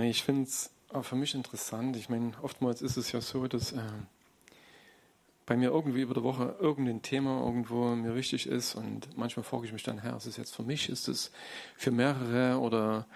Nee, 0.00 0.08
ich 0.08 0.22
finde 0.22 0.44
es 0.44 0.70
für 1.02 1.14
mich 1.14 1.34
interessant. 1.34 1.94
Ich 1.94 2.08
meine, 2.08 2.32
oftmals 2.40 2.80
ist 2.80 2.96
es 2.96 3.12
ja 3.12 3.20
so, 3.20 3.46
dass 3.48 3.72
äh, 3.72 3.82
bei 5.44 5.58
mir 5.58 5.68
irgendwie 5.68 6.00
über 6.00 6.14
der 6.14 6.22
Woche 6.22 6.56
irgendein 6.58 7.02
Thema 7.02 7.44
irgendwo 7.44 7.94
mir 7.94 8.14
wichtig 8.14 8.46
ist 8.46 8.76
und 8.76 9.14
manchmal 9.18 9.44
frage 9.44 9.66
ich 9.66 9.74
mich 9.74 9.82
dann, 9.82 9.98
Herr, 9.98 10.16
ist 10.16 10.24
es 10.24 10.38
jetzt 10.38 10.56
für 10.56 10.62
mich, 10.62 10.88
ist 10.88 11.06
es 11.06 11.32
für 11.76 11.90
mehrere 11.90 12.58
oder 12.60 13.06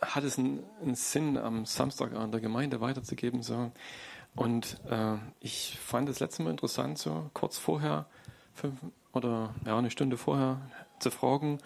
hat 0.00 0.24
es 0.24 0.38
einen, 0.38 0.62
einen 0.80 0.94
Sinn, 0.94 1.36
am 1.36 1.66
Samstag 1.66 2.14
an 2.14 2.32
der 2.32 2.40
Gemeinde 2.40 2.80
weiterzugeben? 2.80 3.42
So. 3.42 3.70
Und 4.34 4.80
äh, 4.88 5.16
ich 5.40 5.78
fand 5.78 6.08
es 6.08 6.20
letzte 6.20 6.42
Mal 6.42 6.52
interessant, 6.52 6.96
so 6.96 7.28
kurz 7.34 7.58
vorher, 7.58 8.06
fünf 8.54 8.80
oder 9.12 9.54
ja, 9.66 9.76
eine 9.76 9.90
Stunde 9.90 10.16
vorher 10.16 10.58
zu 11.00 11.10
fragen 11.10 11.58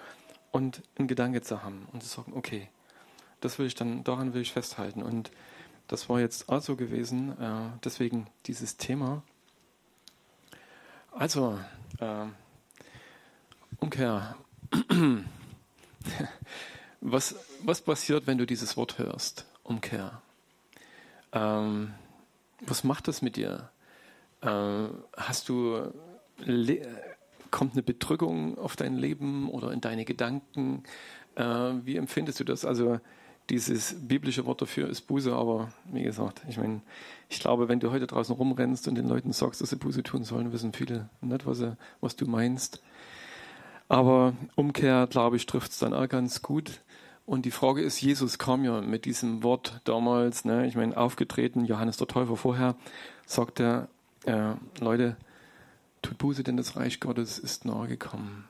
und 0.50 0.82
einen 0.98 1.06
Gedanke 1.06 1.42
zu 1.42 1.62
haben 1.62 1.86
und 1.92 2.02
zu 2.02 2.08
sagen, 2.08 2.32
okay, 2.34 2.68
das 3.40 3.58
will 3.58 3.66
ich 3.66 3.74
dann, 3.74 4.04
daran 4.04 4.34
will 4.34 4.42
ich 4.42 4.52
festhalten. 4.52 5.02
Und 5.02 5.30
das 5.86 6.08
war 6.08 6.20
jetzt 6.20 6.48
auch 6.48 6.60
so 6.60 6.76
gewesen, 6.76 7.40
äh, 7.40 7.70
deswegen 7.84 8.26
dieses 8.46 8.76
Thema. 8.76 9.22
Also, 11.12 11.58
äh, 11.98 12.26
Umkehr. 13.78 14.36
was, 17.00 17.36
was 17.62 17.80
passiert, 17.80 18.26
wenn 18.26 18.38
du 18.38 18.46
dieses 18.46 18.76
Wort 18.76 18.98
hörst? 18.98 19.46
Umkehr. 19.62 20.20
Ähm, 21.32 21.94
was 22.60 22.84
macht 22.84 23.08
das 23.08 23.22
mit 23.22 23.36
dir? 23.36 23.70
Äh, 24.40 24.88
hast 25.16 25.48
du 25.48 25.92
kommt 27.50 27.72
eine 27.72 27.82
Bedrückung 27.82 28.58
auf 28.58 28.76
dein 28.76 28.96
Leben 28.96 29.50
oder 29.50 29.72
in 29.72 29.80
deine 29.80 30.04
Gedanken? 30.04 30.84
Äh, 31.34 31.42
wie 31.42 31.96
empfindest 31.96 32.40
du 32.40 32.44
das? 32.44 32.64
Also 32.64 33.00
dieses 33.50 33.96
biblische 33.98 34.44
Wort 34.46 34.60
dafür 34.60 34.88
ist 34.88 35.02
Buße, 35.02 35.34
aber 35.34 35.72
wie 35.90 36.02
gesagt, 36.02 36.42
ich 36.48 36.58
meine, 36.58 36.82
ich 37.28 37.40
glaube, 37.40 37.68
wenn 37.68 37.80
du 37.80 37.90
heute 37.90 38.06
draußen 38.06 38.34
rumrennst 38.34 38.88
und 38.88 38.94
den 38.94 39.08
Leuten 39.08 39.32
sagst, 39.32 39.60
dass 39.60 39.70
sie 39.70 39.76
Buße 39.76 40.02
tun 40.02 40.24
sollen, 40.24 40.52
wissen 40.52 40.72
viele 40.72 41.08
nicht, 41.20 41.46
was, 41.46 41.58
sie, 41.58 41.76
was 42.00 42.16
du 42.16 42.26
meinst. 42.26 42.82
Aber 43.88 44.34
Umkehr, 44.54 45.06
glaube 45.08 45.36
ich, 45.36 45.46
trifft 45.46 45.72
es 45.72 45.78
dann 45.78 45.94
auch 45.94 46.08
ganz 46.08 46.42
gut. 46.42 46.82
Und 47.24 47.44
die 47.44 47.50
Frage 47.50 47.82
ist, 47.82 48.00
Jesus 48.00 48.38
kam 48.38 48.64
ja 48.64 48.80
mit 48.80 49.04
diesem 49.04 49.42
Wort 49.42 49.80
damals, 49.84 50.44
ne, 50.44 50.66
ich 50.66 50.76
meine, 50.76 50.96
aufgetreten, 50.96 51.64
Johannes 51.64 51.96
der 51.96 52.06
Täufer 52.06 52.36
vorher, 52.36 52.76
sagt 53.26 53.60
er, 53.60 53.88
äh, 54.24 54.54
Leute, 54.80 55.16
tut 56.02 56.18
Buße, 56.18 56.42
denn 56.42 56.56
das 56.56 56.76
Reich 56.76 57.00
Gottes 57.00 57.38
ist 57.38 57.64
nahe 57.64 57.88
gekommen. 57.88 58.44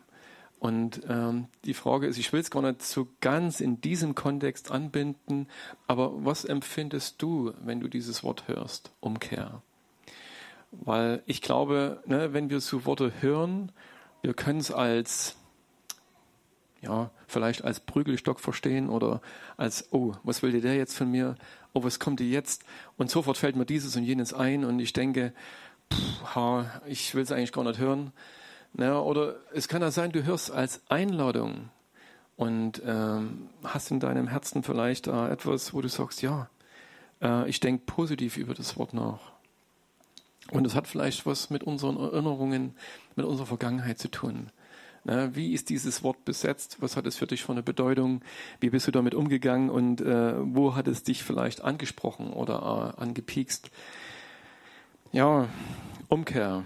Und 0.59 1.03
ähm, 1.09 1.47
die 1.65 1.75
Frage 1.75 2.07
ist, 2.07 2.19
ich 2.19 2.33
will 2.33 2.41
es 2.41 2.51
gar 2.51 2.63
nicht 2.63 2.83
so 2.83 3.09
ganz 3.21 3.61
in 3.61 3.81
diesem 3.81 4.15
Kontext 4.15 4.73
anbinden, 4.73 5.47
aber 5.87 6.25
was 6.25 6.45
empfindest 6.45 7.23
du, 7.23 7.53
wenn 7.61 7.79
du 7.81 7.89
dieses 7.89 8.25
Wort 8.25 8.49
hörst, 8.49 8.91
Umkehr? 9.01 9.63
Weil 10.73 11.23
ich 11.27 11.43
glaube, 11.43 12.03
ne, 12.07 12.33
wenn 12.33 12.51
wir 12.51 12.61
so 12.61 12.85
Worte 12.85 13.13
hören, 13.21 13.71
wir 14.23 14.35
können 14.35 14.59
es 14.59 14.73
als, 14.73 15.37
ja, 16.83 17.11
vielleicht 17.29 17.63
als 17.63 17.79
Prügelstock 17.79 18.41
verstehen 18.41 18.91
oder 18.91 19.21
als, 19.57 19.93
oh, 19.93 20.15
was 20.25 20.43
will 20.43 20.61
der 20.61 20.75
jetzt 20.75 20.97
von 20.97 21.11
mir? 21.11 21.37
Oh, 21.73 21.85
was 21.85 22.01
kommt 22.01 22.19
dir 22.19 22.29
jetzt? 22.29 22.65
Und 22.97 23.11
sofort 23.11 23.39
fällt 23.39 23.55
mir 23.55 23.65
dieses 23.65 23.95
und 23.95 24.03
jenes 24.03 24.35
ein 24.35 24.65
und 24.65 24.81
ich 24.81 24.93
denke, 24.93 25.33
pff, 25.93 26.35
ha, 26.35 26.83
ich 26.87 27.15
will 27.15 27.23
es 27.23 27.31
eigentlich 27.31 27.53
gar 27.53 27.65
nicht 27.65 27.79
hören. 27.79 28.13
Ja, 28.77 28.99
oder 29.01 29.37
es 29.53 29.69
kann 29.69 29.83
ja 29.83 29.91
sein, 29.91 30.13
du 30.13 30.25
hörst 30.25 30.51
als 30.51 30.83
Einladung 30.89 31.71
und 32.37 32.83
ähm, 32.85 33.49
hast 33.65 33.91
in 33.91 34.01
deinem 34.01 34.29
Herzen 34.29 34.63
vielleicht 34.63 35.09
äh, 35.09 35.29
etwas, 35.29 35.75
wo 35.75 35.81
du 35.81 35.89
sagst, 35.89 36.23
ja, 36.23 36.49
äh, 37.21 37.49
ich 37.49 37.61
denke 37.61 37.85
positiv 37.87 38.37
über 38.37 38.55
das 38.55 38.77
Wort 38.77 38.95
nach. 38.95 39.33
Und 40.51 40.67
es 40.67 40.75
hat 40.75 40.87
vielleicht 40.87 41.27
was 41.27 41.51
mit 41.51 41.65
unseren 41.65 41.97
Erinnerungen, 41.99 42.75
mit 43.17 43.27
unserer 43.27 43.47
Vergangenheit 43.47 43.99
zu 43.99 44.09
tun. 44.09 44.51
Na, 45.05 45.35
wie 45.35 45.53
ist 45.53 45.69
dieses 45.69 46.03
Wort 46.03 46.25
besetzt? 46.25 46.79
Was 46.81 46.97
hat 46.97 47.07
es 47.07 47.17
für 47.17 47.27
dich 47.27 47.43
für 47.43 47.53
eine 47.53 47.63
Bedeutung? 47.63 48.23
Wie 48.61 48.71
bist 48.71 48.87
du 48.87 48.91
damit 48.91 49.15
umgegangen 49.15 49.71
und 49.71 50.01
äh, 50.01 50.35
wo 50.39 50.75
hat 50.75 50.89
es 50.89 51.03
dich 51.03 51.23
vielleicht 51.23 51.63
angesprochen 51.63 52.33
oder 52.33 52.95
äh, 52.99 53.01
angepiekst? 53.01 53.71
Ja, 55.13 55.49
Umkehr. 56.09 56.65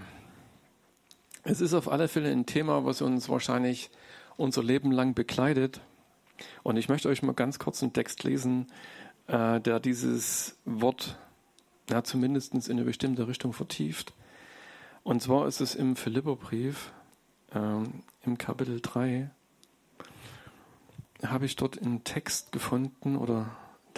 Es 1.43 1.59
ist 1.59 1.73
auf 1.73 1.91
alle 1.91 2.07
Fälle 2.07 2.31
ein 2.31 2.45
Thema, 2.45 2.85
was 2.85 3.01
uns 3.01 3.27
wahrscheinlich 3.27 3.89
unser 4.37 4.63
Leben 4.63 4.91
lang 4.91 5.13
begleitet. 5.13 5.81
Und 6.63 6.77
ich 6.77 6.87
möchte 6.87 7.09
euch 7.09 7.21
mal 7.21 7.33
ganz 7.33 7.59
kurz 7.59 7.83
einen 7.83 7.91
Text 7.91 8.23
lesen, 8.23 8.67
äh, 9.27 9.59
der 9.59 9.81
dieses 9.81 10.57
Wort 10.63 11.17
ja, 11.89 12.03
zumindest 12.03 12.53
in 12.53 12.61
eine 12.69 12.85
bestimmte 12.85 13.27
Richtung 13.27 13.51
vertieft. 13.51 14.13
Und 15.03 15.21
zwar 15.21 15.47
ist 15.47 15.59
es 15.59 15.75
im 15.75 15.97
Philipperbrief, 15.97 16.93
äh, 17.53 17.83
im 18.23 18.37
Kapitel 18.37 18.79
3, 18.81 19.29
habe 21.25 21.45
ich 21.45 21.57
dort 21.57 21.81
einen 21.81 22.05
Text 22.05 22.53
gefunden, 22.53 23.17
oder 23.17 23.49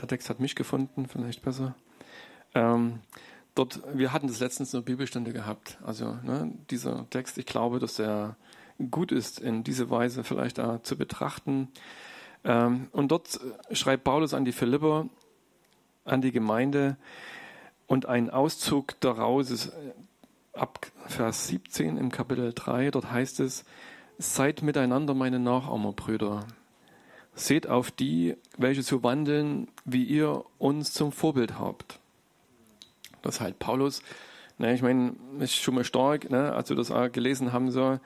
der 0.02 0.08
Text 0.08 0.30
hat 0.32 0.40
mich 0.40 0.56
gefunden, 0.56 1.08
vielleicht 1.08 1.44
besser. 1.44 1.76
Ähm, 2.56 3.02
dort, 3.56 3.82
wir 3.94 4.14
hatten 4.14 4.28
das 4.28 4.40
letztens 4.40 4.76
eine 4.76 4.84
Bibelstunde 4.84 5.34
gehabt. 5.34 5.78
Also 5.84 6.18
ne, 6.24 6.54
dieser 6.70 7.10
Text, 7.10 7.38
ich 7.38 7.46
glaube, 7.46 7.80
dass 7.80 7.98
er 8.00 8.36
gut 8.92 9.12
ist, 9.12 9.40
in 9.40 9.64
diese 9.64 9.90
Weise 9.90 10.24
vielleicht 10.24 10.58
da 10.58 10.84
zu 10.84 10.98
betrachten. 10.98 11.70
Ähm, 12.44 12.90
und 12.92 13.10
dort 13.10 13.40
schreibt 13.72 14.04
Paulus 14.04 14.34
an 14.34 14.46
die 14.46 14.52
Philipper, 14.52 15.08
an 16.04 16.22
die 16.22 16.32
Gemeinde, 16.32 16.98
und 17.88 18.08
ein 18.08 18.32
Auszug 18.32 19.00
daraus 19.00 19.52
ist 19.52 19.68
äh, 19.68 19.94
ab 20.54 20.88
Vers 21.08 21.48
17 21.48 21.98
im 21.98 22.12
Kapitel 22.12 22.52
3, 22.54 22.92
dort 22.92 23.12
heißt 23.12 23.40
es, 23.40 23.64
seid 24.18 24.62
miteinander 24.64 25.14
meine 25.14 25.40
Nachahmerbrüder. 25.40 26.46
Seht 27.36 27.68
auf 27.68 27.92
die, 27.92 28.38
welche 28.58 28.82
so 28.82 29.04
wandeln, 29.04 29.68
wie 29.84 30.04
ihr 30.04 30.46
uns 30.58 30.94
zum 30.94 31.12
Vorbild 31.12 31.60
habt 31.60 32.00
dass 33.26 33.42
halt 33.42 33.60
Paulus, 33.60 34.02
ne, 34.58 34.74
ich 34.74 34.82
meine, 34.82 35.16
ist 35.40 35.56
schon 35.56 35.76
mal 35.76 35.84
stark, 35.84 36.30
ne, 36.30 36.54
als 36.54 36.70
wir 36.70 36.78
das 36.78 36.92
auch 36.92 37.12
gelesen 37.12 37.52
haben, 37.52 37.72
so, 37.72 38.00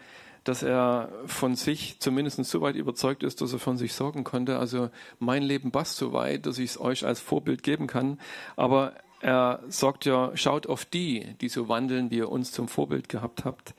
dass 0.43 0.63
er 0.63 1.11
von 1.25 1.55
sich 1.55 1.99
zumindest 1.99 2.43
so 2.45 2.61
weit 2.61 2.75
überzeugt 2.75 3.23
ist, 3.23 3.41
dass 3.41 3.53
er 3.53 3.59
von 3.59 3.77
sich 3.77 3.93
sorgen 3.93 4.23
konnte. 4.23 4.57
Also 4.57 4.89
mein 5.19 5.43
Leben 5.43 5.71
passt 5.71 5.97
so 5.97 6.13
weit, 6.13 6.45
dass 6.45 6.57
ich 6.57 6.71
es 6.71 6.81
euch 6.81 7.05
als 7.05 7.19
Vorbild 7.19 7.61
geben 7.61 7.87
kann. 7.87 8.19
Aber 8.55 8.93
er 9.21 9.61
sagt 9.67 10.05
ja, 10.05 10.31
schaut 10.35 10.67
auf 10.67 10.85
die, 10.85 11.35
die 11.41 11.49
so 11.49 11.67
wandeln, 11.67 12.09
wie 12.09 12.17
ihr 12.17 12.29
uns 12.29 12.51
zum 12.51 12.67
Vorbild 12.67 13.09
gehabt 13.09 13.43
habt. 13.45 13.75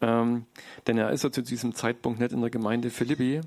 Ähm, 0.00 0.44
denn 0.86 0.98
er 0.98 1.10
ist 1.10 1.24
ja 1.24 1.32
zu 1.32 1.42
diesem 1.42 1.74
Zeitpunkt 1.74 2.20
nicht 2.20 2.32
in 2.32 2.42
der 2.42 2.50
Gemeinde 2.50 2.90
Philippi. 2.90 3.40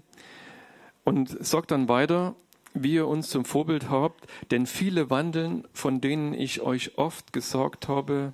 Und 1.03 1.29
sagt 1.45 1.71
dann 1.71 1.87
weiter, 1.87 2.35
wie 2.83 2.93
ihr 2.93 3.07
uns 3.07 3.29
zum 3.29 3.45
Vorbild 3.45 3.89
habt, 3.89 4.27
denn 4.51 4.65
viele 4.65 5.09
wandeln, 5.09 5.67
von 5.73 6.01
denen 6.01 6.33
ich 6.33 6.61
euch 6.61 6.97
oft 6.97 7.33
gesagt 7.33 7.88
habe, 7.88 8.33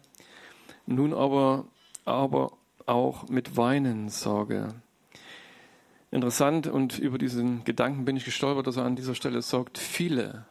nun 0.86 1.14
aber, 1.14 1.66
aber 2.06 2.54
auch 2.86 3.30
mit 3.30 3.58
Weinen 3.58 4.10
sorge. 4.10 4.74
Interessant 6.12 6.68
und 6.68 7.00
über 7.00 7.18
diesen 7.18 7.64
Gedanken 7.64 8.06
bin 8.06 8.16
ich 8.16 8.26
gestolpert, 8.26 8.68
dass 8.68 8.78
er 8.78 8.86
an 8.86 8.96
dieser 8.96 9.16
Stelle 9.16 9.42
sagt, 9.42 9.78
viele. 9.78 10.46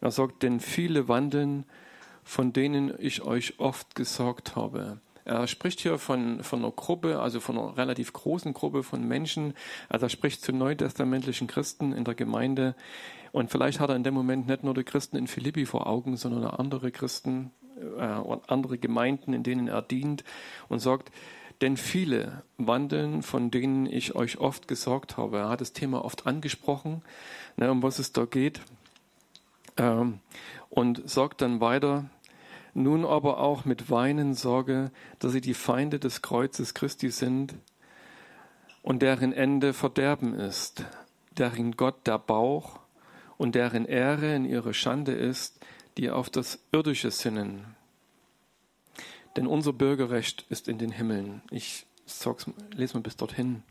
Er 0.00 0.10
sagt, 0.10 0.42
denn 0.42 0.60
viele 0.60 1.08
wandeln, 1.08 1.64
von 2.22 2.52
denen 2.52 2.92
ich 2.98 3.22
euch 3.22 3.58
oft 3.58 3.94
gesagt 3.94 4.56
habe. 4.56 5.00
Er 5.24 5.46
spricht 5.46 5.80
hier 5.80 5.98
von, 5.98 6.42
von 6.42 6.60
einer 6.60 6.72
Gruppe, 6.72 7.20
also 7.20 7.40
von 7.40 7.58
einer 7.58 7.76
relativ 7.76 8.12
großen 8.12 8.54
Gruppe 8.54 8.82
von 8.82 9.06
Menschen. 9.06 9.54
Also 9.88 10.06
er 10.06 10.10
spricht 10.10 10.42
zu 10.42 10.52
neutestamentlichen 10.52 11.46
Christen 11.46 11.92
in 11.92 12.04
der 12.04 12.14
Gemeinde. 12.14 12.74
Und 13.32 13.50
vielleicht 13.50 13.80
hat 13.80 13.90
er 13.90 13.96
in 13.96 14.04
dem 14.04 14.14
Moment 14.14 14.46
nicht 14.46 14.64
nur 14.64 14.74
die 14.74 14.84
Christen 14.84 15.16
in 15.16 15.26
Philippi 15.26 15.66
vor 15.66 15.86
Augen, 15.86 16.16
sondern 16.16 16.44
andere 16.44 16.90
Christen 16.90 17.52
äh, 17.98 18.14
und 18.14 18.50
andere 18.50 18.78
Gemeinden, 18.78 19.32
in 19.32 19.42
denen 19.42 19.68
er 19.68 19.82
dient 19.82 20.24
und 20.68 20.80
sagt, 20.80 21.12
denn 21.60 21.76
viele 21.76 22.42
wandeln, 22.56 23.22
von 23.22 23.50
denen 23.50 23.86
ich 23.86 24.14
euch 24.14 24.38
oft 24.38 24.66
gesorgt 24.66 25.16
habe. 25.16 25.38
Er 25.38 25.48
hat 25.50 25.60
das 25.60 25.72
Thema 25.72 26.04
oft 26.04 26.26
angesprochen, 26.26 27.02
ne, 27.56 27.70
um 27.70 27.82
was 27.82 27.98
es 27.98 28.12
da 28.12 28.24
geht. 28.24 28.60
Ähm, 29.76 30.20
und 30.70 31.08
sagt 31.08 31.42
dann 31.42 31.60
weiter, 31.60 32.08
nun 32.74 33.04
aber 33.04 33.40
auch 33.40 33.64
mit 33.64 33.90
Weinen 33.90 34.34
sorge, 34.34 34.90
dass 35.18 35.32
sie 35.32 35.40
die 35.40 35.54
Feinde 35.54 35.98
des 35.98 36.22
Kreuzes 36.22 36.74
Christi 36.74 37.10
sind 37.10 37.54
und 38.82 39.02
deren 39.02 39.32
Ende 39.32 39.72
Verderben 39.72 40.34
ist, 40.34 40.84
deren 41.36 41.72
Gott 41.76 42.06
der 42.06 42.18
Bauch 42.18 42.78
und 43.36 43.54
deren 43.54 43.86
Ehre 43.86 44.34
in 44.34 44.44
ihre 44.44 44.74
Schande 44.74 45.12
ist, 45.12 45.60
die 45.96 46.10
auf 46.10 46.30
das 46.30 46.60
Irdische 46.72 47.10
sinnen. 47.10 47.76
Denn 49.36 49.46
unser 49.46 49.72
Bürgerrecht 49.72 50.44
ist 50.48 50.68
in 50.68 50.78
den 50.78 50.90
Himmeln. 50.90 51.42
Ich 51.50 51.86
lese 52.74 52.94
mal 52.94 53.02
bis 53.02 53.16
dorthin. 53.16 53.62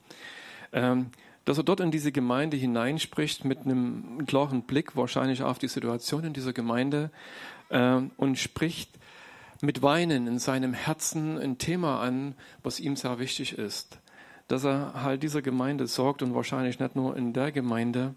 Ähm, 0.72 1.12
dass 1.50 1.58
er 1.58 1.64
dort 1.64 1.80
in 1.80 1.90
diese 1.90 2.12
Gemeinde 2.12 2.58
hineinspricht 2.58 3.44
mit 3.44 3.62
einem 3.62 4.24
klaren 4.28 4.62
Blick 4.62 4.96
wahrscheinlich 4.96 5.42
auf 5.42 5.58
die 5.58 5.68
Situation 5.68 6.24
in 6.24 6.34
dieser 6.34 6.54
Gemeinde 6.54 7.10
äh, 7.70 8.02
und 8.18 8.38
spricht 8.38 9.00
mit 9.60 9.82
Weinen 9.82 10.28
in 10.28 10.38
seinem 10.38 10.76
Herzen 10.76 11.40
ein 11.40 11.58
Thema 11.58 12.02
an, 12.02 12.36
was 12.62 12.80
ihm 12.80 12.96
sehr 12.96 13.18
wichtig 13.18 13.58
ist. 13.58 13.98
Dass 14.48 14.64
er 14.64 15.02
halt 15.02 15.24
dieser 15.24 15.42
Gemeinde 15.42 15.88
sorgt 15.88 16.22
und 16.22 16.36
wahrscheinlich 16.36 16.78
nicht 16.80 16.96
nur 16.96 17.18
in 17.18 17.34
der 17.34 17.52
Gemeinde, 17.52 18.14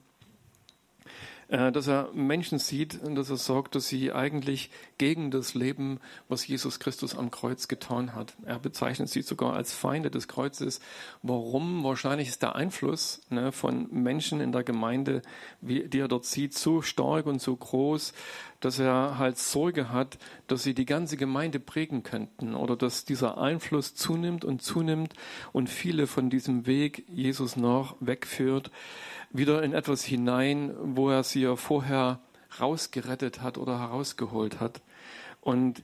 dass 1.52 1.86
er 1.86 2.08
Menschen 2.14 2.58
sieht 2.58 3.02
und 3.02 3.14
dass 3.14 3.28
er 3.28 3.36
sorgt, 3.36 3.74
dass 3.74 3.86
sie 3.86 4.10
eigentlich 4.10 4.70
gegen 4.96 5.30
das 5.30 5.52
Leben, 5.52 6.00
was 6.26 6.46
Jesus 6.46 6.80
Christus 6.80 7.14
am 7.14 7.30
Kreuz 7.30 7.68
getan 7.68 8.14
hat. 8.14 8.32
Er 8.46 8.58
bezeichnet 8.58 9.10
sie 9.10 9.20
sogar 9.20 9.52
als 9.52 9.74
Feinde 9.74 10.10
des 10.10 10.28
Kreuzes. 10.28 10.80
Warum? 11.22 11.84
Wahrscheinlich 11.84 12.28
ist 12.28 12.42
der 12.42 12.56
Einfluss 12.56 13.20
ne, 13.28 13.52
von 13.52 13.86
Menschen 13.90 14.40
in 14.40 14.52
der 14.52 14.64
Gemeinde, 14.64 15.20
wie, 15.60 15.86
die 15.86 15.98
er 15.98 16.08
dort 16.08 16.24
sieht, 16.24 16.54
so 16.54 16.80
stark 16.80 17.26
und 17.26 17.42
so 17.42 17.54
groß, 17.54 18.14
dass 18.62 18.78
er 18.78 19.18
halt 19.18 19.38
Sorge 19.38 19.90
hat, 19.90 20.18
dass 20.46 20.62
sie 20.62 20.72
die 20.72 20.86
ganze 20.86 21.16
Gemeinde 21.16 21.60
prägen 21.60 22.02
könnten 22.02 22.54
oder 22.54 22.76
dass 22.76 23.04
dieser 23.04 23.38
Einfluss 23.38 23.94
zunimmt 23.94 24.44
und 24.44 24.62
zunimmt 24.62 25.14
und 25.52 25.68
viele 25.68 26.06
von 26.06 26.30
diesem 26.30 26.66
Weg 26.66 27.04
Jesus 27.08 27.56
nach 27.56 27.94
wegführt 28.00 28.70
wieder 29.30 29.62
in 29.62 29.74
etwas 29.74 30.04
hinein, 30.04 30.74
wo 30.80 31.10
er 31.10 31.24
sie 31.24 31.42
ja 31.42 31.56
vorher 31.56 32.20
rausgerettet 32.60 33.42
hat 33.42 33.58
oder 33.58 33.78
herausgeholt 33.78 34.60
hat. 34.60 34.82
Und 35.40 35.82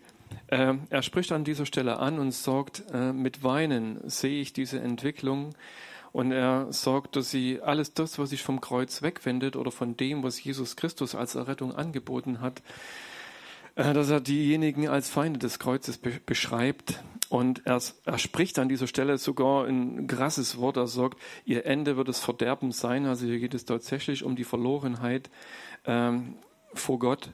äh, 0.49 0.75
er 0.91 1.03
spricht 1.03 1.33
an 1.33 1.45
dieser 1.45 1.67
Stelle 1.67 1.99
an 1.99 2.19
und 2.19 2.33
sagt, 2.33 2.85
äh, 2.93 3.13
mit 3.13 3.43
Weinen 3.43 3.99
sehe 4.09 4.41
ich 4.41 4.53
diese 4.53 4.81
Entwicklung. 4.81 5.55
Und 6.19 6.33
er 6.33 6.73
sagt, 6.73 7.15
dass 7.15 7.31
sie 7.31 7.61
alles 7.63 7.95
das, 7.95 8.19
was 8.19 8.31
sich 8.31 8.43
vom 8.43 8.61
Kreuz 8.61 9.03
wegwendet 9.03 9.55
oder 9.55 9.71
von 9.71 9.97
dem, 9.97 10.25
was 10.25 10.43
Jesus 10.43 10.75
Christus 10.75 11.15
als 11.15 11.37
Errettung 11.37 11.73
angeboten 11.73 12.41
hat, 12.41 12.61
äh, 13.77 13.93
dass 13.93 14.11
er 14.11 14.21
diejenigen 14.21 14.89
als 14.89 15.09
Feinde 15.09 15.39
des 15.39 15.61
Kreuzes 15.61 15.97
be 15.97 16.19
beschreibt 16.27 17.05
und 17.29 17.65
er, 17.67 17.81
er, 18.05 18.19
spricht 18.19 18.59
an 18.59 18.69
dieser 18.69 18.89
Stelle 18.89 19.17
sogar 19.17 19.67
ein 19.67 20.09
krasses 20.09 20.59
Wort. 20.59 20.77
Er 20.77 20.89
sagt, 20.89 21.21
ihr 21.45 21.65
Ende 21.67 21.97
wird 21.97 22.09
das 22.09 22.19
Verderben 22.19 22.73
sein. 22.73 23.07
Also 23.07 23.25
hier 23.27 23.39
geht 23.39 23.55
es 23.55 23.65
tatsächlich 23.65 24.25
um 24.25 24.35
die 24.35 24.43
Verlorenheit 24.43 25.31
ähm, 25.85 26.35
vor 26.75 26.99
Gott. 26.99 27.31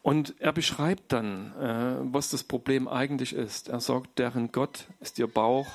Und 0.00 0.36
er 0.38 0.54
beschreibt 0.54 1.12
dann, 1.12 1.52
äh, 1.60 1.96
was 2.14 2.30
das 2.30 2.44
Problem 2.44 2.88
eigentlich 2.88 3.34
ist. 3.34 3.68
Er 3.68 3.80
sagt, 3.80 4.18
deren 4.18 4.52
Gott 4.52 4.86
ist 5.00 5.18
ihr 5.18 5.26
Bauch 5.26 5.66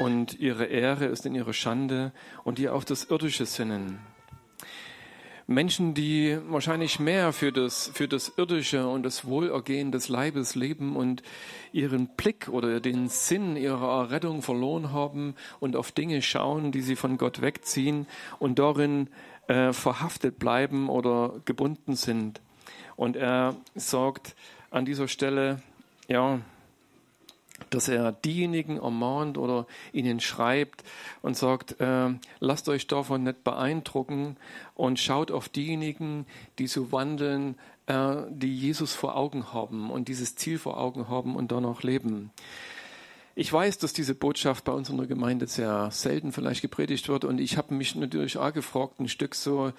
und 0.00 0.40
ihre 0.40 0.64
Ehre 0.64 1.04
ist 1.04 1.26
in 1.26 1.34
ihrer 1.34 1.52
Schande 1.52 2.12
und 2.42 2.56
die 2.56 2.70
auf 2.70 2.86
das 2.86 3.04
Irdische 3.10 3.44
sinnen. 3.44 3.98
Menschen, 5.46 5.92
die 5.92 6.38
wahrscheinlich 6.48 6.98
mehr 7.00 7.34
für 7.34 7.52
das, 7.52 7.90
für 7.92 8.08
das 8.08 8.32
Irdische 8.38 8.88
und 8.88 9.02
das 9.02 9.26
Wohlergehen 9.26 9.92
des 9.92 10.08
Leibes 10.08 10.54
leben 10.54 10.96
und 10.96 11.22
ihren 11.72 12.08
Blick 12.16 12.48
oder 12.48 12.80
den 12.80 13.08
Sinn 13.08 13.56
ihrer 13.56 14.04
Errettung 14.04 14.40
verloren 14.40 14.90
haben 14.90 15.34
und 15.58 15.76
auf 15.76 15.92
Dinge 15.92 16.22
schauen, 16.22 16.72
die 16.72 16.80
sie 16.80 16.96
von 16.96 17.18
Gott 17.18 17.42
wegziehen 17.42 18.06
und 18.38 18.58
darin 18.58 19.08
äh, 19.48 19.74
verhaftet 19.74 20.38
bleiben 20.38 20.88
oder 20.88 21.42
gebunden 21.44 21.94
sind. 21.94 22.40
Und 22.96 23.16
er 23.16 23.54
sagt 23.74 24.34
an 24.70 24.86
dieser 24.86 25.08
Stelle, 25.08 25.60
ja, 26.08 26.40
dass 27.70 27.88
er 27.88 28.12
diejenigen 28.12 28.78
ermahnt 28.78 29.38
oder 29.38 29.66
ihnen 29.92 30.20
schreibt 30.20 30.84
und 31.22 31.36
sagt, 31.36 31.80
äh, 31.80 32.10
lasst 32.40 32.68
euch 32.68 32.86
davon 32.86 33.24
nicht 33.24 33.44
beeindrucken 33.44 34.36
und 34.74 34.98
schaut 34.98 35.30
auf 35.30 35.48
diejenigen, 35.48 36.26
die 36.58 36.66
so 36.66 36.92
wandeln, 36.92 37.56
äh, 37.86 38.16
die 38.30 38.56
Jesus 38.56 38.92
vor 38.92 39.16
Augen 39.16 39.52
haben 39.52 39.90
und 39.90 40.08
dieses 40.08 40.36
Ziel 40.36 40.58
vor 40.58 40.78
Augen 40.78 41.08
haben 41.08 41.36
und 41.36 41.52
danach 41.52 41.82
leben. 41.82 42.30
Ich 43.36 43.52
weiß, 43.52 43.78
dass 43.78 43.92
diese 43.92 44.14
Botschaft 44.14 44.64
bei 44.64 44.72
uns 44.72 44.90
in 44.90 44.96
der 44.96 45.06
Gemeinde 45.06 45.46
sehr 45.46 45.90
selten 45.92 46.32
vielleicht 46.32 46.62
gepredigt 46.62 47.08
wird 47.08 47.24
und 47.24 47.40
ich 47.40 47.56
habe 47.56 47.72
mich 47.74 47.94
natürlich 47.94 48.36
auch 48.36 48.52
gefragt, 48.52 49.00
ein 49.00 49.08
Stück 49.08 49.34
so, 49.34 49.72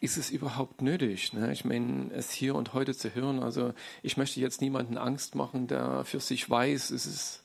ist 0.00 0.16
es 0.16 0.30
überhaupt 0.30 0.82
nötig? 0.82 1.32
Ne? 1.32 1.52
Ich 1.52 1.64
meine, 1.64 2.10
es 2.12 2.30
hier 2.30 2.54
und 2.54 2.74
heute 2.74 2.94
zu 2.94 3.14
hören. 3.14 3.42
Also 3.42 3.72
ich 4.02 4.16
möchte 4.16 4.40
jetzt 4.40 4.60
niemanden 4.60 4.98
Angst 4.98 5.34
machen, 5.34 5.66
der 5.66 6.04
für 6.04 6.20
sich 6.20 6.48
weiß, 6.48 6.90
es 6.90 7.06
ist 7.06 7.42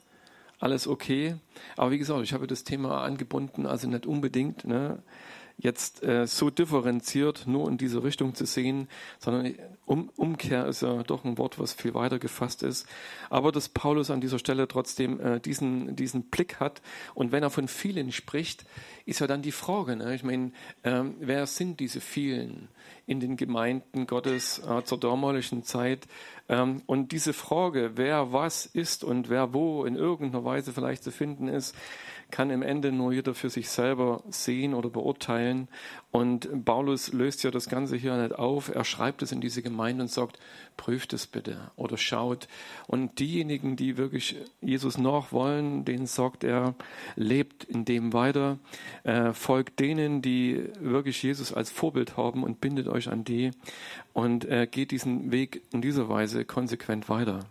alles 0.60 0.88
okay. 0.88 1.36
Aber 1.78 1.92
wie 1.92 1.98
gesagt, 1.98 2.22
ich 2.24 2.34
habe 2.34 2.48
das 2.48 2.64
Thema 2.64 3.04
angebunden, 3.04 3.66
also 3.66 3.88
nicht 3.88 4.06
unbedingt. 4.06 4.66
Ne? 4.66 5.02
Jetzt 5.62 6.04
äh, 6.04 6.28
so 6.28 6.50
differenziert 6.50 7.46
nur 7.48 7.70
in 7.70 7.78
diese 7.78 8.04
Richtung 8.04 8.36
zu 8.36 8.46
sehen, 8.46 8.88
sondern 9.20 9.56
um, 9.86 10.10
Umkehr 10.16 10.66
ist 10.66 10.82
ja 10.82 11.04
doch 11.04 11.24
ein 11.24 11.38
Wort, 11.38 11.60
was 11.60 11.74
viel 11.74 11.94
weiter 11.94 12.20
gefasst 12.20 12.64
ist. 12.64 12.88
Aber 13.30 13.52
dass 13.52 13.70
Paulus 13.70 14.10
an 14.10 14.22
dieser 14.22 14.40
Stelle 14.40 14.68
trotzdem 14.68 15.20
äh, 15.20 15.40
diesen, 15.40 15.96
diesen 15.96 16.24
Blick 16.24 16.60
hat 16.60 16.82
und 17.14 17.32
wenn 17.32 17.44
er 17.44 17.50
von 17.50 17.68
vielen 17.68 18.12
spricht, 18.12 18.66
ist 19.06 19.20
ja 19.20 19.28
dann 19.28 19.42
die 19.42 19.52
Frage, 19.52 19.96
ne? 19.96 20.16
ich 20.16 20.24
meine, 20.24 20.52
ähm, 20.84 21.16
wer 21.20 21.46
sind 21.48 21.80
diese 21.80 22.02
vielen 22.02 22.68
in 23.06 23.20
den 23.20 23.38
Gemeinden 23.38 24.08
Gottes 24.08 24.60
äh, 24.60 24.84
zur 24.84 25.00
damaligen 25.00 25.64
Zeit? 25.64 26.08
Ähm, 26.50 26.82
und 26.86 27.12
diese 27.12 27.34
Frage, 27.34 27.92
wer 27.96 28.34
was 28.34 28.66
ist 28.66 29.04
und 29.04 29.30
wer 29.30 29.54
wo 29.54 29.86
in 29.86 29.96
irgendeiner 29.96 30.44
Weise 30.44 30.74
vielleicht 30.74 31.04
zu 31.04 31.12
finden 31.12 31.48
ist, 31.48 31.76
kann 32.32 32.50
im 32.50 32.64
Ende 32.64 32.92
nur 32.92 33.12
jeder 33.12 33.36
für 33.36 33.50
sich 33.50 33.70
selber 33.70 34.24
sehen 34.30 34.74
oder 34.74 34.90
beurteilen. 34.90 35.68
Und 36.10 36.66
Paulus 36.66 37.14
löst 37.14 37.44
ja 37.44 37.52
das 37.52 37.70
Ganze 37.70 37.98
hier 37.98 38.16
nicht 38.18 38.34
auf. 38.34 38.74
Er 38.74 38.86
schreibt 38.86 39.22
es 39.22 39.32
in 39.32 39.42
diese 39.42 39.62
Gemeinde 39.62 40.04
und 40.04 40.08
sagt, 40.08 40.40
prüft 40.78 41.14
es 41.14 41.28
bitte 41.28 41.72
oder 41.76 41.98
schaut. 41.98 42.48
Und 42.88 43.20
diejenigen, 43.20 43.76
die 43.76 43.98
wirklich 43.98 44.38
Jesus 44.62 44.98
nachwollen, 44.98 45.86
denen 45.86 46.08
sagt 46.08 46.44
er, 46.44 46.76
lebt 47.16 47.66
in 47.66 47.86
dem 47.86 48.14
weiter, 48.14 48.58
äh, 49.04 49.34
folgt 49.34 49.80
denen, 49.80 50.22
die 50.22 50.70
wirklich 50.80 51.22
Jesus 51.22 51.54
als 51.54 51.70
Vorbild 51.70 52.18
haben 52.18 52.44
und 52.44 52.62
bindet 52.72 52.88
euch 52.88 53.10
an 53.10 53.26
die 53.26 53.52
und 54.14 54.46
äh, 54.46 54.66
geht 54.66 54.92
diesen 54.92 55.32
Weg 55.32 55.62
in 55.72 55.82
dieser 55.82 56.08
Weise 56.08 56.46
konsequent 56.46 57.10
weiter. 57.10 57.46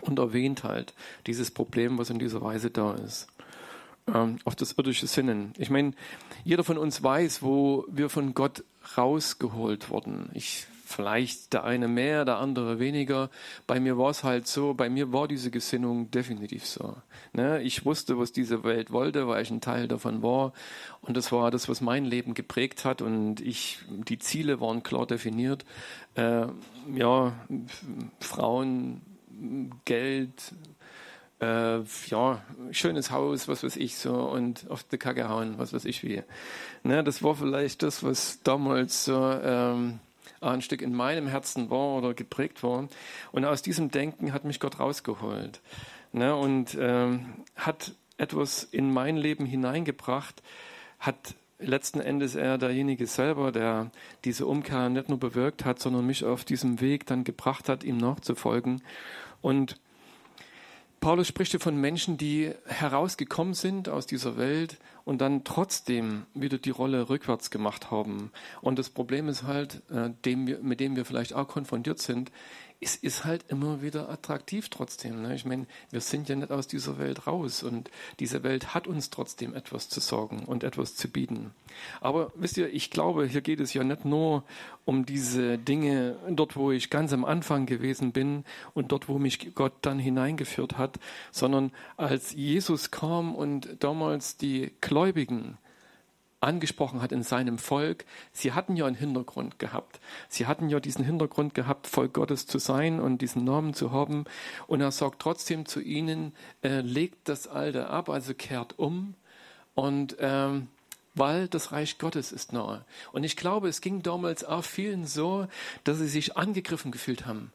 Und 0.00 0.20
erwähnt 0.20 0.62
halt 0.62 0.94
dieses 1.26 1.50
Problem, 1.50 1.98
was 1.98 2.08
in 2.08 2.20
dieser 2.20 2.40
Weise 2.40 2.70
da 2.70 2.94
ist 2.94 3.26
ähm, 4.14 4.38
auf 4.44 4.54
das 4.54 4.72
irdische 4.78 5.08
Sinnen. 5.08 5.52
Ich 5.58 5.70
meine, 5.70 5.92
jeder 6.44 6.62
von 6.62 6.78
uns 6.78 7.02
weiß, 7.02 7.42
wo 7.42 7.84
wir 7.88 8.08
von 8.08 8.34
Gott 8.34 8.62
rausgeholt 8.96 9.90
wurden. 9.90 10.30
Ich 10.34 10.66
vielleicht 10.88 11.52
der 11.52 11.64
eine 11.64 11.86
mehr, 11.86 12.24
der 12.24 12.38
andere 12.38 12.78
weniger. 12.78 13.30
Bei 13.66 13.78
mir 13.78 13.98
war 13.98 14.10
es 14.10 14.24
halt 14.24 14.46
so, 14.46 14.72
bei 14.72 14.88
mir 14.88 15.12
war 15.12 15.28
diese 15.28 15.50
Gesinnung 15.50 16.10
definitiv 16.10 16.64
so. 16.64 16.96
Ne? 17.34 17.60
Ich 17.62 17.84
wusste, 17.84 18.18
was 18.18 18.32
diese 18.32 18.64
Welt 18.64 18.90
wollte, 18.90 19.28
weil 19.28 19.42
ich 19.42 19.50
ein 19.50 19.60
Teil 19.60 19.86
davon 19.86 20.22
war. 20.22 20.54
Und 21.02 21.16
das 21.16 21.30
war 21.30 21.50
das, 21.50 21.68
was 21.68 21.82
mein 21.82 22.06
Leben 22.06 22.32
geprägt 22.32 22.86
hat. 22.86 23.02
Und 23.02 23.40
ich, 23.40 23.80
die 23.88 24.18
Ziele 24.18 24.60
waren 24.60 24.82
klar 24.82 25.06
definiert. 25.06 25.66
Äh, 26.14 26.46
ja, 26.94 27.34
Frauen, 28.18 29.02
Geld, 29.84 30.54
äh, 31.40 31.80
ja, 32.06 32.42
schönes 32.70 33.10
Haus, 33.10 33.46
was 33.46 33.62
weiß 33.62 33.76
ich 33.76 33.96
so, 33.96 34.14
und 34.14 34.68
auf 34.70 34.84
die 34.84 34.98
Kacke 34.98 35.28
hauen, 35.28 35.58
was 35.58 35.72
weiß 35.72 35.84
ich 35.84 36.02
wie. 36.02 36.22
Ne, 36.82 37.04
das 37.04 37.22
war 37.22 37.34
vielleicht 37.34 37.82
das, 37.82 38.02
was 38.02 38.42
damals 38.42 39.04
so 39.04 39.16
ähm, 39.42 40.00
ein 40.40 40.62
Stück 40.62 40.82
in 40.82 40.94
meinem 40.94 41.26
Herzen 41.26 41.70
war 41.70 41.96
oder 41.98 42.14
geprägt 42.14 42.62
war. 42.62 42.88
Und 43.32 43.44
aus 43.44 43.62
diesem 43.62 43.90
Denken 43.90 44.32
hat 44.32 44.44
mich 44.44 44.60
Gott 44.60 44.78
rausgeholt 44.78 45.60
ne, 46.12 46.34
und 46.34 46.76
ähm, 46.80 47.44
hat 47.56 47.92
etwas 48.16 48.64
in 48.64 48.92
mein 48.92 49.16
Leben 49.16 49.46
hineingebracht, 49.46 50.42
hat 50.98 51.34
letzten 51.58 52.00
Endes 52.00 52.34
er 52.34 52.58
derjenige 52.58 53.06
selber, 53.06 53.52
der 53.52 53.90
diese 54.24 54.46
Umkehr 54.46 54.88
nicht 54.88 55.08
nur 55.08 55.18
bewirkt 55.18 55.64
hat, 55.64 55.80
sondern 55.80 56.06
mich 56.06 56.24
auf 56.24 56.44
diesem 56.44 56.80
Weg 56.80 57.06
dann 57.06 57.24
gebracht 57.24 57.68
hat, 57.68 57.84
ihm 57.84 57.96
nachzufolgen. 57.96 58.82
Und 59.40 59.80
Paulus 61.00 61.28
spricht 61.28 61.52
hier 61.52 61.60
von 61.60 61.76
Menschen, 61.76 62.16
die 62.16 62.52
herausgekommen 62.66 63.54
sind 63.54 63.88
aus 63.88 64.06
dieser 64.06 64.36
Welt 64.36 64.78
und 65.08 65.22
dann 65.22 65.42
trotzdem 65.42 66.26
wieder 66.34 66.58
die 66.58 66.68
Rolle 66.68 67.08
rückwärts 67.08 67.50
gemacht 67.50 67.90
haben. 67.90 68.30
Und 68.60 68.78
das 68.78 68.90
Problem 68.90 69.26
ist 69.26 69.44
halt, 69.44 69.80
äh, 69.90 70.10
dem 70.26 70.46
wir, 70.46 70.58
mit 70.58 70.80
dem 70.80 70.96
wir 70.96 71.06
vielleicht 71.06 71.32
auch 71.32 71.48
konfrontiert 71.48 71.98
sind, 71.98 72.30
es 72.80 72.94
ist 72.94 73.24
halt 73.24 73.44
immer 73.48 73.82
wieder 73.82 74.08
attraktiv 74.08 74.68
trotzdem. 74.68 75.22
Ne? 75.22 75.34
Ich 75.34 75.44
meine, 75.44 75.66
wir 75.90 76.00
sind 76.00 76.28
ja 76.28 76.36
nicht 76.36 76.52
aus 76.52 76.68
dieser 76.68 76.98
Welt 76.98 77.26
raus 77.26 77.62
und 77.62 77.90
diese 78.20 78.42
Welt 78.44 78.74
hat 78.74 78.86
uns 78.86 79.10
trotzdem 79.10 79.54
etwas 79.54 79.88
zu 79.88 80.00
sorgen 80.00 80.44
und 80.44 80.62
etwas 80.62 80.94
zu 80.94 81.08
bieten. 81.08 81.52
Aber 82.00 82.32
wisst 82.36 82.56
ihr, 82.56 82.72
ich 82.72 82.90
glaube, 82.90 83.26
hier 83.26 83.40
geht 83.40 83.60
es 83.60 83.74
ja 83.74 83.82
nicht 83.82 84.04
nur 84.04 84.44
um 84.84 85.06
diese 85.06 85.58
Dinge 85.58 86.16
dort, 86.30 86.56
wo 86.56 86.70
ich 86.70 86.88
ganz 86.88 87.12
am 87.12 87.24
Anfang 87.24 87.66
gewesen 87.66 88.12
bin 88.12 88.44
und 88.74 88.92
dort, 88.92 89.08
wo 89.08 89.18
mich 89.18 89.54
Gott 89.54 89.74
dann 89.82 89.98
hineingeführt 89.98 90.78
hat, 90.78 91.00
sondern 91.32 91.72
als 91.96 92.32
Jesus 92.32 92.90
kam 92.90 93.34
und 93.34 93.76
damals 93.80 94.36
die 94.36 94.72
Gläubigen 94.80 95.58
angesprochen 96.40 97.02
hat 97.02 97.12
in 97.12 97.22
seinem 97.22 97.58
Volk. 97.58 98.04
Sie 98.32 98.52
hatten 98.52 98.76
ja 98.76 98.86
einen 98.86 98.96
Hintergrund 98.96 99.58
gehabt. 99.58 100.00
Sie 100.28 100.46
hatten 100.46 100.68
ja 100.68 100.80
diesen 100.80 101.04
Hintergrund 101.04 101.54
gehabt, 101.54 101.86
Volk 101.86 102.14
Gottes 102.14 102.46
zu 102.46 102.58
sein 102.58 103.00
und 103.00 103.18
diesen 103.22 103.44
Namen 103.44 103.74
zu 103.74 103.90
haben. 103.92 104.24
Und 104.66 104.80
er 104.80 104.92
sagt 104.92 105.20
trotzdem 105.20 105.66
zu 105.66 105.80
ihnen, 105.80 106.32
äh, 106.62 106.80
legt 106.80 107.28
das 107.28 107.48
Alte 107.48 107.88
ab, 107.88 108.08
also 108.08 108.34
kehrt 108.34 108.78
um. 108.78 109.14
Und 109.74 110.16
ähm, 110.20 110.68
weil 111.14 111.48
das 111.48 111.72
Reich 111.72 111.98
Gottes 111.98 112.30
ist 112.30 112.52
nahe. 112.52 112.84
Und 113.12 113.24
ich 113.24 113.36
glaube, 113.36 113.68
es 113.68 113.80
ging 113.80 114.02
damals 114.02 114.44
auch 114.44 114.64
vielen 114.64 115.06
so, 115.06 115.46
dass 115.82 115.98
sie 115.98 116.08
sich 116.08 116.36
angegriffen 116.36 116.92
gefühlt 116.92 117.26
haben 117.26 117.52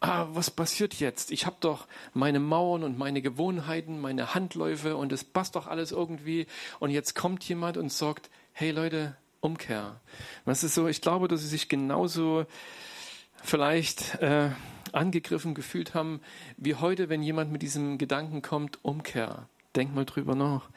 ah, 0.00 0.26
was 0.30 0.50
passiert 0.50 0.94
jetzt? 0.94 1.30
Ich 1.30 1.46
habe 1.46 1.56
doch 1.60 1.86
meine 2.12 2.40
Mauern 2.40 2.84
und 2.84 2.98
meine 2.98 3.22
Gewohnheiten, 3.22 4.00
meine 4.00 4.34
Handläufe 4.34 4.96
und 4.96 5.12
es 5.12 5.24
passt 5.24 5.56
doch 5.56 5.66
alles 5.66 5.92
irgendwie. 5.92 6.46
Und 6.80 6.90
jetzt 6.90 7.14
kommt 7.14 7.44
jemand 7.44 7.76
und 7.76 7.92
sagt, 7.92 8.30
hey 8.52 8.70
Leute, 8.70 9.16
Umkehr. 9.40 10.00
Was 10.46 10.64
ist 10.64 10.74
so? 10.74 10.88
Ich 10.88 11.02
glaube, 11.02 11.28
dass 11.28 11.42
sie 11.42 11.48
sich 11.48 11.68
genauso 11.68 12.46
vielleicht 13.42 14.14
äh, 14.22 14.50
angegriffen 14.92 15.54
gefühlt 15.54 15.94
haben 15.94 16.20
wie 16.56 16.76
heute, 16.76 17.10
wenn 17.10 17.22
jemand 17.22 17.52
mit 17.52 17.62
diesem 17.62 17.98
Gedanken 17.98 18.40
kommt, 18.40 18.82
Umkehr. 18.82 19.48
Denk 19.76 19.94
mal 19.94 20.06
drüber 20.06 20.34
nach. 20.34 20.70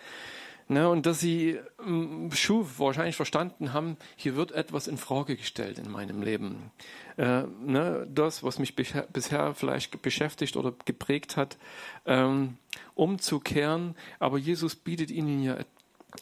Ne, 0.69 0.89
und 0.89 1.05
dass 1.05 1.21
sie 1.21 1.59
ähm, 1.85 2.29
Schuh 2.33 2.65
wahrscheinlich 2.77 3.15
verstanden 3.15 3.71
haben, 3.71 3.95
hier 4.17 4.35
wird 4.35 4.51
etwas 4.51 4.89
in 4.89 4.97
Frage 4.97 5.37
gestellt 5.37 5.79
in 5.79 5.89
meinem 5.89 6.21
Leben. 6.21 6.71
Äh, 7.15 7.43
ne, 7.63 8.05
das, 8.13 8.43
was 8.43 8.59
mich 8.59 8.75
bisher 8.75 9.53
vielleicht 9.55 10.01
beschäftigt 10.01 10.57
oder 10.57 10.73
geprägt 10.83 11.37
hat, 11.37 11.57
ähm, 12.05 12.57
umzukehren. 12.95 13.95
Aber 14.19 14.37
Jesus 14.37 14.75
bietet 14.75 15.09
ihnen 15.09 15.41
ja 15.41 15.55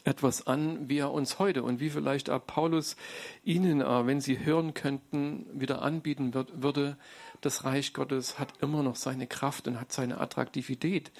etwas 0.04 0.46
an, 0.46 0.88
wie 0.88 0.98
er 0.98 1.12
uns 1.12 1.38
heute 1.38 1.62
und 1.62 1.80
wie 1.80 1.90
vielleicht 1.90 2.28
auch 2.28 2.44
Paulus 2.44 2.96
ihnen, 3.44 3.80
wenn 3.80 4.20
sie 4.20 4.44
hören 4.44 4.74
könnten, 4.74 5.46
wieder 5.52 5.82
anbieten 5.82 6.34
wird, 6.34 6.62
würde. 6.62 6.96
Das 7.42 7.64
Reich 7.64 7.92
Gottes 7.92 8.38
hat 8.38 8.54
immer 8.62 8.82
noch 8.82 8.96
seine 8.96 9.26
Kraft 9.26 9.68
und 9.68 9.78
hat 9.78 9.92
seine 9.92 10.20
Attraktivität 10.20 11.12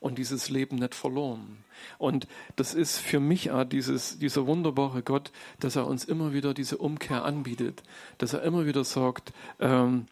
und 0.00 0.18
dieses 0.18 0.48
Leben 0.48 0.76
nicht 0.76 0.94
verloren. 0.94 1.58
Und 1.98 2.28
das 2.56 2.74
ist 2.74 2.98
für 2.98 3.20
mich 3.20 3.50
auch 3.50 3.64
dieses, 3.64 4.18
dieser 4.18 4.46
wunderbare 4.46 5.02
Gott, 5.02 5.32
dass 5.60 5.76
er 5.76 5.86
uns 5.86 6.04
immer 6.04 6.32
wieder 6.32 6.54
diese 6.54 6.78
Umkehr 6.78 7.24
anbietet, 7.24 7.82
dass 8.18 8.32
er 8.32 8.42
immer 8.42 8.66
wieder 8.66 8.84
sagt, 8.84 9.32
ähm, 9.58 10.06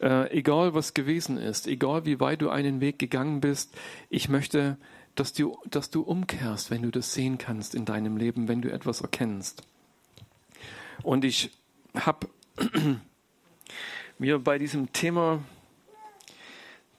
äh, 0.00 0.30
egal 0.36 0.74
was 0.74 0.94
gewesen 0.94 1.38
ist, 1.38 1.66
egal 1.66 2.06
wie 2.06 2.20
weit 2.20 2.42
du 2.42 2.50
einen 2.50 2.80
Weg 2.80 2.98
gegangen 2.98 3.40
bist, 3.40 3.76
ich 4.10 4.28
möchte 4.28 4.76
dass 5.14 5.32
du, 5.32 5.58
dass 5.66 5.90
du 5.90 6.02
umkehrst, 6.02 6.70
wenn 6.70 6.82
du 6.82 6.90
das 6.90 7.14
sehen 7.14 7.38
kannst 7.38 7.74
in 7.74 7.84
deinem 7.84 8.16
Leben, 8.16 8.48
wenn 8.48 8.62
du 8.62 8.72
etwas 8.72 9.00
erkennst. 9.00 9.62
Und 11.02 11.24
ich 11.24 11.50
habe 11.94 12.28
mir 14.18 14.38
bei 14.38 14.58
diesem 14.58 14.92
Thema, 14.92 15.42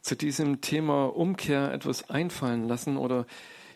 zu 0.02 0.16
diesem 0.16 0.62
Thema 0.62 1.06
Umkehr 1.06 1.74
etwas 1.74 2.10
einfallen 2.10 2.68
lassen 2.68 2.98
oder 2.98 3.26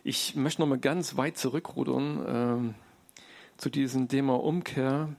ich 0.03 0.35
möchte 0.35 0.61
nochmal 0.61 0.79
ganz 0.79 1.17
weit 1.17 1.37
zurückrudern 1.37 2.73
äh, 2.75 3.23
zu 3.57 3.69
diesem 3.69 4.07
Thema 4.07 4.41
Umkehr, 4.41 5.09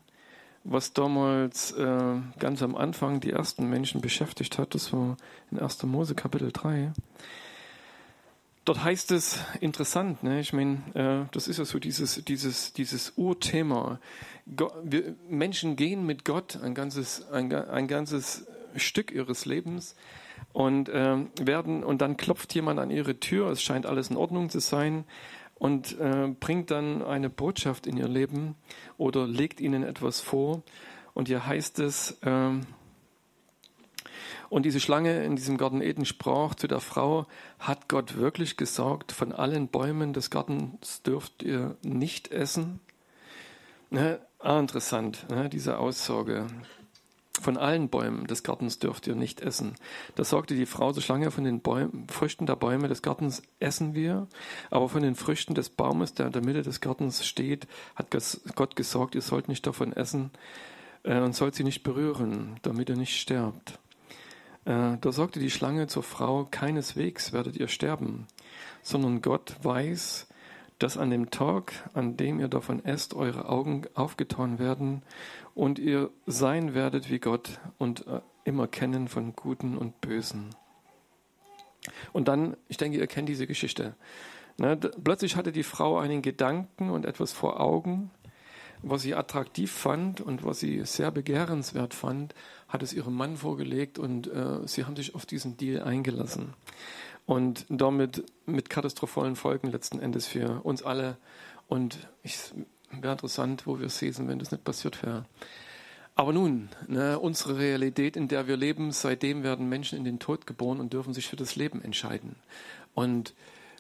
was 0.65 0.93
damals 0.93 1.73
äh, 1.73 2.17
ganz 2.39 2.63
am 2.63 2.77
Anfang 2.77 3.21
die 3.21 3.31
ersten 3.31 3.69
Menschen 3.69 4.01
beschäftigt 4.01 4.59
hat. 4.59 4.75
Das 4.75 4.93
war 4.93 5.17
in 5.51 5.59
1. 5.59 5.83
Mose 5.85 6.15
Kapitel 6.15 6.51
3. 6.53 6.93
Dort 8.71 8.85
heißt 8.85 9.11
es 9.11 9.41
interessant, 9.61 10.23
ne? 10.23 10.39
ich 10.39 10.53
meine, 10.53 10.79
äh, 10.95 11.29
das 11.33 11.49
ist 11.49 11.59
ja 11.59 11.65
so 11.65 11.81
dieses, 11.81 12.25
dieses, 12.25 12.73
dieses 12.73 13.15
Urthema. 13.17 13.99
Gott, 14.55 14.73
wir, 14.85 15.17
Menschen 15.29 15.75
gehen 15.75 16.07
mit 16.07 16.25
Gott 16.25 16.57
ein 16.63 16.73
ganzes, 16.73 17.29
ein, 17.33 17.53
ein 17.53 17.89
ganzes 17.89 18.47
Stück 18.77 19.11
ihres 19.11 19.45
Lebens 19.45 19.97
und 20.53 20.89
äh, 20.89 21.17
werden 21.41 21.83
und 21.83 22.01
dann 22.01 22.17
klopft 22.17 22.55
jemand 22.55 22.79
an 22.79 22.93
ihre 22.93 23.19
Tür, 23.19 23.51
es 23.51 23.61
scheint 23.61 23.87
alles 23.87 24.09
in 24.09 24.17
Ordnung 24.17 24.51
zu 24.51 24.61
sein 24.61 25.03
und 25.57 25.99
äh, 25.99 26.29
bringt 26.39 26.71
dann 26.71 27.03
eine 27.03 27.29
Botschaft 27.29 27.89
in 27.89 27.97
ihr 27.97 28.07
Leben 28.07 28.55
oder 28.99 29.27
legt 29.27 29.61
ihnen 29.61 29.83
etwas 29.83 30.21
vor 30.21 30.63
und 31.13 31.27
hier 31.27 31.45
heißt 31.45 31.81
es, 31.81 32.19
äh, 32.23 32.51
und 34.51 34.67
diese 34.67 34.81
Schlange 34.81 35.25
in 35.25 35.37
diesem 35.37 35.57
Garten 35.57 35.81
Eden 35.81 36.05
sprach 36.05 36.57
zu 36.57 36.67
der 36.67 36.81
Frau, 36.81 37.27
hat 37.61 37.89
Gott 37.89 38.17
wirklich 38.17 38.57
gesagt, 38.57 39.13
von 39.13 39.33
allen 39.33 39.69
Bäumen 39.69 40.13
des 40.13 40.29
Gartens 40.29 41.03
dürft 41.03 41.45
ihr 41.45 41.77
nicht 41.83 42.33
essen? 42.33 42.81
Ne? 43.91 44.19
Ah, 44.41 44.59
interessant, 44.59 45.27
ne? 45.31 45.49
diese 45.49 45.79
Aussage. 45.79 46.49
Von 47.41 47.59
allen 47.59 47.89
Bäumen 47.89 48.27
des 48.27 48.43
Gartens 48.43 48.81
dürft 48.81 49.07
ihr 49.07 49.15
nicht 49.15 49.41
essen. 49.41 49.77
Da 50.17 50.25
sagte 50.25 50.57
die 50.57 50.67
Frau 50.67 50.93
zur 50.93 51.03
Schlange, 51.03 51.31
von 51.31 51.45
den 51.45 51.61
Bäumen, 51.61 52.09
Früchten 52.09 52.45
der 52.45 52.57
Bäume 52.57 52.89
des 52.89 53.03
Gartens 53.03 53.43
essen 53.61 53.95
wir, 53.95 54.27
aber 54.71 54.89
von 54.89 55.03
den 55.03 55.15
Früchten 55.15 55.55
des 55.55 55.71
Baumes, 55.71 56.15
der 56.15 56.27
in 56.27 56.33
der 56.33 56.45
Mitte 56.45 56.63
des 56.63 56.81
Gartens 56.81 57.25
steht, 57.25 57.69
hat 57.95 58.09
Gott 58.57 58.75
gesagt, 58.75 59.15
ihr 59.15 59.23
sollt 59.23 59.47
nicht 59.47 59.65
davon 59.65 59.93
essen 59.93 60.33
äh, 61.05 61.21
und 61.21 61.37
sollt 61.37 61.55
sie 61.55 61.65
nicht 61.65 61.85
berühren, 61.85 62.59
damit 62.63 62.89
ihr 62.89 62.97
nicht 62.97 63.17
sterbt. 63.17 63.79
Äh, 64.65 64.99
da 65.01 65.13
sagte 65.13 65.41
die 65.41 65.51
Schlange 65.51 65.87
zur 65.87 66.03
Frau, 66.03 66.47
keineswegs 66.51 67.33
werdet 67.33 67.57
ihr 67.57 67.69
sterben, 67.69 68.27
sondern 68.83 69.23
Gott 69.23 69.57
weiß, 69.63 70.29
dass 70.79 70.97
an 70.97 71.11
dem 71.11 71.31
Tag, 71.31 71.73
an 71.93 72.17
dem 72.17 72.41
ihr 72.41 72.49
davon 72.49 72.85
esst, 72.85 73.15
eure 73.15 73.49
Augen 73.49 73.83
aufgetan 73.95 74.59
werden 74.59 75.03
und 75.55 75.79
ihr 75.79 76.11
sein 76.27 76.75
werdet 76.75 77.11
wie 77.11 77.19
Gott 77.19 77.61
und 77.79 78.07
äh, 78.07 78.21
immer 78.45 78.67
kennen 78.67 79.09
von 79.09 79.35
Guten 79.35 79.77
und 79.77 80.01
Bösen. 80.01 80.51
Und 82.13 82.29
dann, 82.29 82.57
ich 82.69 82.77
denke, 82.77 82.99
ihr 82.99 83.07
kennt 83.07 83.29
diese 83.29 83.47
Geschichte. 83.47 83.95
Ne, 84.59 84.77
plötzlich 84.77 85.37
hatte 85.37 85.53
die 85.53 85.63
Frau 85.63 85.99
einen 85.99 86.23
Gedanken 86.23 86.91
und 86.91 87.07
etwas 87.07 87.33
vor 87.33 87.61
Augen, 87.61 88.11
was 88.83 89.03
sie 89.03 89.15
attraktiv 89.15 89.71
fand 89.71 90.21
und 90.21 90.45
was 90.45 90.61
sie 90.61 90.85
sehr 90.85 91.11
begehrenswert 91.11 91.95
fand, 91.95 92.35
hat 92.71 92.83
es 92.83 92.93
ihrem 92.93 93.15
Mann 93.15 93.37
vorgelegt 93.37 93.99
und 93.99 94.29
äh, 94.29 94.67
sie 94.67 94.85
haben 94.85 94.97
sich 94.97 95.15
auf 95.15 95.27
diesen 95.27 95.57
Deal 95.57 95.83
eingelassen. 95.83 96.55
Und 97.27 97.67
damit 97.69 98.25
mit 98.47 98.71
katastrophalen 98.71 99.37
Folgen 99.37 99.71
letzten 99.71 100.01
Endes 100.01 100.27
für 100.27 100.65
uns 100.65 100.83
alle. 100.83 101.17
Und 101.69 102.09
es 102.23 102.55
wäre 102.91 103.13
interessant, 103.13 103.67
wo 103.67 103.79
wir 103.79 103.87
es 103.87 103.99
sehen, 103.99 104.27
wenn 104.29 104.39
das 104.39 104.51
nicht 104.51 104.65
passiert 104.65 105.03
wäre. 105.03 105.27
Aber 106.15 106.33
nun, 106.33 106.69
ne, 106.89 107.19
unsere 107.19 107.59
Realität, 107.59 108.17
in 108.17 108.29
der 108.29 108.47
wir 108.47 108.57
leben, 108.57 108.93
seitdem 108.93 109.43
werden 109.43 109.69
Menschen 109.69 109.97
in 109.99 110.05
den 110.05 110.19
Tod 110.19 110.47
geboren 110.47 110.81
und 110.81 110.93
dürfen 110.93 111.15
sich 111.15 111.29
für 111.29 111.37
das 111.37 111.57
Leben 111.57 111.83
entscheiden. 111.83 112.37
Und 112.95 113.35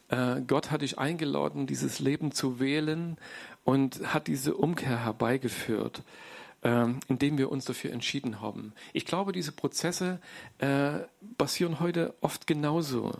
äh, 0.08 0.40
Gott 0.46 0.70
hat 0.70 0.82
dich 0.82 0.98
eingeladen, 0.98 1.66
dieses 1.66 1.98
Leben 1.98 2.32
zu 2.32 2.60
wählen 2.60 3.18
und 3.64 4.14
hat 4.14 4.26
diese 4.26 4.54
Umkehr 4.54 5.04
herbeigeführt, 5.04 6.02
ähm, 6.62 7.00
indem 7.08 7.38
wir 7.38 7.50
uns 7.50 7.64
dafür 7.64 7.92
entschieden 7.92 8.40
haben. 8.40 8.72
Ich 8.92 9.06
glaube, 9.06 9.32
diese 9.32 9.52
Prozesse 9.52 10.20
äh, 10.58 11.00
passieren 11.38 11.80
heute 11.80 12.14
oft 12.20 12.46
genauso 12.46 13.12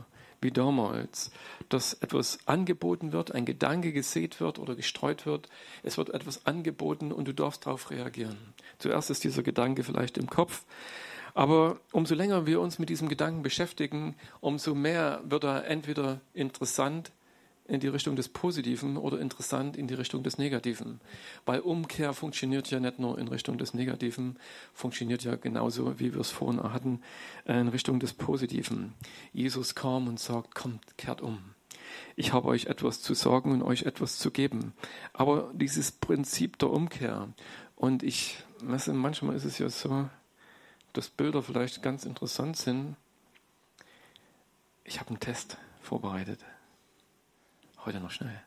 wie 0.43 0.51
damals, 0.51 1.31
dass 1.69 1.95
etwas 1.95 2.39
angeboten 2.47 3.13
wird, 3.13 3.33
ein 3.33 3.45
Gedanke 3.45 3.93
gesät 3.93 4.41
wird 4.41 4.59
oder 4.59 4.75
gestreut 4.75 5.27
wird. 5.27 5.49
Es 5.83 5.99
wird 5.99 6.11
etwas 6.11 6.47
angeboten 6.47 7.13
und 7.13 7.29
du 7.29 7.35
darfst 7.35 7.67
darauf 7.67 7.91
reagieren. 7.91 8.39
Zuerst 8.79 9.11
ist 9.11 9.25
dieser 9.25 9.43
Gedanke 9.43 9.85
vielleicht 9.85 10.17
im 10.17 10.29
Kopf, 10.29 10.65
aber 11.35 11.79
umso 11.93 12.15
länger 12.15 12.47
wir 12.47 12.61
uns 12.61 12.79
mit 12.79 12.89
diesem 12.89 13.09
Gedanken 13.09 13.43
beschäftigen, 13.43 14.17
umso 14.41 14.75
mehr 14.75 15.21
wird 15.25 15.45
er 15.45 15.67
entweder 15.67 16.21
interessant, 16.35 17.13
in 17.71 17.81
die 17.81 17.89
Richtung 17.89 18.17
des 18.17 18.29
Positiven 18.29 18.97
oder 18.97 19.21
interessant 19.21 19.77
in 19.77 19.87
die 19.87 19.95
Richtung 19.95 20.23
des 20.23 20.39
Negativen. 20.39 21.01
Weil 21.47 21.61
Umkehr 21.61 22.13
funktioniert 22.13 22.71
ja 22.71 22.81
nicht 22.81 22.99
nur 22.99 23.19
in 23.19 23.29
Richtung 23.29 23.59
des 23.59 23.75
Negativen, 23.75 24.39
funktioniert 24.75 25.23
ja 25.23 25.37
genauso, 25.37 25.99
wie 26.01 26.13
wir 26.13 26.21
es 26.21 26.31
vorhin 26.31 26.63
hatten, 26.63 27.01
in 27.47 27.69
Richtung 27.69 28.01
des 28.01 28.13
Positiven. 28.13 28.93
Jesus 29.33 29.75
kam 29.75 30.09
und 30.09 30.19
sagt, 30.19 30.55
kommt, 30.55 30.99
kehrt 30.99 31.21
um. 31.21 31.39
Ich 32.17 32.33
habe 32.33 32.49
euch 32.49 32.67
etwas 32.67 33.01
zu 33.01 33.15
sagen 33.15 33.53
und 33.53 33.63
euch 33.63 33.83
etwas 33.83 34.19
zu 34.19 34.31
geben. 34.31 34.75
Aber 35.13 35.51
dieses 35.55 35.93
Prinzip 35.93 36.59
der 36.59 36.71
Umkehr, 36.71 37.29
und 37.77 38.03
ich, 38.03 38.45
manchmal 38.63 39.37
ist 39.37 39.45
es 39.45 39.59
ja 39.59 39.71
so, 39.71 40.09
dass 40.93 41.09
Bilder 41.09 41.43
vielleicht 41.43 41.83
ganz 41.83 42.05
interessant 42.05 42.57
sind. 42.57 42.97
Ich 44.85 45.01
habe 45.01 45.11
einen 45.11 45.21
Test 45.21 45.57
vorbereitet. 45.81 46.41
Heute 47.87 48.01
noch 48.01 48.11
schnell. 48.11 48.43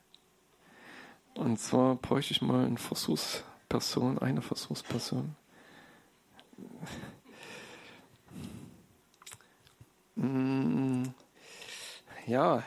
Und 1.33 1.59
zwar 1.59 1.95
bräuchte 1.95 2.33
ich 2.33 2.41
mal 2.43 2.65
eine 2.65 2.77
Versuchsperson, 2.77 4.19
eine 4.19 4.43
Versuchsperson. 4.43 5.35
Mm, 10.15 11.03
ja, 12.27 12.63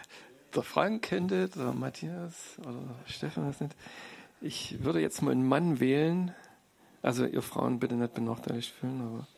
der 0.54 0.62
Frank 0.64 1.02
kennt 1.02 1.30
es, 1.30 1.52
der 1.52 1.72
Matthias 1.72 2.58
oder 2.58 2.82
Stefan 3.06 3.48
ist 3.48 3.60
nicht. 3.60 3.76
Ich 4.40 4.82
würde 4.82 5.00
jetzt 5.00 5.22
mal 5.22 5.30
einen 5.30 5.46
Mann 5.46 5.78
wählen. 5.78 6.34
Also 7.00 7.26
ihr 7.26 7.42
Frauen 7.42 7.78
bitte 7.78 7.94
nicht 7.94 8.14
benachteiligt 8.14 8.72
fühlen, 8.72 9.00
aber 9.00 9.28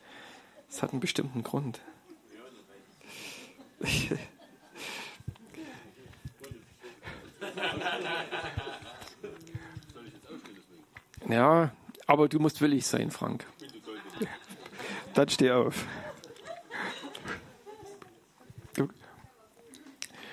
es 0.71 0.83
hat 0.83 0.93
einen 0.93 1.01
bestimmten 1.01 1.43
Grund. 1.43 1.83
ja, 11.29 11.73
aber 12.07 12.29
du 12.29 12.39
musst 12.39 12.61
willig 12.61 12.87
sein, 12.87 13.11
Frank. 13.11 13.47
Dann 15.15 15.29
steh 15.29 15.51
auf. 15.51 15.87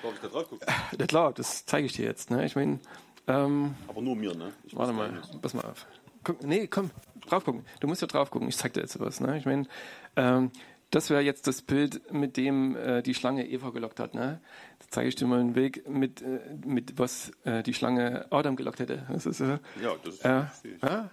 Darf 0.02 0.14
ich 0.14 0.20
da 0.20 0.28
drauf 0.28 0.48
gucken? 0.48 0.66
Ja, 0.98 1.06
klar, 1.06 1.32
das 1.32 1.66
zeige 1.66 1.86
ich 1.86 1.94
dir 1.94 2.04
jetzt. 2.04 2.30
Ne? 2.30 2.46
Ich 2.46 2.54
meine, 2.54 2.78
ähm, 3.26 3.74
Aber 3.88 4.00
nur 4.00 4.14
mir, 4.14 4.34
ne? 4.34 4.52
Ich 4.64 4.76
warte 4.76 4.92
mal, 4.92 5.20
pass 5.42 5.52
mal 5.52 5.64
auf. 5.64 5.86
Guck, 6.22 6.42
nee, 6.44 6.68
komm, 6.68 6.90
drauf 7.26 7.44
gucken. 7.44 7.64
Du 7.80 7.88
musst 7.88 8.02
ja 8.02 8.06
drauf 8.06 8.30
gucken. 8.30 8.48
Ich 8.48 8.56
zeig 8.56 8.72
dir 8.72 8.80
jetzt 8.80 8.98
was. 9.00 9.20
Ne? 9.20 9.36
Ich 9.36 9.46
meine, 9.46 9.66
ähm, 10.14 10.50
das 10.90 11.10
wäre 11.10 11.20
jetzt 11.20 11.46
das 11.46 11.62
Bild, 11.62 12.12
mit 12.12 12.36
dem 12.36 12.76
äh, 12.76 13.02
die 13.02 13.14
Schlange 13.14 13.46
Eva 13.48 13.70
gelockt 13.70 13.98
hat. 14.00 14.14
Ne? 14.14 14.40
Da 14.78 14.86
zeige 14.90 15.08
ich 15.08 15.14
dir 15.16 15.26
mal 15.26 15.40
einen 15.40 15.54
Weg, 15.54 15.88
mit, 15.88 16.22
äh, 16.22 16.40
mit 16.64 16.98
was 16.98 17.32
äh, 17.44 17.62
die 17.62 17.74
Schlange 17.74 18.26
Adam 18.30 18.56
gelockt 18.56 18.78
hätte. 18.80 19.04
Das 19.10 19.26
ist, 19.26 19.40
äh, 19.40 19.58
Ja, 19.82 19.94
das 20.04 20.14
ist 20.14 20.24
Äh, 20.24 20.42
sehe 20.62 20.74
ich. 20.76 20.82
ja? 20.82 21.10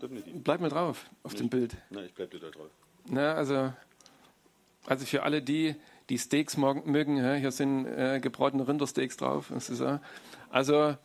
Definitiv. 0.00 0.42
bleib 0.42 0.60
mal 0.62 0.70
drauf 0.70 1.04
auf 1.22 1.34
dem 1.34 1.50
Bild. 1.50 1.76
Nein, 1.90 2.06
ich 2.06 2.14
bleib 2.14 2.30
dir 2.30 2.40
da 2.40 2.48
drauf. 2.48 2.70
Ne, 3.06 3.34
also, 3.34 3.72
also 4.86 5.04
für 5.04 5.22
alle 5.24 5.42
die, 5.42 5.76
die 6.08 6.16
Steaks 6.16 6.56
morgen, 6.56 6.90
mögen, 6.90 7.16
hier 7.38 7.50
sind 7.50 7.84
äh, 7.86 8.18
gebratene 8.20 8.66
Rindersteaks 8.66 9.18
drauf. 9.18 9.50
Das 9.52 9.68
ist, 9.68 9.80
äh, 9.80 9.98
also, 10.48 10.96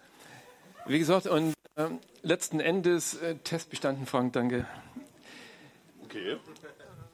wie 0.86 1.00
gesagt, 1.00 1.28
und 1.28 1.54
ähm, 1.76 2.00
letzten 2.22 2.62
Endes 2.62 3.20
Test 3.44 3.70
bestanden, 3.70 4.06
Frank, 4.06 4.32
danke. 4.32 4.66
Okay. 6.06 6.38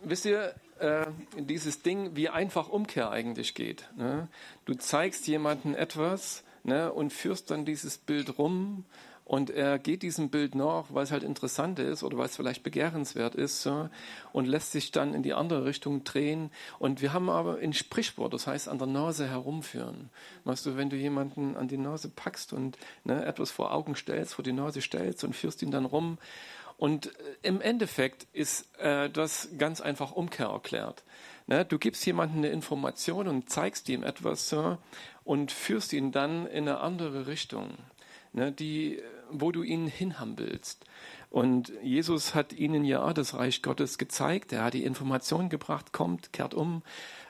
Wisst 0.03 0.25
ihr, 0.25 0.53
äh, 0.81 1.05
dieses 1.37 1.81
Ding, 1.81 2.15
wie 2.15 2.29
einfach 2.29 2.69
Umkehr 2.69 3.11
eigentlich 3.11 3.55
geht. 3.55 3.89
Ne? 3.95 4.27
Du 4.65 4.73
zeigst 4.73 5.27
jemandem 5.27 5.75
etwas 5.75 6.43
ne, 6.63 6.91
und 6.91 7.13
führst 7.13 7.51
dann 7.51 7.65
dieses 7.65 7.97
Bild 7.97 8.37
rum 8.37 8.85
und 9.31 9.49
er 9.49 9.79
geht 9.79 10.01
diesem 10.01 10.29
Bild 10.29 10.55
nach, 10.55 10.87
weil 10.89 11.05
es 11.05 11.11
halt 11.11 11.23
interessant 11.23 11.79
ist 11.79 12.03
oder 12.03 12.17
weil 12.17 12.25
es 12.25 12.35
vielleicht 12.35 12.63
begehrenswert 12.63 13.33
ist 13.33 13.61
so, 13.61 13.87
und 14.33 14.45
lässt 14.45 14.73
sich 14.73 14.91
dann 14.91 15.13
in 15.13 15.23
die 15.23 15.33
andere 15.33 15.63
Richtung 15.63 16.03
drehen. 16.03 16.51
Und 16.79 17.01
wir 17.01 17.13
haben 17.13 17.29
aber 17.29 17.59
ein 17.59 17.71
Sprichwort, 17.71 18.33
das 18.33 18.47
heißt 18.47 18.67
an 18.67 18.77
der 18.77 18.87
Nase 18.87 19.29
herumführen. 19.29 20.09
Weißt 20.43 20.65
du, 20.65 20.75
wenn 20.75 20.89
du 20.89 20.97
jemanden 20.97 21.55
an 21.55 21.69
die 21.69 21.77
Nase 21.77 22.09
packst 22.09 22.51
und 22.51 22.77
ne, 23.05 23.23
etwas 23.25 23.51
vor 23.51 23.71
Augen 23.73 23.95
stellst, 23.95 24.33
vor 24.33 24.43
die 24.43 24.51
Nase 24.51 24.81
stellst 24.81 25.23
und 25.23 25.33
führst 25.33 25.61
ihn 25.61 25.71
dann 25.71 25.85
rum, 25.85 26.17
und 26.81 27.05
äh, 27.05 27.09
im 27.43 27.61
Endeffekt 27.61 28.25
ist 28.33 28.67
äh, 28.79 29.07
das 29.07 29.49
ganz 29.59 29.81
einfach 29.81 30.13
Umkehr 30.13 30.47
erklärt. 30.47 31.03
Ne? 31.45 31.63
Du 31.63 31.77
gibst 31.77 32.03
jemandem 32.07 32.39
eine 32.39 32.49
Information 32.49 33.27
und 33.27 33.51
zeigst 33.51 33.87
ihm 33.87 34.01
etwas 34.01 34.49
so, 34.49 34.79
und 35.23 35.51
führst 35.51 35.93
ihn 35.93 36.11
dann 36.11 36.47
in 36.47 36.67
eine 36.67 36.79
andere 36.79 37.27
Richtung, 37.27 37.77
ne? 38.33 38.51
die, 38.51 38.99
wo 39.29 39.51
du 39.51 39.61
ihn 39.61 39.85
hinhaben 39.85 40.39
willst. 40.39 40.85
Und 41.29 41.71
Jesus 41.83 42.33
hat 42.33 42.51
ihnen 42.51 42.83
ja 42.83 43.13
das 43.13 43.35
Reich 43.35 43.61
Gottes 43.61 43.99
gezeigt. 43.99 44.51
Er 44.51 44.63
hat 44.63 44.73
die 44.73 44.83
Information 44.83 45.49
gebracht, 45.49 45.93
kommt, 45.93 46.33
kehrt 46.33 46.55
um. 46.55 46.81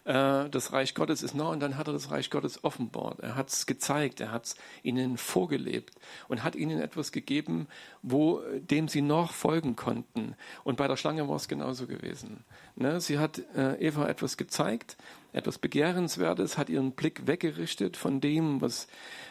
Äh, 0.03 0.50
Das 0.50 0.74
Reich 0.74 0.96
Gottes 0.96 1.24
ist 1.24 1.36
nah 1.36 1.50
und 1.50 1.60
dann 1.60 1.77
hat 1.77 1.88
er 1.88 1.93
das 1.93 2.12
Reich 2.12 2.29
Gottes 2.29 2.63
offenbart. 2.63 3.20
Er 3.20 3.36
hat 3.36 3.50
es 3.50 3.65
gezeigt, 3.65 4.20
er 4.20 4.31
hat 4.31 4.46
es 4.46 4.55
ihnen 4.84 5.17
vorgelebt 5.17 5.96
und 6.27 6.43
hat 6.43 6.55
ihnen 6.55 6.81
etwas 6.81 7.12
gegeben, 7.12 7.67
wo 8.01 8.41
dem 8.53 8.88
sie 8.88 9.01
noch 9.01 9.31
folgen 9.31 9.75
konnten. 9.75 10.36
Und 10.63 10.77
bei 10.77 10.88
der 10.88 10.98
Schlange 10.98 11.27
war 11.27 11.36
es 11.36 11.48
genauso 11.48 11.88
gewesen. 11.88 12.43
Ne? 12.75 13.00
Sie 13.01 13.20
hat 13.20 13.41
äh, 13.55 13.75
Eva 13.75 14.08
etwas 14.08 14.38
gezeigt, 14.38 14.98
etwas 15.34 15.58
Begehrenswertes, 15.58 16.58
hat 16.58 16.70
ihren 16.70 16.92
Blick 16.92 17.28
weggerichtet 17.28 17.98
von 17.98 18.22
dem, 18.22 18.62
was 18.62 18.88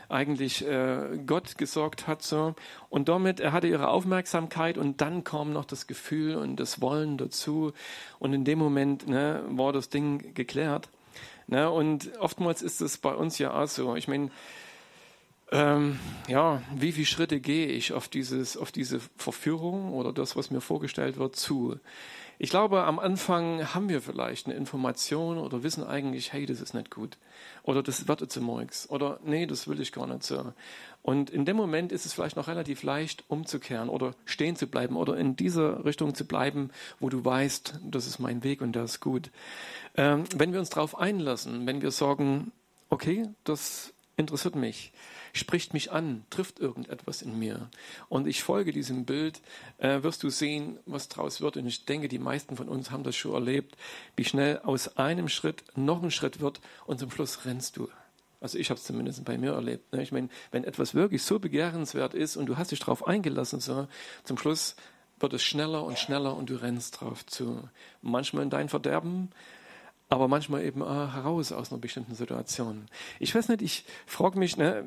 eigentlich 0.09 0.67
äh, 0.67 1.19
Gott 1.27 1.57
gesorgt 1.59 2.07
hat. 2.07 2.23
So. 2.23 2.55
Und 2.89 3.09
damit, 3.09 3.41
er 3.41 3.53
hatte 3.53 3.69
ihre 3.69 3.89
Aufmerksamkeit 3.89 4.79
und 4.79 5.01
dann 5.01 5.25
kam 5.25 5.53
noch 5.53 5.65
das 5.65 5.87
Gefühl 5.87 6.37
und 6.37 6.57
das 6.57 6.81
Wollen 6.81 7.17
dazu. 7.17 7.73
Und 8.19 8.33
in 8.33 8.45
dem 8.45 8.59
Moment 8.59 9.09
ne, 9.09 9.43
war 9.49 9.73
das 9.73 9.89
Ding 9.89 10.35
geklärt. 10.35 10.89
Ne? 11.47 11.71
Und 11.71 12.11
oftmals 12.19 12.63
ist 12.63 12.81
es 12.81 12.99
bei 12.99 13.15
uns 13.15 13.39
ja 13.39 13.53
auch 13.55 13.69
so. 13.69 13.95
Ich 13.97 14.09
meine, 14.09 14.31
ähm, 15.53 15.99
ja, 16.29 16.63
wie 16.75 16.93
viele 16.93 17.07
Schritte 17.07 17.41
gehe 17.41 17.67
ich 17.67 17.93
auf, 17.93 18.09
dieses, 18.09 18.57
auf 18.57 18.71
diese 18.71 19.01
Verführung 19.17 19.93
oder 19.93 20.13
das, 20.13 20.37
was 20.37 20.51
mir 20.51 20.61
vorgestellt 20.61 21.19
wird, 21.19 21.37
zu? 21.37 21.79
Ich 22.43 22.49
glaube, 22.49 22.85
am 22.85 22.99
Anfang 22.99 23.75
haben 23.75 23.91
wir 23.91 24.01
vielleicht 24.01 24.47
eine 24.47 24.57
Information 24.57 25.37
oder 25.37 25.63
wissen 25.63 25.85
eigentlich, 25.87 26.33
hey, 26.33 26.47
das 26.47 26.63
ist 26.63 26.73
nicht 26.73 26.91
gut. 26.91 27.19
Oder 27.65 27.83
das 27.83 28.09
wird 28.09 28.23
jetzt 28.23 28.41
morgens. 28.41 28.89
Oder 28.89 29.21
nee, 29.23 29.45
das 29.45 29.69
will 29.69 29.79
ich 29.79 29.93
gar 29.93 30.07
nicht 30.07 30.23
so. 30.23 30.55
Und 31.03 31.29
in 31.29 31.45
dem 31.45 31.59
Moment 31.59 31.93
ist 31.93 32.07
es 32.07 32.15
vielleicht 32.15 32.37
noch 32.37 32.49
relativ 32.49 32.83
leicht, 32.83 33.25
umzukehren 33.29 33.91
oder 33.91 34.15
stehen 34.25 34.57
zu 34.57 34.69
bleiben 34.69 34.97
oder 34.97 35.19
in 35.19 35.37
dieser 35.37 35.85
Richtung 35.85 36.15
zu 36.15 36.25
bleiben, 36.25 36.71
wo 36.99 37.11
du 37.11 37.23
weißt, 37.23 37.79
das 37.85 38.07
ist 38.07 38.21
mein 38.21 38.43
Weg 38.43 38.63
und 38.63 38.73
das 38.73 38.93
ist 38.93 39.01
gut. 39.01 39.31
Ähm, 39.99 40.25
wenn 40.35 40.55
wir 40.55 40.61
uns 40.61 40.71
darauf 40.71 40.99
einlassen, 40.99 41.67
wenn 41.67 41.83
wir 41.83 41.91
sagen, 41.91 42.53
okay, 42.89 43.29
das 43.45 43.93
interessiert 44.21 44.55
mich, 44.55 44.93
spricht 45.33 45.75
mich 45.75 45.93
an, 45.93 46.25
trifft 46.31 46.61
irgendetwas 46.61 47.23
in 47.23 47.39
mir 47.39 47.69
und 48.09 48.27
ich 48.27 48.43
folge 48.43 48.73
diesem 48.73 49.05
Bild, 49.05 49.41
äh, 49.79 50.03
wirst 50.03 50.23
du 50.23 50.31
sehen, 50.31 50.79
was 50.87 51.09
draus 51.09 51.41
wird. 51.41 51.57
Und 51.57 51.67
ich 51.67 51.85
denke, 51.85 52.09
die 52.09 52.19
meisten 52.19 52.57
von 52.57 52.69
uns 52.69 52.91
haben 52.91 53.05
das 53.05 53.17
schon 53.17 53.35
erlebt, 53.35 53.77
wie 54.17 54.25
schnell 54.25 54.59
aus 54.61 54.97
einem 54.97 55.29
Schritt 55.29 55.65
noch 55.77 56.03
ein 56.03 56.11
Schritt 56.11 56.41
wird 56.41 56.61
und 56.87 57.01
zum 57.01 57.11
Schluss 57.11 57.45
rennst 57.45 57.77
du. 57.77 57.89
Also 58.41 58.59
ich 58.59 58.71
habe 58.71 58.79
es 58.79 58.85
zumindest 58.85 59.25
bei 59.25 59.37
mir 59.37 59.53
erlebt. 59.53 59.93
Ne? 59.93 60.03
Ich 60.03 60.13
meine, 60.13 60.29
wenn 60.51 60.65
etwas 60.65 60.95
wirklich 60.95 61.23
so 61.23 61.39
begehrenswert 61.39 62.15
ist 62.15 62.37
und 62.37 62.47
du 62.47 62.57
hast 62.57 62.71
dich 62.71 62.81
darauf 62.81 63.07
eingelassen, 63.07 63.61
so, 63.61 63.87
zum 64.25 64.39
Schluss 64.39 64.77
wird 65.19 65.35
es 65.35 65.43
schneller 65.43 65.85
und 65.85 65.99
schneller 65.99 66.35
und 66.35 66.49
du 66.49 66.57
rennst 66.57 67.01
drauf 67.01 67.27
zu. 67.27 67.69
Manchmal 68.01 68.45
in 68.45 68.51
dein 68.51 68.71
Verderben, 68.71 69.31
aber 70.11 70.27
manchmal 70.27 70.65
eben 70.65 70.83
auch 70.83 71.15
heraus 71.15 71.53
aus 71.53 71.73
einer 71.73 71.81
bestimmten 71.81 72.15
Situation. 72.15 72.87
Ich 73.21 73.35
weiß 73.35 73.49
nicht, 73.49 73.63
ich 73.63 73.85
frage 74.07 74.39
mich, 74.39 74.57
ne, 74.57 74.85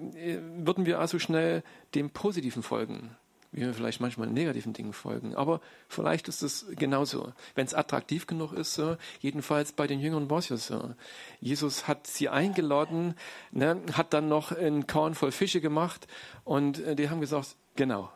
würden 0.58 0.86
wir 0.86 1.00
also 1.00 1.18
schnell 1.18 1.64
dem 1.96 2.10
Positiven 2.10 2.62
folgen, 2.62 3.16
wie 3.54 3.62
wir 3.62 3.74
vielleicht 3.74 4.02
manchmal 4.02 4.28
negativen 4.28 4.74
Dingen 4.74 4.92
folgen. 4.92 5.34
Aber 5.34 5.62
vielleicht 5.88 6.28
ist 6.28 6.42
es 6.42 6.66
genauso. 6.76 7.32
Wenn 7.56 7.66
es 7.66 7.74
attraktiv 7.74 8.28
genug 8.28 8.52
ist, 8.52 8.74
so, 8.74 8.98
jedenfalls 9.22 9.72
bei 9.72 9.88
den 9.88 10.02
Jüngern 10.02 10.30
war 10.30 10.40
es 10.40 10.50
ja 10.50 10.58
so. 10.58 10.94
Jesus 11.40 11.88
hat 11.88 12.06
sie 12.06 12.28
eingeladen, 12.28 13.16
ne, 13.52 13.82
hat 13.94 14.14
dann 14.14 14.28
noch 14.28 14.52
einen 14.52 14.88
Korn 14.88 15.16
voll 15.16 15.32
Fische 15.32 15.62
gemacht 15.62 16.06
und 16.44 16.80
äh, 16.80 16.98
die 16.98 17.10
haben 17.10 17.22
gesagt, 17.22 17.56
genau, 17.78 18.12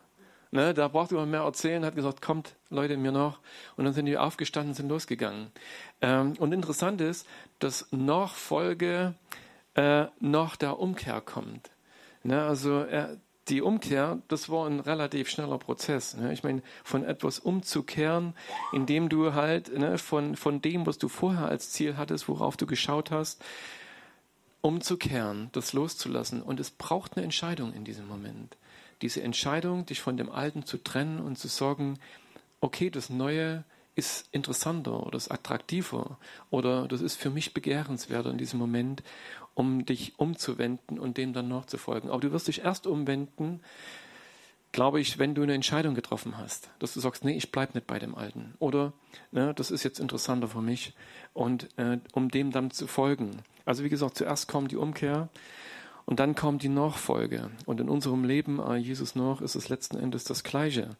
Ne, 0.51 0.73
da 0.73 0.87
braucht 0.87 1.11
man 1.11 1.29
mehr 1.29 1.41
erzählen, 1.41 1.83
hat 1.83 1.95
gesagt, 1.95 2.21
kommt 2.21 2.55
Leute 2.69 2.95
mir 2.95 3.11
nach. 3.11 3.39
Und 3.75 3.85
dann 3.85 3.93
sind 3.93 4.05
die 4.05 4.17
aufgestanden, 4.17 4.73
sind 4.73 4.89
losgegangen. 4.89 5.51
Ähm, 6.01 6.33
und 6.39 6.53
interessant 6.53 7.01
ist, 7.01 7.27
dass 7.59 7.87
Nachfolge 7.91 9.13
äh, 9.75 10.05
nach 10.19 10.55
der 10.55 10.79
Umkehr 10.79 11.21
kommt. 11.21 11.69
Ne, 12.23 12.41
also 12.41 12.81
äh, 12.83 13.17
die 13.49 13.61
Umkehr, 13.61 14.21
das 14.27 14.49
war 14.49 14.67
ein 14.67 14.79
relativ 14.79 15.29
schneller 15.29 15.57
Prozess. 15.57 16.15
Ne? 16.15 16.33
Ich 16.33 16.43
meine, 16.43 16.61
von 16.83 17.03
etwas 17.03 17.39
umzukehren, 17.39 18.33
indem 18.73 19.09
du 19.09 19.33
halt 19.33 19.75
ne, 19.77 19.97
von, 19.97 20.35
von 20.35 20.61
dem, 20.61 20.85
was 20.85 20.97
du 20.97 21.07
vorher 21.07 21.47
als 21.47 21.71
Ziel 21.71 21.97
hattest, 21.97 22.27
worauf 22.27 22.57
du 22.57 22.65
geschaut 22.65 23.11
hast, 23.11 23.43
umzukehren, 24.61 25.49
das 25.53 25.73
loszulassen. 25.73 26.41
Und 26.41 26.59
es 26.59 26.71
braucht 26.71 27.15
eine 27.15 27.23
Entscheidung 27.23 27.73
in 27.73 27.85
diesem 27.85 28.07
Moment. 28.07 28.57
Diese 29.01 29.21
Entscheidung, 29.21 29.85
dich 29.85 30.01
von 30.01 30.17
dem 30.17 30.29
Alten 30.29 30.65
zu 30.65 30.77
trennen 30.77 31.19
und 31.19 31.37
zu 31.37 31.47
sagen, 31.47 31.99
okay, 32.61 32.89
das 32.89 33.09
Neue 33.09 33.63
ist 33.95 34.27
interessanter 34.31 35.05
oder 35.05 35.17
ist 35.17 35.31
attraktiver 35.31 36.19
oder 36.51 36.87
das 36.87 37.01
ist 37.01 37.15
für 37.15 37.31
mich 37.31 37.53
begehrenswerter 37.53 38.29
in 38.29 38.37
diesem 38.37 38.59
Moment, 38.59 39.01
um 39.55 39.85
dich 39.85 40.19
umzuwenden 40.19 40.99
und 40.99 41.17
dem 41.17 41.33
dann 41.33 41.47
nachzufolgen. 41.47 42.11
Aber 42.11 42.19
du 42.19 42.31
wirst 42.31 42.47
dich 42.47 42.63
erst 42.63 42.85
umwenden, 42.85 43.61
glaube 44.71 44.99
ich, 44.99 45.17
wenn 45.17 45.33
du 45.33 45.41
eine 45.41 45.55
Entscheidung 45.55 45.95
getroffen 45.95 46.37
hast, 46.37 46.69
dass 46.77 46.93
du 46.93 46.99
sagst, 46.99 47.25
nee, 47.25 47.35
ich 47.35 47.51
bleibe 47.51 47.73
nicht 47.73 47.87
bei 47.87 47.97
dem 47.97 48.13
Alten. 48.13 48.53
Oder 48.59 48.93
ne, 49.31 49.53
das 49.55 49.71
ist 49.71 49.83
jetzt 49.83 49.99
interessanter 49.99 50.47
für 50.47 50.61
mich 50.61 50.93
und 51.33 51.67
äh, 51.79 51.97
um 52.11 52.29
dem 52.29 52.51
dann 52.51 52.69
zu 52.69 52.85
folgen. 52.85 53.41
Also 53.65 53.83
wie 53.83 53.89
gesagt, 53.89 54.17
zuerst 54.17 54.47
kommt 54.47 54.71
die 54.71 54.77
Umkehr 54.77 55.29
und 56.07 56.21
dann 56.21 56.35
kommt 56.35 56.63
die 56.63 56.69
Nachfolge. 56.69 57.51
Und 57.65 57.81
in 57.81 57.89
unserem 57.89 58.23
Leben, 58.23 58.59
äh, 58.59 58.77
Jesus 58.77 59.13
nach, 59.13 59.41
ist 59.41 59.55
es 59.55 59.67
letzten 59.67 59.97
Endes 59.97 60.23
das 60.23 60.43
Gleiche. 60.43 60.95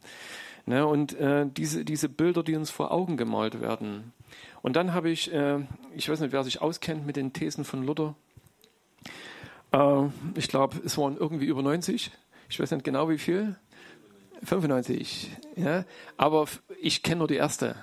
Ne, 0.66 0.86
und 0.86 1.14
äh, 1.14 1.46
diese, 1.46 1.82
diese 1.82 2.10
Bilder, 2.10 2.42
die 2.42 2.54
uns 2.54 2.70
vor 2.70 2.92
Augen 2.92 3.16
gemalt 3.16 3.62
werden. 3.62 4.12
Und 4.60 4.76
dann 4.76 4.92
habe 4.92 5.08
ich, 5.08 5.32
äh, 5.32 5.60
ich 5.96 6.10
weiß 6.10 6.20
nicht, 6.20 6.32
wer 6.32 6.44
sich 6.44 6.60
auskennt 6.60 7.06
mit 7.06 7.16
den 7.16 7.32
Thesen 7.32 7.64
von 7.64 7.84
Luther. 7.84 8.14
Äh, 9.72 10.08
ich 10.34 10.48
glaube, 10.48 10.76
es 10.84 10.98
waren 10.98 11.16
irgendwie 11.16 11.46
über 11.46 11.62
90. 11.62 12.10
Ich 12.50 12.60
weiß 12.60 12.70
nicht 12.70 12.84
genau 12.84 13.08
wie 13.08 13.16
viel. 13.16 13.56
95, 14.42 15.30
ja. 15.56 15.86
Aber 16.18 16.44
ich 16.82 17.02
kenne 17.02 17.20
nur 17.20 17.28
die 17.28 17.36
erste. 17.36 17.76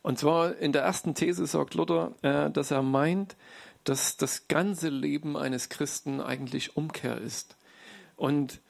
Und 0.00 0.18
zwar 0.18 0.56
in 0.56 0.72
der 0.72 0.82
ersten 0.82 1.14
These 1.14 1.46
sagt 1.46 1.74
Luther, 1.74 2.12
äh, 2.22 2.50
dass 2.50 2.70
er 2.70 2.80
meint, 2.80 3.36
dass 3.84 4.16
das 4.16 4.48
ganze 4.48 4.88
Leben 4.88 5.36
eines 5.36 5.68
Christen 5.68 6.20
eigentlich 6.20 6.76
Umkehr 6.76 7.18
ist. 7.18 7.56
Und 8.16 8.60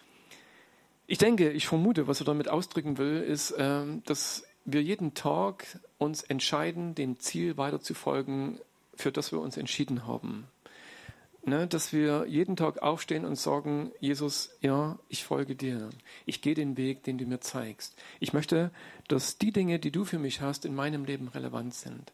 ich 1.06 1.18
denke, 1.18 1.50
ich 1.50 1.66
vermute, 1.66 2.06
was 2.06 2.20
er 2.20 2.26
damit 2.26 2.48
ausdrücken 2.48 2.98
will, 2.98 3.20
ist, 3.20 3.54
ähm, 3.58 4.02
dass 4.06 4.44
wir 4.64 4.82
jeden 4.82 5.14
Tag 5.14 5.78
uns 5.98 6.22
entscheiden, 6.22 6.94
dem 6.94 7.18
Ziel 7.18 7.56
weiter 7.56 7.80
zu 7.80 7.94
folgen, 7.94 8.58
für 8.94 9.12
das 9.12 9.32
wir 9.32 9.40
uns 9.40 9.56
entschieden 9.56 10.06
haben. 10.06 10.46
Ne, 11.44 11.66
dass 11.66 11.92
wir 11.92 12.26
jeden 12.28 12.54
Tag 12.54 12.82
aufstehen 12.82 13.24
und 13.24 13.34
sagen, 13.34 13.90
Jesus, 13.98 14.56
ja, 14.60 14.96
ich 15.08 15.24
folge 15.24 15.56
dir. 15.56 15.90
Ich 16.24 16.40
gehe 16.40 16.54
den 16.54 16.76
Weg, 16.76 17.02
den 17.02 17.18
du 17.18 17.26
mir 17.26 17.40
zeigst. 17.40 18.00
Ich 18.20 18.32
möchte, 18.32 18.70
dass 19.08 19.38
die 19.38 19.50
Dinge, 19.50 19.80
die 19.80 19.90
du 19.90 20.04
für 20.04 20.20
mich 20.20 20.40
hast, 20.40 20.64
in 20.64 20.72
meinem 20.72 21.04
Leben 21.04 21.26
relevant 21.26 21.74
sind. 21.74 22.12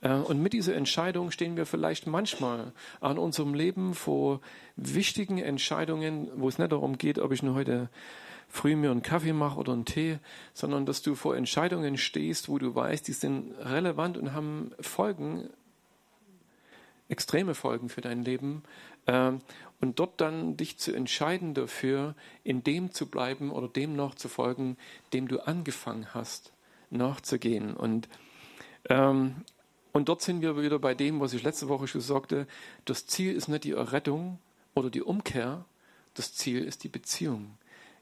Äh, 0.00 0.12
und 0.12 0.42
mit 0.42 0.52
dieser 0.52 0.74
Entscheidung 0.74 1.30
stehen 1.30 1.56
wir 1.56 1.66
vielleicht 1.66 2.06
manchmal 2.06 2.72
an 3.00 3.18
unserem 3.18 3.54
Leben 3.54 3.94
vor 3.94 4.40
wichtigen 4.76 5.38
Entscheidungen, 5.38 6.28
wo 6.36 6.48
es 6.48 6.58
nicht 6.58 6.72
darum 6.72 6.98
geht, 6.98 7.18
ob 7.18 7.32
ich 7.32 7.42
nur 7.42 7.54
heute 7.54 7.88
früh 8.48 8.76
mir 8.76 8.90
einen 8.90 9.02
Kaffee 9.02 9.32
mache 9.32 9.58
oder 9.58 9.72
einen 9.72 9.84
Tee, 9.84 10.18
sondern 10.54 10.86
dass 10.86 11.02
du 11.02 11.14
vor 11.14 11.36
Entscheidungen 11.36 11.98
stehst, 11.98 12.48
wo 12.48 12.58
du 12.58 12.74
weißt, 12.74 13.06
die 13.06 13.12
sind 13.12 13.52
relevant 13.58 14.16
und 14.16 14.32
haben 14.32 14.72
Folgen, 14.80 15.50
extreme 17.08 17.54
Folgen 17.54 17.88
für 17.88 18.00
dein 18.00 18.24
Leben. 18.24 18.62
Ähm, 19.06 19.40
und 19.80 19.98
dort 19.98 20.20
dann 20.20 20.56
dich 20.56 20.78
zu 20.78 20.92
entscheiden 20.92 21.54
dafür, 21.54 22.14
in 22.42 22.64
dem 22.64 22.92
zu 22.92 23.06
bleiben 23.06 23.50
oder 23.50 23.68
dem 23.68 23.94
nachzufolgen, 23.94 24.76
dem 25.12 25.28
du 25.28 25.40
angefangen 25.40 26.14
hast, 26.14 26.52
nachzugehen. 26.90 27.74
Und, 27.74 28.08
ähm, 28.88 29.44
und 29.92 30.08
dort 30.08 30.22
sind 30.22 30.40
wir 30.40 30.60
wieder 30.60 30.78
bei 30.78 30.94
dem, 30.94 31.20
was 31.20 31.32
ich 31.32 31.42
letzte 31.42 31.68
Woche 31.68 31.86
schon 31.86 32.00
sagte. 32.00 32.46
Das 32.84 33.06
Ziel 33.06 33.34
ist 33.34 33.48
nicht 33.48 33.64
die 33.64 33.72
Errettung 33.72 34.38
oder 34.74 34.90
die 34.90 35.02
Umkehr, 35.02 35.64
das 36.14 36.34
Ziel 36.34 36.64
ist 36.64 36.84
die 36.84 36.88
Beziehung 36.88 37.57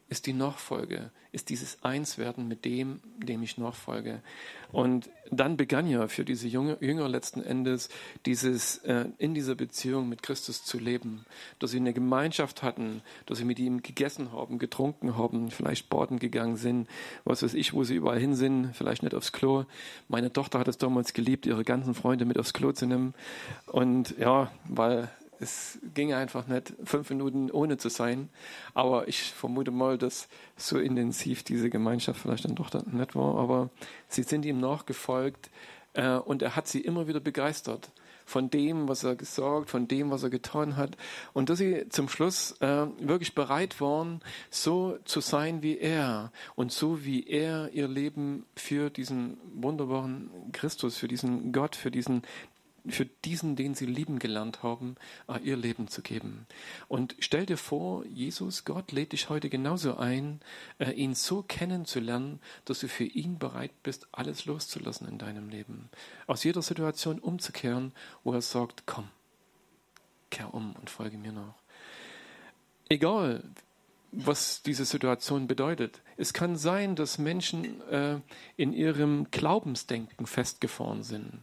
ist 0.08 0.26
die 0.26 0.32
Nachfolge, 0.32 1.10
ist 1.32 1.48
dieses 1.48 1.82
Einswerden 1.82 2.46
mit 2.46 2.64
dem, 2.64 3.00
dem 3.18 3.42
ich 3.42 3.58
nachfolge. 3.58 4.22
Und 4.70 5.10
dann 5.30 5.56
begann 5.56 5.88
ja 5.88 6.06
für 6.06 6.24
diese 6.24 6.46
Junge, 6.46 6.76
Jünger 6.80 7.08
letzten 7.08 7.42
Endes 7.42 7.88
dieses 8.24 8.78
äh, 8.78 9.06
in 9.18 9.34
dieser 9.34 9.56
Beziehung 9.56 10.08
mit 10.08 10.22
Christus 10.22 10.64
zu 10.64 10.78
leben, 10.78 11.24
dass 11.58 11.72
sie 11.72 11.78
eine 11.78 11.92
Gemeinschaft 11.92 12.62
hatten, 12.62 13.02
dass 13.26 13.38
sie 13.38 13.44
mit 13.44 13.58
ihm 13.58 13.82
gegessen 13.82 14.30
haben, 14.30 14.58
getrunken 14.58 15.16
haben, 15.16 15.50
vielleicht 15.50 15.88
baden 15.88 16.20
gegangen 16.20 16.56
sind, 16.56 16.88
was 17.24 17.42
weiß 17.42 17.54
ich, 17.54 17.72
wo 17.72 17.82
sie 17.82 17.96
überall 17.96 18.20
hin 18.20 18.36
sind, 18.36 18.74
vielleicht 18.74 19.02
nicht 19.02 19.14
aufs 19.14 19.32
Klo. 19.32 19.64
Meine 20.08 20.32
Tochter 20.32 20.60
hat 20.60 20.68
es 20.68 20.78
damals 20.78 21.14
geliebt, 21.14 21.46
ihre 21.46 21.64
ganzen 21.64 21.94
Freunde 21.94 22.24
mit 22.24 22.38
aufs 22.38 22.52
Klo 22.52 22.70
zu 22.70 22.86
nehmen. 22.86 23.14
Und 23.66 24.16
ja, 24.18 24.52
weil 24.68 25.10
es 25.40 25.78
ging 25.94 26.12
einfach 26.12 26.46
nicht, 26.46 26.74
fünf 26.84 27.10
Minuten 27.10 27.50
ohne 27.50 27.76
zu 27.76 27.88
sein. 27.88 28.28
Aber 28.74 29.08
ich 29.08 29.32
vermute 29.32 29.70
mal, 29.70 29.98
dass 29.98 30.28
so 30.56 30.78
intensiv 30.78 31.42
diese 31.42 31.70
Gemeinschaft 31.70 32.20
vielleicht 32.20 32.44
dann 32.44 32.54
doch 32.54 32.72
nicht 32.72 33.14
war. 33.14 33.36
Aber 33.36 33.70
sie 34.08 34.22
sind 34.22 34.44
ihm 34.44 34.60
nachgefolgt 34.60 35.50
äh, 35.94 36.16
und 36.16 36.42
er 36.42 36.56
hat 36.56 36.68
sie 36.68 36.80
immer 36.80 37.06
wieder 37.08 37.20
begeistert 37.20 37.90
von 38.26 38.50
dem, 38.50 38.88
was 38.88 39.04
er 39.04 39.14
gesagt, 39.14 39.70
von 39.70 39.86
dem, 39.86 40.10
was 40.10 40.24
er 40.24 40.30
getan 40.30 40.76
hat. 40.76 40.96
Und 41.32 41.48
dass 41.48 41.58
sie 41.58 41.88
zum 41.88 42.08
Schluss 42.08 42.60
äh, 42.60 42.86
wirklich 42.98 43.34
bereit 43.34 43.80
waren, 43.80 44.20
so 44.50 44.98
zu 45.04 45.20
sein 45.20 45.62
wie 45.62 45.78
er 45.78 46.32
und 46.56 46.72
so 46.72 47.04
wie 47.04 47.24
er 47.24 47.70
ihr 47.72 47.86
Leben 47.86 48.44
für 48.56 48.90
diesen 48.90 49.38
wunderbaren 49.54 50.28
Christus, 50.52 50.96
für 50.96 51.08
diesen 51.08 51.52
Gott, 51.52 51.76
für 51.76 51.92
diesen 51.92 52.22
für 52.90 53.06
diesen, 53.06 53.56
den 53.56 53.74
sie 53.74 53.86
lieben 53.86 54.18
gelernt 54.18 54.62
haben, 54.62 54.96
äh, 55.28 55.38
ihr 55.40 55.56
Leben 55.56 55.88
zu 55.88 56.02
geben. 56.02 56.46
Und 56.88 57.14
stell 57.18 57.46
dir 57.46 57.56
vor, 57.56 58.04
Jesus, 58.06 58.64
Gott 58.64 58.92
lädt 58.92 59.12
dich 59.12 59.28
heute 59.28 59.48
genauso 59.48 59.96
ein, 59.96 60.40
äh, 60.78 60.92
ihn 60.92 61.14
so 61.14 61.42
kennenzulernen, 61.42 62.40
dass 62.64 62.80
du 62.80 62.88
für 62.88 63.04
ihn 63.04 63.38
bereit 63.38 63.72
bist, 63.82 64.08
alles 64.12 64.46
loszulassen 64.46 65.08
in 65.08 65.18
deinem 65.18 65.48
Leben. 65.48 65.88
Aus 66.26 66.44
jeder 66.44 66.62
Situation 66.62 67.18
umzukehren, 67.18 67.92
wo 68.24 68.32
er 68.32 68.42
sagt, 68.42 68.84
komm, 68.86 69.08
kehr 70.30 70.52
um 70.54 70.74
und 70.76 70.90
folge 70.90 71.18
mir 71.18 71.32
nach. 71.32 71.54
Egal, 72.88 73.42
was 74.12 74.62
diese 74.62 74.84
Situation 74.84 75.46
bedeutet. 75.46 76.00
Es 76.16 76.32
kann 76.32 76.56
sein, 76.56 76.96
dass 76.96 77.18
Menschen 77.18 77.82
äh, 77.90 78.20
in 78.56 78.72
ihrem 78.72 79.30
Glaubensdenken 79.30 80.26
festgefahren 80.26 81.02
sind 81.02 81.42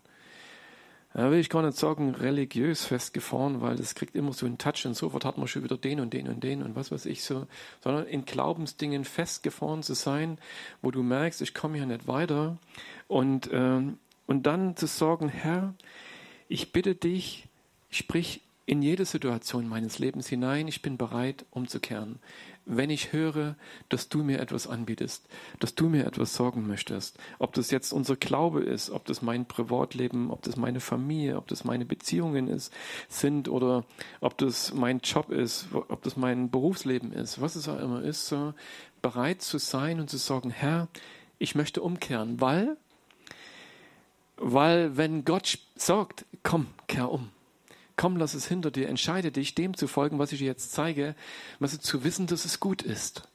da 1.13 1.29
will 1.29 1.39
ich 1.39 1.49
gar 1.49 1.61
nicht 1.61 1.77
sagen, 1.77 2.15
religiös 2.15 2.85
festgefahren, 2.85 3.61
weil 3.61 3.75
das 3.75 3.93
kriegt 3.93 4.15
immer 4.15 4.33
so 4.33 4.45
einen 4.45 4.57
Touch 4.57 4.85
und 4.85 4.95
sofort 4.95 5.25
hat 5.25 5.37
man 5.37 5.47
schon 5.47 5.63
wieder 5.63 5.77
den 5.77 5.99
und 5.99 6.13
den 6.13 6.27
und 6.27 6.43
den 6.43 6.63
und 6.63 6.75
was 6.75 6.91
weiß 6.91 7.05
ich 7.05 7.23
so, 7.23 7.45
sondern 7.81 8.05
in 8.07 8.25
Glaubensdingen 8.25 9.05
festgefahren 9.05 9.83
zu 9.83 9.93
sein, 9.93 10.39
wo 10.81 10.89
du 10.89 11.03
merkst, 11.03 11.41
ich 11.41 11.53
komme 11.53 11.77
hier 11.77 11.85
nicht 11.85 12.07
weiter. 12.07 12.57
Und, 13.07 13.49
ähm, 13.51 13.97
und 14.25 14.47
dann 14.47 14.75
zu 14.75 14.87
sagen, 14.87 15.29
Herr, 15.29 15.75
ich 16.47 16.71
bitte 16.71 16.95
dich, 16.95 17.47
sprich 17.91 18.41
in 18.65 18.81
jede 18.81 19.05
Situation 19.05 19.67
meines 19.67 19.99
Lebens 19.99 20.27
hinein, 20.27 20.67
ich 20.67 20.81
bin 20.81 20.97
bereit 20.97 21.45
umzukehren 21.51 22.19
wenn 22.65 22.89
ich 22.89 23.11
höre, 23.11 23.55
dass 23.89 24.09
du 24.09 24.23
mir 24.23 24.39
etwas 24.39 24.67
anbietest, 24.67 25.25
dass 25.59 25.75
du 25.75 25.89
mir 25.89 26.05
etwas 26.05 26.33
sorgen 26.35 26.65
möchtest. 26.67 27.17
Ob 27.39 27.53
das 27.53 27.71
jetzt 27.71 27.91
unser 27.91 28.15
Glaube 28.15 28.61
ist, 28.61 28.89
ob 28.89 29.05
das 29.05 29.21
mein 29.21 29.45
Privatleben, 29.45 30.31
ob 30.31 30.41
das 30.43 30.55
meine 30.55 30.79
Familie, 30.79 31.37
ob 31.37 31.47
das 31.47 31.63
meine 31.63 31.85
Beziehungen 31.85 32.47
ist, 32.47 32.73
sind 33.09 33.49
oder 33.49 33.83
ob 34.21 34.37
das 34.37 34.73
mein 34.73 34.99
Job 34.99 35.29
ist, 35.29 35.67
ob 35.73 36.01
das 36.03 36.15
mein 36.15 36.49
Berufsleben 36.49 37.11
ist, 37.11 37.41
was 37.41 37.55
es 37.55 37.67
auch 37.67 37.79
immer 37.79 38.01
ist, 38.01 38.27
so 38.27 38.53
bereit 39.01 39.41
zu 39.41 39.57
sein 39.57 39.99
und 39.99 40.09
zu 40.09 40.17
sagen, 40.17 40.49
Herr, 40.49 40.87
ich 41.37 41.55
möchte 41.55 41.81
umkehren, 41.81 42.39
weil, 42.39 42.77
weil 44.37 44.95
wenn 44.95 45.25
Gott 45.25 45.59
sagt, 45.75 46.25
komm, 46.41 46.67
kehr 46.87 47.11
um, 47.11 47.29
komm, 47.95 48.17
lass 48.17 48.33
es 48.33 48.47
hinter 48.47 48.71
dir, 48.71 48.89
entscheide 48.89 49.31
dich, 49.31 49.55
dem 49.55 49.75
zu 49.75 49.87
folgen, 49.87 50.19
was 50.19 50.31
ich 50.31 50.39
dir 50.39 50.45
jetzt 50.45 50.71
zeige, 50.71 51.15
was 51.59 51.79
zu 51.79 52.03
wissen, 52.03 52.27
dass 52.27 52.45
es 52.45 52.59
gut 52.59 52.81
ist. 52.81 53.27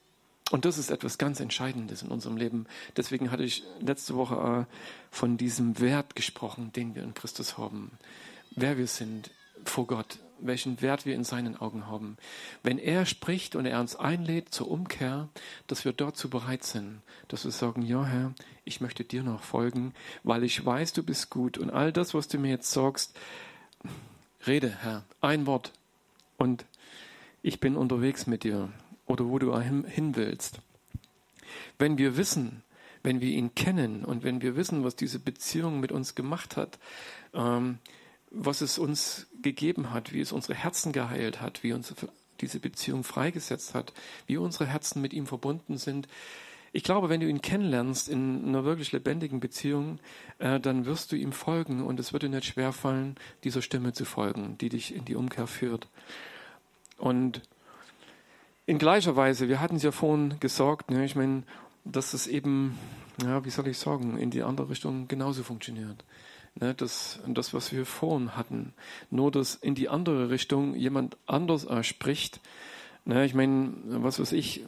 Und 0.51 0.65
das 0.65 0.79
ist 0.79 0.91
etwas 0.91 1.19
ganz 1.19 1.41
Entscheidendes 1.41 2.03
in 2.03 2.09
unserem 2.09 2.37
Leben. 2.37 2.67
Deswegen 2.97 3.31
hatte 3.31 3.43
ich 3.43 3.65
letzte 3.81 4.15
Woche 4.17 4.67
äh, 4.67 4.75
von 5.11 5.37
diesem 5.37 5.79
Wert 5.79 6.17
gesprochen, 6.17 6.73
den 6.73 6.95
wir 6.95 7.03
in 7.03 7.13
Christus 7.13 7.59
haben. 7.59 7.91
Wer 8.53 8.79
wir 8.79 8.87
sind 8.87 9.31
vor 9.65 9.87
Gott, 9.87 10.19
welchen 10.41 10.81
Wert 10.81 11.05
wir 11.05 11.15
in 11.15 11.25
seinen 11.25 11.57
Augen 11.57 11.87
haben. 11.87 12.17
Wenn 12.63 12.79
er 12.79 13.05
spricht 13.05 13.57
und 13.57 13.67
er 13.67 13.81
uns 13.81 13.97
einlädt 13.97 14.55
zur 14.55 14.71
Umkehr, 14.71 15.29
dass 15.67 15.85
wir 15.85 15.93
dazu 15.93 16.31
bereit 16.31 16.65
sind, 16.65 17.03
dass 17.29 17.45
wir 17.45 17.51
sagen, 17.51 17.83
ja 17.83 18.05
Herr, 18.05 18.33
ich 18.65 18.81
möchte 18.81 19.05
dir 19.05 19.23
noch 19.23 19.43
folgen, 19.43 19.95
weil 20.23 20.45
ich 20.45 20.65
weiß, 20.65 20.93
du 20.93 21.03
bist 21.03 21.29
gut 21.29 21.59
und 21.59 21.71
all 21.71 21.93
das, 21.93 22.15
was 22.15 22.29
du 22.29 22.39
mir 22.39 22.51
jetzt 22.51 22.71
sagst, 22.71 23.19
Rede, 24.47 24.77
Herr, 24.81 25.05
ein 25.21 25.47
Wort 25.47 25.73
und 26.37 26.65
ich 27.43 27.61
bin 27.61 27.77
unterwegs 27.77 28.27
mit 28.27 28.45
dir 28.45 28.71
oder 29.07 29.27
wo 29.27 29.39
du 29.39 29.59
hin 29.59 30.17
willst. 30.17 30.61
Wenn 31.79 31.99
wir 31.99 32.17
wissen, 32.17 32.63
wenn 33.03 33.21
wir 33.21 33.31
ihn 33.31 33.55
kennen 33.55 34.05
und 34.05 34.23
wenn 34.23 34.43
wir 34.43 34.57
wissen, 34.57 34.85
was 34.85 34.97
diese 34.97 35.19
Beziehung 35.19 35.81
mit 35.81 35.93
uns 35.93 36.15
gemacht 36.15 36.57
hat, 36.57 36.79
ähm, 37.35 37.79
was 38.31 38.61
es 38.61 38.79
uns 38.79 39.27
gegeben 39.43 39.93
hat, 39.93 40.13
wie 40.13 40.21
es 40.21 40.33
unsere 40.33 40.55
Herzen 40.55 40.93
geheilt 40.93 41.41
hat, 41.41 41.63
wie 41.63 41.73
uns 41.73 41.95
diese 42.41 42.61
Beziehung 42.61 43.05
freigesetzt 43.05 43.75
hat, 43.75 43.93
wie 44.27 44.37
unsere 44.37 44.67
Herzen 44.67 45.01
mit 45.01 45.13
ihm 45.13 45.27
verbunden 45.27 45.79
sind, 45.79 46.09
ich 46.73 46.83
glaube, 46.83 47.09
wenn 47.09 47.21
du 47.21 47.29
ihn 47.29 47.43
kennenlernst 47.43 48.09
in 48.09 48.47
einer 48.47 48.65
wirklich 48.65 48.93
lebendigen 48.93 49.41
Beziehung, 49.41 49.99
äh, 50.39 50.61
dann 50.61 50.87
wirst 50.87 51.13
du 51.13 51.17
ihm 51.17 51.33
folgen 51.33 51.85
und 51.85 51.99
es 51.99 52.13
wird 52.13 52.23
dir 52.23 52.29
nicht 52.29 52.45
schwerfallen, 52.45 53.17
dieser 53.45 53.63
Stimme 53.63 53.93
zu 53.93 54.05
folgen, 54.05 54.57
die 54.59 54.69
dich 54.69 54.95
in 54.95 55.05
die 55.05 55.17
Umkehr 55.17 55.47
führt. 55.47 55.89
Und 56.99 57.43
in 58.67 58.79
gleicher 58.79 59.17
Weise, 59.17 59.49
wir 59.49 59.61
hatten 59.61 59.77
es 59.77 59.83
ja 59.83 59.93
vorhin 59.93 60.39
gesagt, 60.41 60.91
ne, 60.91 61.05
ich 61.05 61.17
meine, 61.17 61.45
dass 61.85 62.13
es 62.13 62.27
eben, 62.27 62.77
ja, 63.23 63.45
wie 63.45 63.51
soll 63.51 63.67
ich 63.69 63.79
sagen, 63.79 64.19
in 64.19 64.31
die 64.31 64.43
andere 64.43 64.69
Richtung 64.69 65.09
genauso 65.09 65.43
funktioniert. 65.43 66.05
Ne, 66.55 66.75
das, 66.75 67.21
das, 67.27 67.55
was 67.55 67.73
wir 67.73 67.87
vorhin 67.87 68.37
hatten. 68.37 68.75
Nur, 69.11 69.31
dass 69.31 69.55
in 69.55 69.75
die 69.75 69.89
andere 69.89 70.29
Richtung 70.29 70.75
jemand 70.75 71.17
anders 71.27 71.67
spricht. 71.87 72.41
Ne, 73.07 73.25
ich 73.25 73.33
meine, 73.33 73.73
was 73.87 74.21
weiß 74.21 74.33
ich, 74.33 74.65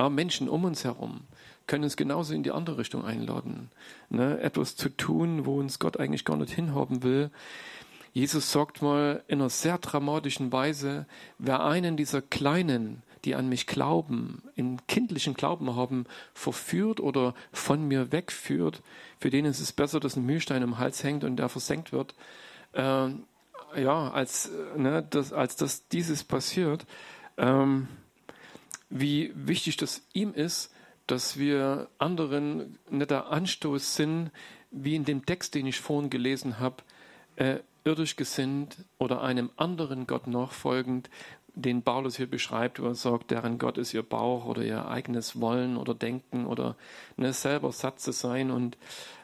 aber 0.00 0.08
Menschen 0.08 0.48
um 0.48 0.64
uns 0.64 0.84
herum 0.84 1.20
können 1.66 1.84
uns 1.84 1.96
genauso 1.96 2.32
in 2.32 2.42
die 2.42 2.52
andere 2.52 2.78
Richtung 2.78 3.04
einladen. 3.04 3.70
Ne? 4.08 4.40
Etwas 4.40 4.74
zu 4.74 4.88
tun, 4.88 5.44
wo 5.44 5.60
uns 5.60 5.78
Gott 5.78 6.00
eigentlich 6.00 6.24
gar 6.24 6.38
nicht 6.38 6.54
hinhaben 6.54 7.02
will. 7.02 7.30
Jesus 8.14 8.50
sagt 8.50 8.80
mal 8.80 9.22
in 9.28 9.40
einer 9.40 9.50
sehr 9.50 9.76
dramatischen 9.76 10.52
Weise, 10.52 11.04
wer 11.38 11.62
einen 11.62 11.98
dieser 11.98 12.22
Kleinen, 12.22 13.02
die 13.26 13.34
an 13.34 13.50
mich 13.50 13.66
glauben, 13.66 14.42
in 14.56 14.78
kindlichen 14.88 15.34
Glauben 15.34 15.76
haben, 15.76 16.06
verführt 16.32 16.98
oder 16.98 17.34
von 17.52 17.86
mir 17.86 18.10
wegführt, 18.10 18.82
für 19.18 19.28
denen 19.28 19.50
ist 19.50 19.60
es 19.60 19.72
besser, 19.72 20.00
dass 20.00 20.16
ein 20.16 20.24
Mühlstein 20.24 20.62
im 20.62 20.78
Hals 20.78 21.04
hängt 21.04 21.24
und 21.24 21.36
der 21.36 21.50
versenkt 21.50 21.92
wird, 21.92 22.14
äh, 22.72 23.10
ja, 23.76 24.10
als, 24.10 24.50
ne, 24.78 25.06
das, 25.10 25.34
als 25.34 25.56
dass 25.56 25.88
dieses 25.88 26.24
passiert. 26.24 26.86
Ähm, 27.36 27.86
wie 28.90 29.32
wichtig 29.34 29.76
das 29.76 30.02
ihm 30.12 30.34
ist, 30.34 30.72
dass 31.06 31.38
wir 31.38 31.88
anderen 31.98 32.78
nicht 32.90 33.10
der 33.10 33.30
Anstoß 33.30 33.96
sind, 33.96 34.30
wie 34.70 34.94
in 34.94 35.04
dem 35.04 35.26
Text, 35.26 35.54
den 35.54 35.66
ich 35.66 35.80
vorhin 35.80 36.10
gelesen 36.10 36.60
habe, 36.60 36.76
äh, 37.36 37.58
irdisch 37.84 38.16
gesinnt 38.16 38.76
oder 38.98 39.22
einem 39.22 39.50
anderen 39.56 40.06
Gott 40.06 40.26
nachfolgend, 40.26 41.08
den 41.54 41.82
Paulus 41.82 42.16
hier 42.16 42.30
beschreibt, 42.30 42.80
wo 42.80 42.86
er 42.86 42.94
sagt, 42.94 43.30
deren 43.30 43.58
Gott 43.58 43.78
ist 43.78 43.92
ihr 43.94 44.02
Bauch 44.02 44.44
oder 44.44 44.62
ihr 44.62 44.86
eigenes 44.86 45.40
Wollen 45.40 45.76
oder 45.76 45.94
Denken 45.94 46.46
oder 46.46 46.76
ne, 47.16 47.32
selber 47.32 47.72
satt 47.72 48.00
zu 48.00 48.12
sein 48.12 48.50
und 48.50 48.76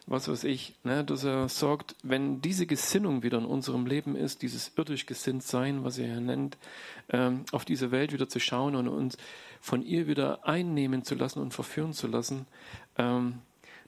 was 0.09 0.29
weiß 0.29 0.45
ich, 0.45 0.75
ne, 0.85 1.05
dass 1.05 1.25
er 1.25 1.49
sagt, 1.49 1.97
wenn 2.03 2.41
diese 2.41 2.67
Gesinnung 2.67 3.23
wieder 3.23 3.39
in 3.39 3.45
unserem 3.45 3.87
Leben 3.87 4.17
ist, 4.17 4.43
dieses 4.43 4.73
irdisch 4.77 5.07
gesinnt 5.07 5.43
sein, 5.43 5.85
was 5.85 5.99
er 5.99 6.07
hier 6.07 6.21
nennt, 6.21 6.57
ähm, 7.11 7.45
auf 7.53 7.65
diese 7.65 7.91
Welt 7.91 8.13
wieder 8.13 8.29
zu 8.29 8.39
schauen 8.41 8.77
und 8.77 8.89
uns 8.89 9.17
von 9.61 9.83
ihr 9.83 10.07
wieder 10.07 10.47
einnehmen 10.47 11.05
zu 11.05 11.15
lassen 11.15 11.41
und 11.41 11.55
verführen 11.55 11.93
zu 11.93 12.07
lassen, 12.07 12.47
ähm, 12.99 13.41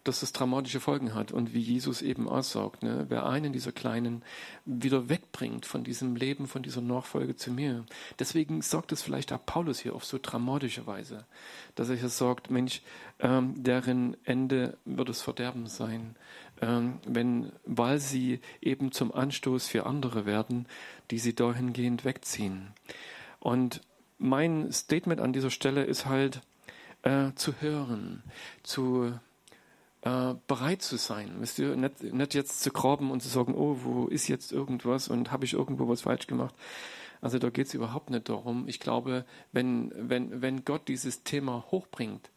dass 0.05 0.21
das 0.21 0.33
dramatische 0.33 0.81
Folgen 0.81 1.15
hat. 1.15 1.33
Und 1.33 1.53
wie 1.55 1.61
Jesus 1.61 2.03
eben 2.03 2.29
aussagt, 2.29 2.83
ne, 2.83 3.07
wer 3.09 3.27
einen 3.27 3.53
dieser 3.53 3.73
Kleinen 3.73 4.23
wieder 4.65 5.09
wegbringt 5.09 5.67
von 5.67 5.85
diesem 5.85 6.17
Leben, 6.17 6.47
von 6.47 6.63
dieser 6.63 6.81
Nachfolge 6.81 7.37
zu 7.37 7.51
mir. 7.51 7.85
Deswegen 8.19 8.63
sagt 8.63 8.93
es 8.93 9.03
vielleicht 9.03 9.33
auch 9.33 9.45
Paulus 9.45 9.81
hier 9.81 9.95
auf 9.95 10.05
so 10.05 10.19
dramatische 10.21 10.87
Weise, 10.87 11.27
dass 11.75 11.89
er 11.91 11.97
hier 11.97 12.09
sagt, 12.09 12.51
Mensch, 12.51 12.83
ähm, 13.21 13.63
deren 13.63 14.17
Ende 14.25 14.79
wird 14.85 15.11
es 15.11 15.21
Verderben 15.21 15.67
sein, 15.67 16.17
ähm, 16.63 17.01
wenn, 17.07 17.53
weil 17.65 17.99
sie 17.99 18.41
eben 18.61 18.93
zum 18.93 19.13
Anstoß 19.13 19.67
für 19.67 19.87
andere 19.87 20.27
werden, 20.27 20.67
die 21.11 21.19
sie 21.19 21.35
dahingehend 21.35 22.05
wegziehen. 22.05 22.69
Und 23.41 23.83
mein 24.19 24.73
Statement 24.73 25.21
an 25.21 25.33
dieser 25.33 25.51
Stelle 25.51 25.85
ist 25.85 26.07
halt, 26.07 26.41
äh, 27.03 27.33
zu 27.35 27.61
hören, 27.61 28.23
zu 28.63 29.13
äh, 30.03 30.35
bereit 30.47 30.83
zu 30.83 30.97
sein. 30.97 31.37
Wisst 31.39 31.59
ihr, 31.59 31.77
nicht, 31.77 32.03
nicht 32.03 32.35
jetzt 32.35 32.61
zu 32.61 32.71
graben 32.71 33.11
und 33.11 33.23
zu 33.23 33.29
sagen, 33.29 33.55
oh, 33.55 33.79
wo 33.83 34.07
ist 34.07 34.29
jetzt 34.29 34.53
irgendwas 34.53 35.09
und 35.09 35.31
habe 35.31 35.45
ich 35.45 35.55
irgendwo 35.55 35.89
was 35.89 36.03
falsch 36.03 36.27
gemacht. 36.27 36.55
Also 37.21 37.39
da 37.39 37.51
geht 37.51 37.67
es 37.67 37.75
überhaupt 37.75 38.11
nicht 38.11 38.29
darum. 38.29 38.69
Ich 38.69 38.81
glaube, 38.81 39.25
wenn, 39.53 39.93
wenn, 39.97 40.41
wenn 40.41 40.65
Gott 40.65 40.87
dieses 40.89 41.25
Thema 41.25 41.65
hochbringt, 41.71 42.31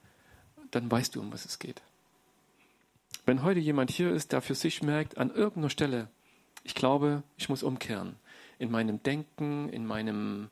dann 0.71 0.89
weißt 0.89 1.15
du, 1.15 1.21
um 1.21 1.31
was 1.31 1.45
es 1.45 1.59
geht. 1.59 1.81
Wenn 3.25 3.43
heute 3.43 3.59
jemand 3.59 3.91
hier 3.91 4.11
ist, 4.11 4.31
der 4.31 4.41
für 4.41 4.55
sich 4.55 4.81
merkt, 4.81 5.17
an 5.17 5.29
irgendeiner 5.29 5.69
Stelle, 5.69 6.07
ich 6.63 6.73
glaube, 6.73 7.23
ich 7.37 7.49
muss 7.49 7.61
umkehren. 7.61 8.15
In 8.57 8.71
meinem 8.71 9.01
Denken, 9.03 9.69
in 9.69 9.85
meinem, 9.85 10.49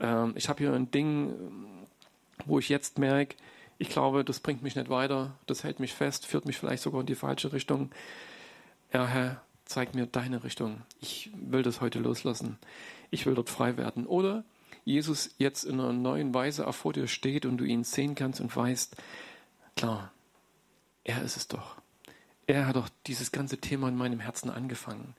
äh, 0.00 0.30
ich 0.34 0.48
habe 0.48 0.58
hier 0.58 0.72
ein 0.72 0.90
Ding, 0.90 1.34
wo 2.46 2.58
ich 2.58 2.68
jetzt 2.68 2.98
merke, 2.98 3.36
ich 3.78 3.88
glaube, 3.88 4.24
das 4.24 4.40
bringt 4.40 4.62
mich 4.62 4.76
nicht 4.76 4.90
weiter, 4.90 5.32
das 5.46 5.64
hält 5.64 5.80
mich 5.80 5.94
fest, 5.94 6.26
führt 6.26 6.44
mich 6.44 6.58
vielleicht 6.58 6.82
sogar 6.82 7.00
in 7.00 7.06
die 7.06 7.14
falsche 7.14 7.52
Richtung. 7.52 7.90
Ja, 8.92 9.06
Herr, 9.06 9.42
zeig 9.64 9.94
mir 9.94 10.06
deine 10.06 10.44
Richtung. 10.44 10.82
Ich 11.00 11.30
will 11.34 11.62
das 11.62 11.80
heute 11.80 11.98
loslassen. 11.98 12.58
Ich 13.10 13.24
will 13.24 13.34
dort 13.34 13.48
frei 13.48 13.76
werden. 13.76 14.06
Oder 14.06 14.44
Jesus 14.84 15.34
jetzt 15.38 15.64
in 15.64 15.80
einer 15.80 15.92
neuen 15.92 16.34
Weise 16.34 16.70
vor 16.72 16.92
dir 16.92 17.06
steht 17.06 17.46
und 17.46 17.56
du 17.56 17.64
ihn 17.64 17.84
sehen 17.84 18.14
kannst 18.14 18.40
und 18.40 18.54
weißt, 18.54 18.96
klar, 19.76 20.12
er 21.04 21.22
ist 21.22 21.36
es 21.36 21.48
doch. 21.48 21.76
Er 22.46 22.66
hat 22.66 22.76
doch 22.76 22.88
dieses 23.06 23.32
ganze 23.32 23.58
Thema 23.58 23.88
in 23.88 23.96
meinem 23.96 24.20
Herzen 24.20 24.50
angefangen. 24.50 25.14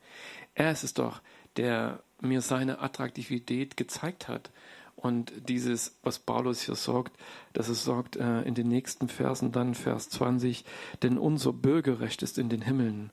Er 0.53 0.71
ist 0.71 0.83
es 0.83 0.93
doch, 0.93 1.21
der 1.57 2.03
mir 2.21 2.41
seine 2.41 2.79
Attraktivität 2.79 3.77
gezeigt 3.77 4.27
hat. 4.27 4.51
Und 4.95 5.49
dieses, 5.49 5.97
was 6.03 6.19
Paulus 6.19 6.61
hier 6.61 6.75
sagt, 6.75 7.17
dass 7.53 7.69
es 7.69 7.83
sagt 7.83 8.17
äh, 8.17 8.41
in 8.43 8.53
den 8.53 8.67
nächsten 8.67 9.09
Versen, 9.09 9.51
dann 9.51 9.73
Vers 9.73 10.09
20, 10.09 10.63
denn 11.01 11.17
unser 11.17 11.53
Bürgerrecht 11.53 12.21
ist 12.21 12.37
in 12.37 12.49
den 12.49 12.61
Himmeln, 12.61 13.11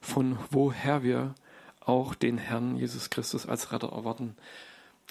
von 0.00 0.38
woher 0.50 1.02
wir 1.02 1.34
auch 1.80 2.14
den 2.14 2.38
Herrn 2.38 2.76
Jesus 2.76 3.10
Christus 3.10 3.46
als 3.46 3.72
Retter 3.72 3.90
erwarten. 3.90 4.36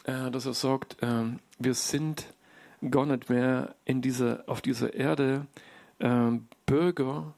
Äh, 0.06 0.32
dass 0.32 0.46
er 0.46 0.54
sagt, 0.54 1.02
äh, 1.04 1.24
wir 1.60 1.74
sind 1.74 2.34
gar 2.90 3.06
nicht 3.06 3.30
mehr 3.30 3.76
in 3.84 4.02
dieser, 4.02 4.44
auf 4.48 4.62
dieser 4.62 4.94
Erde 4.94 5.48
äh, 6.00 6.32
Bürger, 6.66 7.34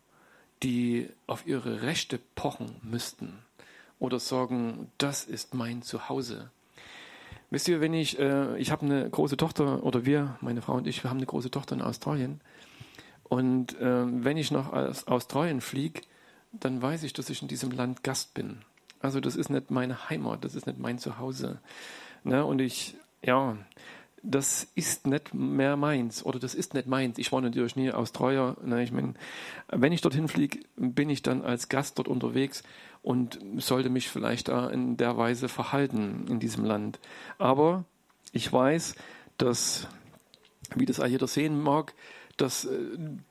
die 0.61 1.09
auf 1.25 1.47
ihre 1.47 1.81
Rechte 1.81 2.19
pochen 2.35 2.75
müssten 2.83 3.39
oder 3.99 4.19
sagen, 4.19 4.91
das 4.97 5.25
ist 5.25 5.53
mein 5.53 5.81
Zuhause 5.81 6.51
Wisst 7.49 7.69
ihr, 7.69 7.79
wenn 7.79 7.93
ich, 7.93 8.19
äh, 8.19 8.57
ich 8.57 8.71
habe 8.71 8.86
eine 8.86 9.10
große 9.10 9.38
Tochter, 9.38 9.83
oder 9.83 10.05
wir, 10.05 10.38
meine 10.41 10.62
Frau 10.62 10.73
und 10.73 10.88
ich, 10.88 11.03
wir 11.03 11.10
haben 11.10 11.17
eine 11.17 11.25
große 11.25 11.49
Tochter 11.49 11.75
in 11.75 11.81
Australien. 11.81 12.41
Und 13.23 13.79
äh, 13.79 14.05
wenn 14.05 14.38
ich 14.38 14.51
nach 14.51 14.71
Australien 15.07 15.62
fliege, 15.62 16.01
dann 16.51 16.81
weiß 16.81 17.03
ich, 17.03 17.13
dass 17.13 17.29
ich 17.29 17.41
in 17.41 17.47
diesem 17.47 17.71
Land 17.71 18.03
Gast 18.03 18.33
bin. 18.33 18.60
Also 18.99 19.19
das 19.19 19.36
ist 19.36 19.49
nicht 19.49 19.71
meine 19.71 20.10
Heimat, 20.10 20.43
das 20.43 20.55
ist 20.55 20.65
nicht 20.65 20.79
mein 20.79 20.97
Zuhause. 20.97 21.60
Ne? 22.23 22.43
Und 22.45 22.60
ich, 22.60 22.95
ja, 23.21 23.57
das 24.23 24.67
ist 24.75 25.07
nicht 25.07 25.33
mehr 25.33 25.77
meins 25.77 26.25
oder 26.25 26.39
das 26.39 26.55
ist 26.55 26.73
nicht 26.73 26.88
meins. 26.88 27.17
Ich 27.17 27.31
war 27.31 27.39
natürlich 27.39 27.75
nie 27.75 27.91
Australier. 27.91 28.57
Ne? 28.63 28.83
Ich 28.83 28.91
meine, 28.91 29.13
wenn 29.69 29.93
ich 29.93 30.01
dorthin 30.01 30.27
fliege, 30.27 30.60
bin 30.75 31.10
ich 31.10 31.21
dann 31.21 31.43
als 31.43 31.69
Gast 31.69 31.97
dort 31.97 32.07
unterwegs 32.07 32.63
und 33.07 33.39
sollte 33.55 33.89
mich 33.89 34.09
vielleicht 34.09 34.49
da 34.49 34.67
in 34.67 34.97
der 34.97 35.15
Weise 35.15 35.47
verhalten 35.47 36.25
in 36.27 36.41
diesem 36.41 36.65
Land. 36.65 36.99
Aber 37.37 37.85
ich 38.33 38.51
weiß, 38.51 38.95
dass, 39.37 39.87
wie 40.75 40.85
das 40.85 40.97
jeder 40.97 41.27
sehen 41.27 41.57
mag, 41.57 41.93
dass 42.35 42.65
äh, 42.65 42.77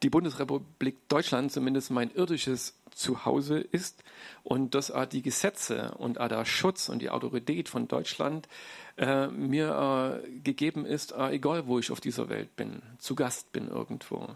die 0.03 0.09
Bundesrepublik 0.09 1.07
Deutschland 1.11 1.53
zumindest 1.53 1.91
mein 1.91 2.11
irdisches 2.11 2.75
Zuhause 2.91 3.59
ist 3.59 4.03
und 4.45 4.75
dass 4.75 4.91
die 5.13 5.21
Gesetze 5.21 5.95
und 5.99 6.17
der 6.17 6.47
Schutz 6.47 6.89
und 6.89 7.03
die 7.03 7.11
Autorität 7.11 7.69
von 7.69 7.87
Deutschland 7.87 8.49
äh, 8.97 9.27
mir 9.27 10.23
äh, 10.25 10.41
gegeben 10.41 10.87
ist, 10.87 11.13
äh, 11.13 11.33
egal 11.33 11.67
wo 11.67 11.79
ich 11.79 11.91
auf 11.91 12.01
dieser 12.01 12.31
Welt 12.31 12.57
bin, 12.57 12.81
zu 12.97 13.15
Gast 13.15 13.53
bin 13.53 13.69
irgendwo. 13.69 14.27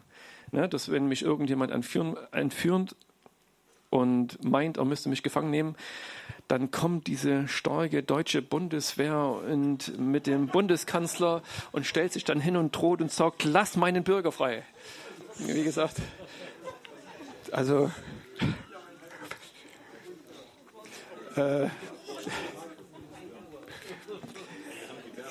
Ne, 0.52 0.68
dass 0.68 0.90
wenn 0.90 1.06
mich 1.06 1.22
irgendjemand 1.22 1.72
entführen, 1.72 2.18
entführen 2.32 2.90
und 3.90 4.42
meint, 4.44 4.78
er 4.78 4.84
müsste 4.84 5.08
mich 5.08 5.22
gefangen 5.22 5.50
nehmen, 5.50 5.76
dann 6.48 6.70
kommt 6.70 7.06
diese 7.06 7.46
starke 7.46 8.02
deutsche 8.02 8.42
Bundeswehr 8.42 9.16
und 9.16 9.98
mit 9.98 10.26
dem 10.26 10.48
Bundeskanzler 10.48 11.42
und 11.70 11.86
stellt 11.86 12.12
sich 12.12 12.24
dann 12.24 12.40
hin 12.40 12.56
und 12.56 12.74
droht 12.74 13.00
und 13.00 13.12
sagt, 13.12 13.44
lass 13.44 13.76
meinen 13.76 14.02
Bürger 14.02 14.32
frei. 14.32 14.64
Wie 15.38 15.62
gesagt, 15.62 15.96
also 17.52 17.90
äh, 21.36 21.68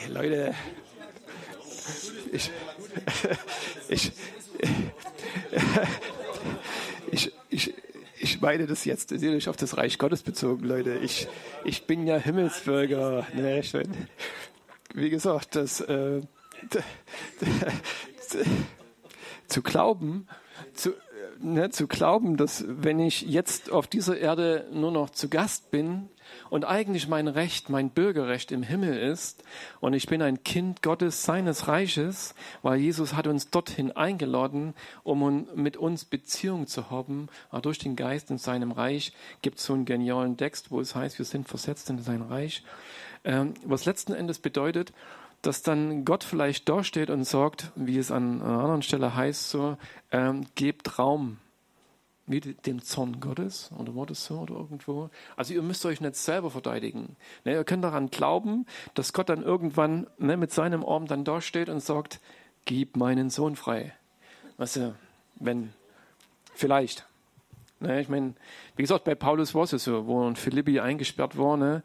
Leute, 0.07 0.55
ich, 2.31 2.51
ich, 3.89 4.11
ich 8.39 8.41
meine 8.41 8.67
das 8.67 8.85
jetzt 8.85 9.11
natürlich 9.11 9.49
auf 9.49 9.57
das 9.57 9.75
Reich 9.75 9.97
Gottes 9.97 10.23
bezogen, 10.23 10.63
Leute. 10.63 10.95
Ich, 10.99 11.27
ich 11.65 11.87
bin 11.87 12.07
ja 12.07 12.15
Himmelsbürger. 12.15 13.27
Ne? 13.35 13.61
Mein, 13.73 14.07
wie 14.93 15.09
gesagt, 15.09 15.57
das 15.57 15.81
äh, 15.81 16.21
zu 19.47 19.61
glauben, 19.61 20.25
zu, 20.73 20.93
ne, 21.41 21.69
zu 21.69 21.87
glauben, 21.87 22.37
dass 22.37 22.63
wenn 22.65 23.01
ich 23.01 23.23
jetzt 23.23 23.73
auf 23.73 23.87
dieser 23.87 24.17
Erde 24.17 24.69
nur 24.71 24.93
noch 24.93 25.09
zu 25.09 25.27
Gast 25.27 25.69
bin, 25.69 26.07
und 26.49 26.65
eigentlich 26.65 27.07
mein 27.07 27.27
Recht, 27.27 27.69
mein 27.69 27.89
Bürgerrecht 27.89 28.51
im 28.51 28.63
Himmel 28.63 28.97
ist 28.97 29.43
und 29.79 29.93
ich 29.93 30.07
bin 30.07 30.21
ein 30.21 30.43
Kind 30.43 30.81
Gottes, 30.81 31.23
seines 31.23 31.67
Reiches, 31.67 32.35
weil 32.61 32.79
Jesus 32.79 33.13
hat 33.13 33.27
uns 33.27 33.49
dorthin 33.49 33.91
eingeladen, 33.91 34.73
um 35.03 35.47
mit 35.55 35.77
uns 35.77 36.05
Beziehung 36.05 36.67
zu 36.67 36.89
haben, 36.89 37.29
aber 37.49 37.61
durch 37.61 37.77
den 37.77 37.95
Geist 37.95 38.31
in 38.31 38.37
seinem 38.37 38.71
Reich 38.71 39.13
gibt 39.41 39.59
es 39.59 39.65
so 39.65 39.73
einen 39.73 39.85
genialen 39.85 40.37
Text, 40.37 40.71
wo 40.71 40.79
es 40.79 40.95
heißt, 40.95 41.17
wir 41.17 41.25
sind 41.25 41.47
versetzt 41.47 41.89
in 41.89 42.01
sein 42.01 42.21
Reich, 42.21 42.63
ähm, 43.23 43.53
was 43.65 43.85
letzten 43.85 44.13
Endes 44.13 44.39
bedeutet, 44.39 44.93
dass 45.41 45.61
dann 45.61 46.05
Gott 46.05 46.23
vielleicht 46.23 46.67
dasteht 46.67 47.09
und 47.09 47.23
sagt, 47.23 47.71
wie 47.75 47.97
es 47.97 48.11
an 48.11 48.41
einer 48.41 48.59
anderen 48.59 48.81
Stelle 48.81 49.15
heißt, 49.15 49.49
so, 49.49 49.77
ähm, 50.11 50.45
gebt 50.55 50.99
Raum 50.99 51.37
wie 52.29 52.39
dem 52.39 52.83
Zorn 52.83 53.19
Gottes 53.19 53.71
oder 53.77 53.95
war 53.95 54.05
das 54.05 54.23
so 54.23 54.39
oder 54.39 54.53
irgendwo? 54.53 55.09
Also 55.35 55.53
ihr 55.53 55.63
müsst 55.63 55.83
euch 55.85 55.99
nicht 55.99 56.15
selber 56.15 56.51
verteidigen. 56.51 57.15
Ne, 57.43 57.53
ihr 57.53 57.63
könnt 57.63 57.83
daran 57.83 58.11
glauben, 58.11 58.67
dass 58.93 59.13
Gott 59.13 59.29
dann 59.29 59.41
irgendwann 59.41 60.05
ne, 60.19 60.37
mit 60.37 60.53
seinem 60.53 60.85
Arm 60.85 61.07
dann 61.07 61.23
dasteht 61.23 61.69
und 61.69 61.81
sagt, 61.81 62.19
gib 62.65 62.95
meinen 62.95 63.31
Sohn 63.31 63.55
frei. 63.55 63.93
Du, 64.57 64.95
wenn, 65.39 65.73
vielleicht. 66.53 67.05
Ne, 67.79 67.99
ich 67.99 68.09
meine, 68.09 68.35
wie 68.75 68.83
gesagt, 68.83 69.05
bei 69.05 69.15
Paulus 69.15 69.55
war 69.55 69.63
es 69.63 69.71
so, 69.71 70.05
wo 70.05 70.27
in 70.27 70.35
Philippi 70.35 70.79
eingesperrt 70.79 71.35
war, 71.35 71.57
ne, 71.57 71.81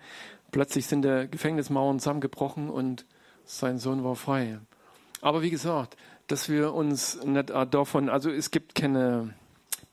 plötzlich 0.51 0.87
sind 0.87 1.03
die 1.03 1.27
Gefängnismauern 1.31 2.01
zusammengebrochen 2.01 2.69
und 2.69 3.07
sein 3.47 3.79
Sohn 3.79 4.05
war 4.05 4.15
frei. 4.15 4.59
Aber 5.23 5.41
wie 5.41 5.51
gesagt, 5.51 5.97
dass 6.27 6.51
wir 6.51 6.75
uns 6.75 7.23
nicht 7.25 7.49
davon, 7.49 8.11
also 8.11 8.31
es 8.31 8.51
gibt 8.51 8.75
keine 8.75 9.33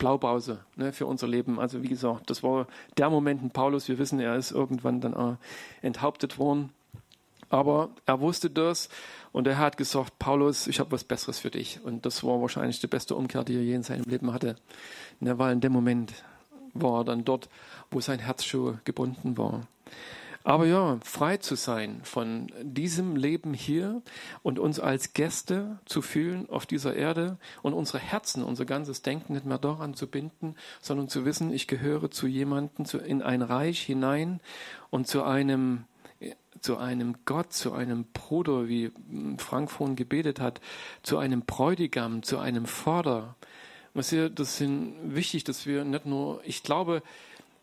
Blaupause 0.02 0.66
ne, 0.78 0.92
für 0.94 1.06
unser 1.06 1.28
Leben. 1.28 1.60
Also 1.60 1.84
wie 1.84 1.88
gesagt, 1.88 2.32
das 2.32 2.42
war 2.42 2.66
der 2.98 3.12
Moment 3.12 3.44
in 3.44 3.52
Paulus. 3.52 3.88
Wir 3.88 4.00
wissen, 4.00 4.20
er 4.20 4.36
ist 4.36 4.50
irgendwann 4.50 5.00
dann 5.00 5.14
äh, 5.14 5.86
enthauptet 5.86 6.40
worden. 6.40 6.72
Aber 7.52 7.90
er 8.08 8.20
wusste 8.20 8.50
das 8.50 8.90
und 9.32 9.46
er 9.46 9.60
hat 9.60 9.78
gesagt, 9.78 10.18
Paulus, 10.18 10.66
ich 10.66 10.80
habe 10.80 10.92
was 10.92 11.04
Besseres 11.04 11.38
für 11.38 11.52
dich. 11.52 11.82
Und 11.84 12.08
das 12.08 12.24
war 12.24 12.42
wahrscheinlich 12.42 12.80
die 12.80 12.88
beste 12.88 13.14
Umkehr, 13.14 13.44
die 13.44 13.56
er 13.56 13.62
je 13.62 13.76
in 13.76 13.84
seinem 13.84 14.06
Leben 14.06 14.34
hatte. 14.34 14.56
Ne, 15.20 15.38
weil 15.38 15.54
in 15.54 15.62
dem 15.62 15.72
Moment 15.72 16.14
war 16.74 17.02
er 17.02 17.04
dann 17.04 17.24
dort, 17.24 17.48
wo 17.92 18.02
sein 18.02 18.18
Herz 18.18 18.44
schon 18.44 18.80
gebunden 18.86 19.38
war. 19.38 19.68
Aber 20.44 20.66
ja, 20.66 20.98
frei 21.04 21.38
zu 21.38 21.56
sein 21.56 22.02
von 22.04 22.52
diesem 22.62 23.16
Leben 23.16 23.54
hier 23.54 24.02
und 24.42 24.60
uns 24.60 24.80
als 24.80 25.14
Gäste 25.14 25.80
zu 25.86 26.02
fühlen 26.02 26.50
auf 26.50 26.66
dieser 26.66 26.96
Erde 26.96 27.38
und 27.62 27.74
unsere 27.74 28.00
Herzen, 28.00 28.44
unser 28.44 28.66
ganzes 28.66 29.02
Denken 29.02 29.34
nicht 29.34 29.46
mehr 29.46 29.60
daran 29.60 29.94
zu 29.94 30.08
binden, 30.08 30.56
sondern 30.82 31.10
zu 31.10 31.26
wissen, 31.26 31.54
ich 31.54 31.68
gehöre 31.68 32.10
zu 32.10 32.28
jemandem, 32.28 32.86
zu, 32.86 32.98
in 32.98 33.22
ein 33.22 33.42
Reich 33.42 33.82
hinein 33.82 34.40
und 34.90 35.08
zu 35.08 35.24
einem 35.24 35.86
zu 36.60 36.78
einem 36.78 37.16
Gott, 37.26 37.54
zu 37.54 37.74
einem 37.74 38.06
Bruder, 38.14 38.68
wie 38.68 38.92
Frank 39.38 39.72
vorhin 39.72 39.96
gebetet 39.96 40.40
hat, 40.40 40.62
zu 41.02 41.18
einem 41.18 41.42
Bräutigam, 41.42 42.22
zu 42.22 42.38
einem 42.38 42.66
Vater. 42.66 43.36
Was 43.96 44.12
ihr, 44.12 44.30
das 44.30 44.58
sind 44.58 44.96
wichtig, 45.04 45.44
dass 45.44 45.66
wir 45.66 45.84
nicht 45.84 46.06
nur, 46.06 46.42
ich 46.46 46.62
glaube, 46.62 47.02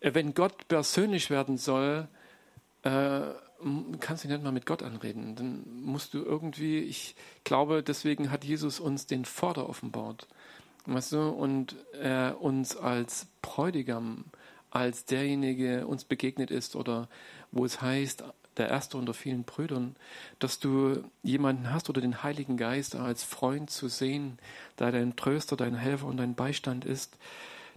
wenn 0.00 0.34
Gott 0.34 0.66
persönlich 0.66 1.30
werden 1.30 1.58
soll, 1.58 2.08
äh, 2.88 3.34
kannst 4.00 4.24
du 4.24 4.28
nicht 4.28 4.42
mal 4.42 4.52
mit 4.52 4.66
Gott 4.66 4.82
anreden. 4.82 5.34
Dann 5.34 5.64
musst 5.82 6.14
du 6.14 6.22
irgendwie, 6.22 6.78
ich 6.78 7.14
glaube, 7.44 7.82
deswegen 7.82 8.30
hat 8.30 8.44
Jesus 8.44 8.80
uns 8.80 9.06
den 9.06 9.24
Vater 9.24 9.68
offenbart. 9.68 10.26
Weißt 10.86 11.12
du, 11.12 11.28
und 11.28 11.76
er 11.92 12.40
uns 12.40 12.76
als 12.76 13.26
Bräutigam, 13.42 14.24
als 14.70 15.04
derjenige 15.04 15.86
uns 15.86 16.04
begegnet 16.04 16.50
ist 16.50 16.76
oder 16.76 17.08
wo 17.50 17.64
es 17.64 17.82
heißt, 17.82 18.24
der 18.56 18.68
Erste 18.68 18.96
unter 18.96 19.14
vielen 19.14 19.44
Brüdern, 19.44 19.96
dass 20.38 20.58
du 20.58 21.04
jemanden 21.22 21.72
hast 21.72 21.88
oder 21.88 22.00
den 22.00 22.22
Heiligen 22.22 22.56
Geist 22.56 22.96
als 22.96 23.22
Freund 23.22 23.70
zu 23.70 23.88
sehen, 23.88 24.38
der 24.78 24.92
dein 24.92 25.14
Tröster, 25.14 25.56
dein 25.56 25.74
Helfer 25.74 26.06
und 26.06 26.16
dein 26.16 26.34
Beistand 26.34 26.84
ist, 26.84 27.16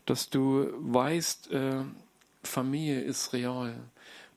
dass 0.05 0.29
du 0.29 0.69
weißt, 0.79 1.51
äh, 1.51 1.83
Familie 2.43 3.01
ist 3.01 3.33
real, 3.33 3.75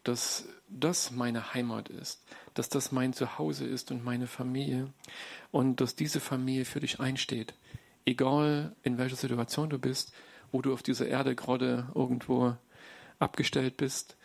dass 0.02 0.46
das 0.68 1.10
meine 1.10 1.54
Heimat 1.54 1.88
ist, 1.88 2.22
dass 2.54 2.68
das 2.68 2.92
mein 2.92 3.12
Zuhause 3.12 3.66
ist 3.66 3.90
und 3.90 4.04
meine 4.04 4.26
Familie 4.26 4.92
und 5.50 5.80
dass 5.80 5.94
diese 5.94 6.20
Familie 6.20 6.64
für 6.64 6.80
dich 6.80 7.00
einsteht. 7.00 7.54
Egal 8.06 8.74
in 8.82 8.98
welcher 8.98 9.16
Situation 9.16 9.70
du 9.70 9.78
bist, 9.78 10.12
wo 10.52 10.62
du 10.62 10.72
auf 10.72 10.82
dieser 10.82 11.06
Erde 11.06 11.34
gerade 11.34 11.88
irgendwo 11.94 12.56
abgestellt 13.18 13.76
bist, 13.76 14.16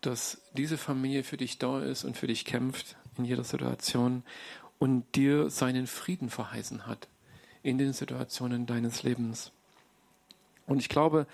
dass 0.00 0.40
diese 0.52 0.78
Familie 0.78 1.24
für 1.24 1.36
dich 1.36 1.58
da 1.58 1.82
ist 1.82 2.04
und 2.04 2.16
für 2.16 2.26
dich 2.26 2.44
kämpft 2.44 2.96
in 3.18 3.24
jeder 3.24 3.44
Situation 3.44 4.22
und 4.78 5.04
dir 5.14 5.50
seinen 5.50 5.86
Frieden 5.86 6.30
verheißen 6.30 6.86
hat 6.86 7.08
in 7.62 7.78
den 7.78 7.92
Situationen 7.92 8.66
deines 8.66 9.02
Lebens. 9.02 9.52
Und 10.66 10.78
ich 10.78 10.88
glaube, 10.88 11.26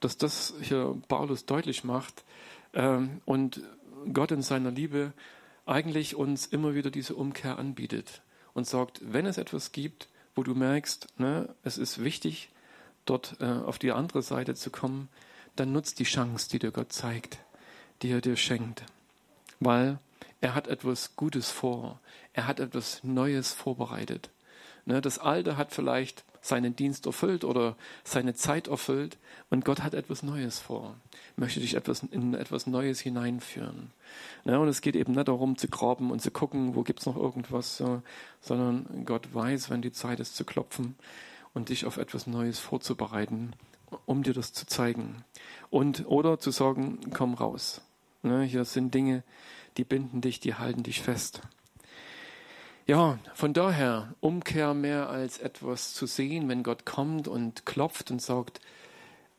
dass 0.00 0.16
das 0.16 0.54
hier 0.60 0.96
Paulus 1.08 1.46
deutlich 1.46 1.84
macht 1.84 2.24
ähm, 2.74 3.20
und 3.24 3.62
Gott 4.12 4.32
in 4.32 4.42
seiner 4.42 4.70
Liebe 4.70 5.12
eigentlich 5.66 6.16
uns 6.16 6.46
immer 6.46 6.74
wieder 6.74 6.90
diese 6.90 7.14
Umkehr 7.14 7.58
anbietet 7.58 8.22
und 8.54 8.66
sagt, 8.66 9.00
wenn 9.02 9.26
es 9.26 9.38
etwas 9.38 9.72
gibt, 9.72 10.08
wo 10.34 10.42
du 10.42 10.54
merkst, 10.54 11.08
ne, 11.18 11.54
es 11.62 11.78
ist 11.78 12.02
wichtig, 12.02 12.50
dort 13.04 13.36
äh, 13.40 13.44
auf 13.44 13.78
die 13.78 13.92
andere 13.92 14.22
Seite 14.22 14.54
zu 14.54 14.70
kommen, 14.70 15.08
dann 15.56 15.72
nutzt 15.72 15.98
die 15.98 16.04
Chance, 16.04 16.48
die 16.50 16.58
dir 16.58 16.70
Gott 16.70 16.92
zeigt, 16.92 17.38
die 18.02 18.10
er 18.10 18.20
dir 18.20 18.36
schenkt. 18.36 18.84
Weil 19.60 19.98
er 20.40 20.54
hat 20.54 20.68
etwas 20.68 21.16
Gutes 21.16 21.50
vor. 21.50 22.00
Er 22.32 22.46
hat 22.46 22.60
etwas 22.60 23.02
Neues 23.02 23.52
vorbereitet. 23.52 24.30
Ne, 24.86 25.00
das 25.00 25.18
Alte 25.18 25.56
hat 25.56 25.72
vielleicht 25.72 26.24
seinen 26.40 26.76
Dienst 26.76 27.06
erfüllt 27.06 27.44
oder 27.44 27.76
seine 28.04 28.34
Zeit 28.34 28.68
erfüllt 28.68 29.18
und 29.50 29.64
Gott 29.64 29.82
hat 29.82 29.94
etwas 29.94 30.22
Neues 30.22 30.58
vor, 30.58 30.96
möchte 31.36 31.60
dich 31.60 31.74
etwas, 31.74 32.02
in 32.02 32.34
etwas 32.34 32.66
Neues 32.66 33.00
hineinführen. 33.00 33.90
Ja, 34.44 34.58
und 34.58 34.68
es 34.68 34.80
geht 34.80 34.96
eben 34.96 35.12
nicht 35.12 35.28
darum 35.28 35.56
zu 35.56 35.68
graben 35.68 36.10
und 36.10 36.20
zu 36.20 36.30
gucken, 36.30 36.74
wo 36.74 36.82
gibt 36.82 37.00
es 37.00 37.06
noch 37.06 37.16
irgendwas, 37.16 37.82
sondern 38.40 39.04
Gott 39.04 39.34
weiß, 39.34 39.70
wenn 39.70 39.82
die 39.82 39.92
Zeit 39.92 40.20
ist 40.20 40.36
zu 40.36 40.44
klopfen 40.44 40.96
und 41.54 41.68
dich 41.70 41.84
auf 41.86 41.96
etwas 41.96 42.26
Neues 42.26 42.58
vorzubereiten, 42.58 43.52
um 44.06 44.22
dir 44.22 44.34
das 44.34 44.52
zu 44.52 44.66
zeigen. 44.66 45.24
Und 45.70 46.06
oder 46.06 46.38
zu 46.38 46.50
sagen, 46.50 47.00
komm 47.14 47.34
raus. 47.34 47.80
Ja, 48.22 48.40
hier 48.40 48.64
sind 48.64 48.94
Dinge, 48.94 49.22
die 49.76 49.84
binden 49.84 50.20
dich, 50.20 50.40
die 50.40 50.54
halten 50.54 50.82
dich 50.82 51.00
fest. 51.02 51.42
Ja, 52.88 53.18
von 53.34 53.52
daher, 53.52 54.14
Umkehr 54.20 54.72
mehr 54.72 55.10
als 55.10 55.36
etwas 55.36 55.92
zu 55.92 56.06
sehen, 56.06 56.48
wenn 56.48 56.62
Gott 56.62 56.86
kommt 56.86 57.28
und 57.28 57.66
klopft 57.66 58.10
und 58.10 58.22
sagt, 58.22 58.62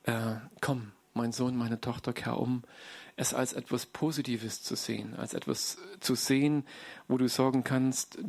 äh, 0.04 0.36
komm, 0.62 0.92
mein 1.16 1.32
Sohn, 1.32 1.58
meine 1.58 1.82
Tochter, 1.82 2.14
kehr 2.14 2.38
um, 2.38 2.62
es 3.16 3.34
als 3.34 3.54
etwas 3.54 3.88
Positives 3.88 4.62
zu 4.62 4.76
sehen, 4.76 5.16
als 5.16 5.34
etwas 5.34 5.80
zu 6.00 6.14
sehen, 6.14 6.64
wo 7.08 7.18
du 7.18 7.28
sagen 7.28 7.64
kannst, 7.64 8.20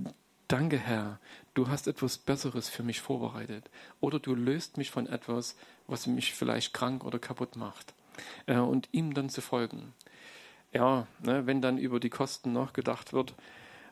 danke 0.49 0.79
Herr, 0.79 1.21
du 1.53 1.69
hast 1.69 1.87
etwas 1.87 2.17
Besseres 2.17 2.71
für 2.71 2.83
mich 2.83 3.03
vorbereitet. 3.03 3.69
Oder 4.01 4.21
du 4.21 4.35
löst 4.35 4.79
mich 4.79 4.91
von 4.91 5.07
etwas, 5.07 5.55
was 5.87 6.07
mich 6.07 6.33
vielleicht 6.33 6.73
krank 6.73 7.05
oder 7.05 7.19
kaputt 7.19 7.57
macht. 7.57 7.93
Äh, 8.47 8.57
und 8.57 8.89
ihm 8.93 9.13
dann 9.13 9.29
zu 9.29 9.43
folgen. 9.43 9.93
Ja, 10.73 11.07
ne, 11.23 11.47
wenn 11.47 11.61
dann 11.61 11.77
über 11.77 12.01
die 12.01 12.09
Kosten 12.09 12.55
nachgedacht 12.55 13.13
wird, 13.13 13.35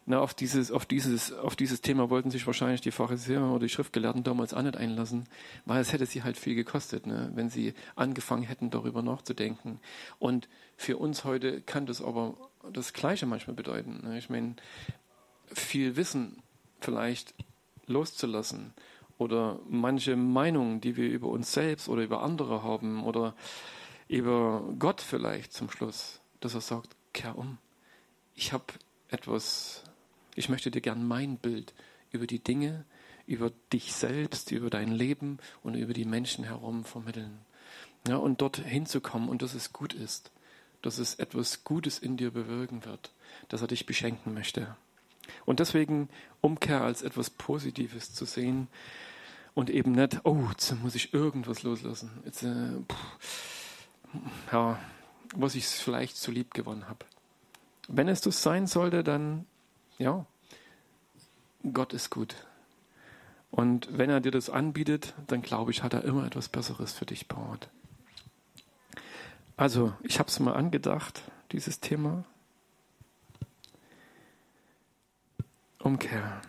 na, 0.09 0.21
auf, 0.21 0.33
dieses, 0.33 0.73
auf, 0.73 0.87
dieses, 0.87 1.35
auf 1.35 1.55
dieses 1.55 1.83
Thema 1.83 2.09
wollten 2.09 2.31
sich 2.31 2.47
wahrscheinlich 2.47 2.81
die 2.81 2.93
Pharisäer 2.93 3.43
oder 3.43 3.67
die 3.67 3.69
Schriftgelehrten 3.69 4.25
damals 4.25 4.55
auch 4.55 4.63
nicht 4.63 4.79
einlassen, 4.79 5.27
weil 5.67 5.83
es 5.83 5.93
hätte 5.93 6.07
sie 6.07 6.23
halt 6.23 6.39
viel 6.39 6.55
gekostet, 6.55 7.07
ne, 7.07 7.31
wenn 7.35 7.51
sie 7.51 7.75
angefangen 7.95 8.43
hätten, 8.43 8.71
darüber 8.71 9.03
nachzudenken. 9.03 9.81
Und 10.19 10.49
für 10.79 10.97
uns 10.97 11.25
heute 11.25 11.61
kann 11.61 11.85
das 11.85 12.01
aber 12.01 12.39
das 12.73 12.95
Gleiche 12.95 13.27
manchmal 13.27 13.55
bedeuten. 13.55 14.01
Ne. 14.03 14.17
Ich 14.17 14.31
meine, 14.31 14.57
viel 15.53 15.97
Wissen 15.97 16.43
vielleicht 16.81 17.35
loszulassen 17.87 18.73
oder 19.19 19.59
manche 19.69 20.17
Meinungen, 20.17 20.81
die 20.81 20.97
wir 20.97 21.11
über 21.11 21.29
uns 21.29 21.53
selbst 21.53 21.87
oder 21.87 22.03
über 22.03 22.23
andere 22.23 22.63
haben 22.63 23.05
oder 23.05 23.35
über 24.09 24.63
Gott 24.79 25.03
vielleicht 25.03 25.53
zum 25.53 25.71
Schluss, 25.71 26.23
dass 26.41 26.55
er 26.55 26.63
sagt, 26.63 26.97
kehr 27.13 27.37
um. 27.37 27.59
Ich 28.35 28.55
habe 28.55 28.65
etwas 29.09 29.85
ich 30.39 30.49
möchte 30.49 30.71
dir 30.71 30.81
gern 30.81 31.07
mein 31.07 31.37
Bild 31.37 31.75
über 32.11 32.27
die 32.27 32.39
Dinge, 32.39 32.85
über 33.27 33.51
dich 33.73 33.93
selbst, 33.93 34.53
über 34.53 34.71
dein 34.71 34.91
Leben 34.91 35.39
und 35.63 35.75
über 35.75 35.93
die 35.93 36.05
Menschen 36.05 36.45
herum 36.45 36.85
vermitteln. 36.85 37.41
Ja, 38.07 38.17
und 38.17 38.41
dort 38.41 38.57
hinzukommen 38.57 39.29
und 39.29 39.43
dass 39.43 39.55
es 39.55 39.73
gut 39.73 39.93
ist, 39.93 40.31
dass 40.81 40.99
es 40.99 41.17
etwas 41.17 41.65
Gutes 41.65 41.99
in 41.99 42.17
dir 42.17 42.31
bewirken 42.31 42.85
wird, 42.85 43.13
dass 43.49 43.61
er 43.61 43.67
dich 43.67 43.85
beschenken 43.85 44.33
möchte. 44.33 44.77
Und 45.45 45.61
deswegen 45.61 46.09
Umkehr 46.41 46.81
als 46.81 47.03
etwas 47.03 47.29
Positives 47.29 48.15
zu 48.15 48.25
sehen 48.25 48.69
und 49.55 49.69
eben 49.69 49.93
nicht, 49.93 50.21
oh, 50.25 50.47
jetzt 50.51 50.73
muss 50.83 50.95
ich 50.95 51.13
irgendwas 51.13 51.65
loslassen. 51.65 52.11
Jetzt, 52.25 52.45
äh, 52.45 52.71
ja, 54.53 54.79
was 55.35 55.55
ich 55.55 55.67
vielleicht 55.67 56.17
zu 56.17 56.31
lieb 56.31 56.55
gewonnen 56.55 56.89
habe. 56.89 57.05
Wenn 57.89 58.09
es 58.09 58.21
das 58.21 58.43
sein 58.43 58.67
sollte, 58.67 59.03
dann 59.03 59.45
ja, 59.99 60.27
Gott 61.73 61.93
ist 61.93 62.11
gut. 62.11 62.35
Und 63.51 63.89
wenn 63.97 64.11
er 64.11 64.21
dir 64.21 64.31
das 64.31 64.51
anbietet, 64.51 65.15
dann 65.27 65.43
glaube 65.43 65.71
ich, 65.71 65.83
hat 65.83 65.95
er 65.95 66.05
immer 66.05 66.25
etwas 66.27 66.49
Besseres 66.49 66.93
für 66.93 67.07
dich 67.07 67.29
parat. 67.29 67.69
Also, 69.57 69.93
ich 70.03 70.19
habe 70.19 70.29
es 70.29 70.39
mal 70.39 70.55
angedacht, 70.55 71.23
dieses 71.53 71.81
Thema. 71.81 72.25
Umkehr. 75.81 76.41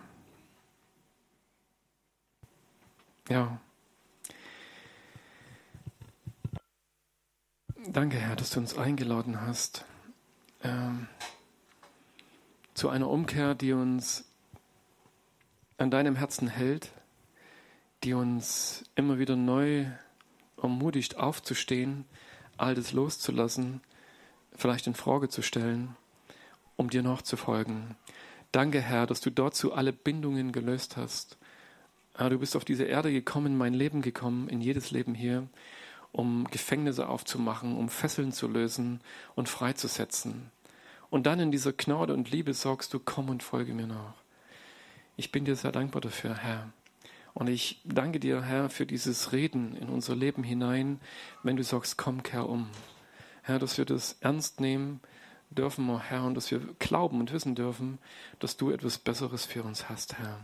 Ja. 3.30 3.60
Danke, 7.88 8.18
Herr, 8.18 8.36
dass 8.36 8.52
du 8.52 8.60
uns 8.60 8.78
eingeladen 8.78 9.42
hast 9.42 9.86
ähm, 10.64 11.08
zu 12.80 12.88
einer 12.88 13.10
Umkehr, 13.10 13.56
die 13.56 13.74
uns 13.74 14.24
an 15.78 15.92
deinem 15.92 16.16
Herzen 16.16 16.48
hält, 16.48 16.94
die 18.06 18.14
uns 18.14 18.86
immer 18.96 19.20
wieder 19.20 19.36
neu 19.36 19.86
ermutigt, 20.56 21.18
aufzustehen, 21.18 22.06
all 22.56 22.76
das 22.76 22.94
loszulassen, 22.94 23.82
vielleicht 24.56 24.88
in 24.88 24.96
Frage 24.96 25.28
zu 25.28 25.42
stellen, 25.42 25.98
um 26.78 26.90
dir 26.90 27.04
nachzufolgen. 27.04 27.98
Danke, 28.54 28.80
Herr, 28.80 29.06
dass 29.08 29.20
du 29.20 29.30
dazu 29.30 29.74
alle 29.74 29.92
Bindungen 29.92 30.54
gelöst 30.54 30.96
hast. 30.96 31.38
Du 32.18 32.40
bist 32.40 32.56
auf 32.56 32.64
diese 32.64 32.86
Erde 32.86 33.12
gekommen, 33.12 33.58
mein 33.58 33.74
Leben 33.74 34.02
gekommen, 34.02 34.48
in 34.48 34.62
jedes 34.62 34.92
Leben 34.92 35.16
hier, 35.16 35.50
um 36.14 36.46
Gefängnisse 36.46 37.10
aufzumachen, 37.10 37.76
um 37.76 37.90
Fesseln 37.90 38.32
zu 38.32 38.48
lösen 38.48 39.02
und 39.36 39.50
freizusetzen. 39.50 40.50
Und 41.10 41.26
dann 41.26 41.40
in 41.40 41.52
dieser 41.52 41.74
Gnade 41.74 42.14
und 42.14 42.30
Liebe 42.32 42.54
sagst 42.54 42.94
du, 42.94 43.00
komm 43.00 43.30
und 43.30 43.44
folge 43.44 43.74
mir 43.74 43.88
nach. 43.88 44.14
Ich 45.18 45.32
bin 45.32 45.46
dir 45.46 45.56
sehr 45.56 45.72
dankbar 45.72 46.02
dafür, 46.02 46.36
Herr. 46.36 46.72
Und 47.34 47.48
ich 47.48 47.82
danke 47.84 48.20
dir, 48.20 48.44
Herr, 48.44 48.70
für 48.70 48.86
dieses 48.86 49.32
Reden 49.32 49.76
in 49.76 49.90
unser 49.90 50.16
Leben 50.16 50.44
hinein, 50.44 51.00
wenn 51.44 51.56
du 51.56 51.64
sagst, 51.64 51.98
komm, 51.98 52.24
kehr 52.24 52.48
um. 52.48 52.70
Herr, 53.44 53.60
dass 53.60 53.78
wir 53.78 53.86
das 53.86 54.18
ernst 54.22 54.60
nehmen 54.60 55.00
dürfen, 55.50 55.90
oh 55.90 56.00
Herr, 56.00 56.24
und 56.26 56.36
dass 56.36 56.52
wir 56.52 56.60
glauben 56.80 57.20
und 57.20 57.32
wissen 57.34 57.56
dürfen, 57.56 57.98
dass 58.40 58.58
du 58.58 58.72
etwas 58.72 58.98
Besseres 58.98 59.46
für 59.46 59.64
uns 59.64 59.90
hast, 59.90 60.20
Herr. 60.20 60.40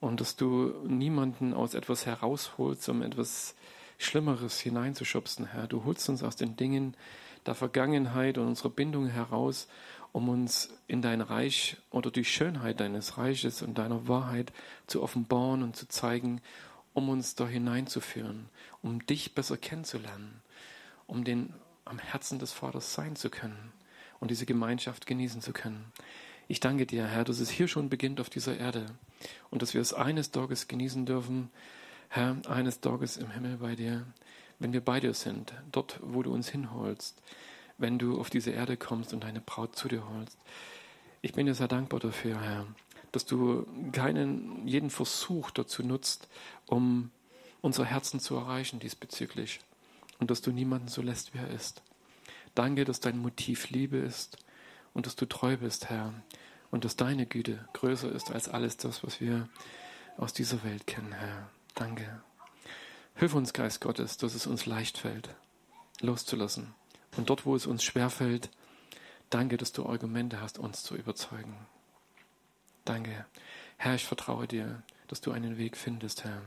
Und 0.00 0.20
dass 0.20 0.36
du 0.36 0.72
niemanden 0.86 1.54
aus 1.54 1.74
etwas 1.74 2.06
herausholst, 2.06 2.88
um 2.88 3.02
etwas 3.02 3.54
Schlimmeres 3.98 4.60
hineinzuschubsen, 4.60 5.46
Herr. 5.46 5.66
Du 5.66 5.84
holst 5.84 6.08
uns 6.08 6.22
aus 6.22 6.36
den 6.36 6.56
Dingen 6.56 6.96
der 7.48 7.54
Vergangenheit 7.54 8.38
und 8.38 8.46
unserer 8.46 8.68
Bindung 8.68 9.08
heraus, 9.08 9.68
um 10.12 10.28
uns 10.28 10.68
in 10.86 11.02
dein 11.02 11.20
Reich 11.20 11.78
oder 11.90 12.10
die 12.10 12.24
Schönheit 12.24 12.80
deines 12.80 13.18
Reiches 13.18 13.62
und 13.62 13.78
deiner 13.78 14.06
Wahrheit 14.06 14.52
zu 14.86 15.02
offenbaren 15.02 15.62
und 15.62 15.74
zu 15.74 15.88
zeigen, 15.88 16.40
um 16.92 17.08
uns 17.08 17.34
da 17.34 17.46
hineinzuführen, 17.46 18.50
um 18.82 19.04
dich 19.06 19.34
besser 19.34 19.56
kennenzulernen, 19.56 20.42
um 21.06 21.24
den 21.24 21.54
am 21.84 21.98
Herzen 21.98 22.38
des 22.38 22.52
Vaters 22.52 22.92
sein 22.92 23.16
zu 23.16 23.30
können 23.30 23.72
und 24.20 24.30
diese 24.30 24.44
Gemeinschaft 24.44 25.06
genießen 25.06 25.40
zu 25.40 25.52
können. 25.52 25.92
Ich 26.48 26.60
danke 26.60 26.84
dir, 26.84 27.06
Herr, 27.06 27.24
dass 27.24 27.40
es 27.40 27.48
hier 27.48 27.68
schon 27.68 27.88
beginnt 27.88 28.20
auf 28.20 28.28
dieser 28.28 28.58
Erde 28.58 28.86
und 29.50 29.62
dass 29.62 29.72
wir 29.72 29.80
es 29.80 29.94
eines 29.94 30.32
Tages 30.32 30.68
genießen 30.68 31.06
dürfen, 31.06 31.50
Herr, 32.10 32.36
eines 32.48 32.80
Tages 32.80 33.16
im 33.16 33.30
Himmel 33.30 33.56
bei 33.56 33.74
dir, 33.74 34.06
wenn 34.58 34.72
wir 34.72 34.84
bei 34.84 35.00
dir 35.00 35.14
sind, 35.14 35.52
dort, 35.72 36.00
wo 36.02 36.22
du 36.22 36.32
uns 36.32 36.48
hinholst, 36.48 37.20
wenn 37.78 37.98
du 37.98 38.20
auf 38.20 38.30
diese 38.30 38.50
Erde 38.50 38.76
kommst 38.76 39.12
und 39.12 39.24
deine 39.24 39.40
Braut 39.40 39.76
zu 39.76 39.88
dir 39.88 40.08
holst. 40.08 40.38
Ich 41.22 41.32
bin 41.32 41.46
dir 41.46 41.54
sehr 41.54 41.68
dankbar 41.68 42.00
dafür, 42.00 42.40
Herr, 42.40 42.66
dass 43.12 43.24
du 43.24 43.66
keinen, 43.92 44.66
jeden 44.66 44.90
Versuch 44.90 45.50
dazu 45.50 45.82
nutzt, 45.82 46.28
um 46.66 47.10
unser 47.60 47.84
Herzen 47.84 48.20
zu 48.20 48.36
erreichen 48.36 48.78
diesbezüglich 48.80 49.60
und 50.18 50.30
dass 50.30 50.42
du 50.42 50.50
niemanden 50.50 50.88
so 50.88 51.02
lässt, 51.02 51.34
wie 51.34 51.38
er 51.38 51.50
ist. 51.50 51.82
Danke, 52.54 52.84
dass 52.84 53.00
dein 53.00 53.18
Motiv 53.18 53.70
Liebe 53.70 53.98
ist 53.98 54.38
und 54.94 55.06
dass 55.06 55.16
du 55.16 55.26
treu 55.26 55.56
bist, 55.56 55.88
Herr, 55.88 56.12
und 56.70 56.84
dass 56.84 56.96
deine 56.96 57.26
Güte 57.26 57.66
größer 57.72 58.10
ist 58.12 58.30
als 58.30 58.48
alles 58.48 58.76
das, 58.76 59.04
was 59.04 59.20
wir 59.20 59.48
aus 60.16 60.32
dieser 60.32 60.62
Welt 60.64 60.86
kennen, 60.86 61.12
Herr. 61.12 61.48
Danke. 61.74 62.20
Hilf 63.18 63.34
uns, 63.34 63.52
Geist 63.52 63.80
Gottes, 63.80 64.16
dass 64.16 64.36
es 64.36 64.46
uns 64.46 64.66
leicht 64.66 64.96
fällt, 64.96 65.34
loszulassen. 66.00 66.72
Und 67.16 67.28
dort, 67.30 67.46
wo 67.46 67.56
es 67.56 67.66
uns 67.66 67.82
schwerfällt, 67.82 68.48
danke, 69.28 69.56
dass 69.56 69.72
du 69.72 69.86
Argumente 69.86 70.40
hast, 70.40 70.56
uns 70.56 70.84
zu 70.84 70.94
überzeugen. 70.94 71.56
Danke. 72.84 73.26
Herr, 73.76 73.96
ich 73.96 74.04
vertraue 74.04 74.46
dir, 74.46 74.84
dass 75.08 75.20
du 75.20 75.32
einen 75.32 75.58
Weg 75.58 75.76
findest, 75.76 76.22
Herr. 76.22 76.42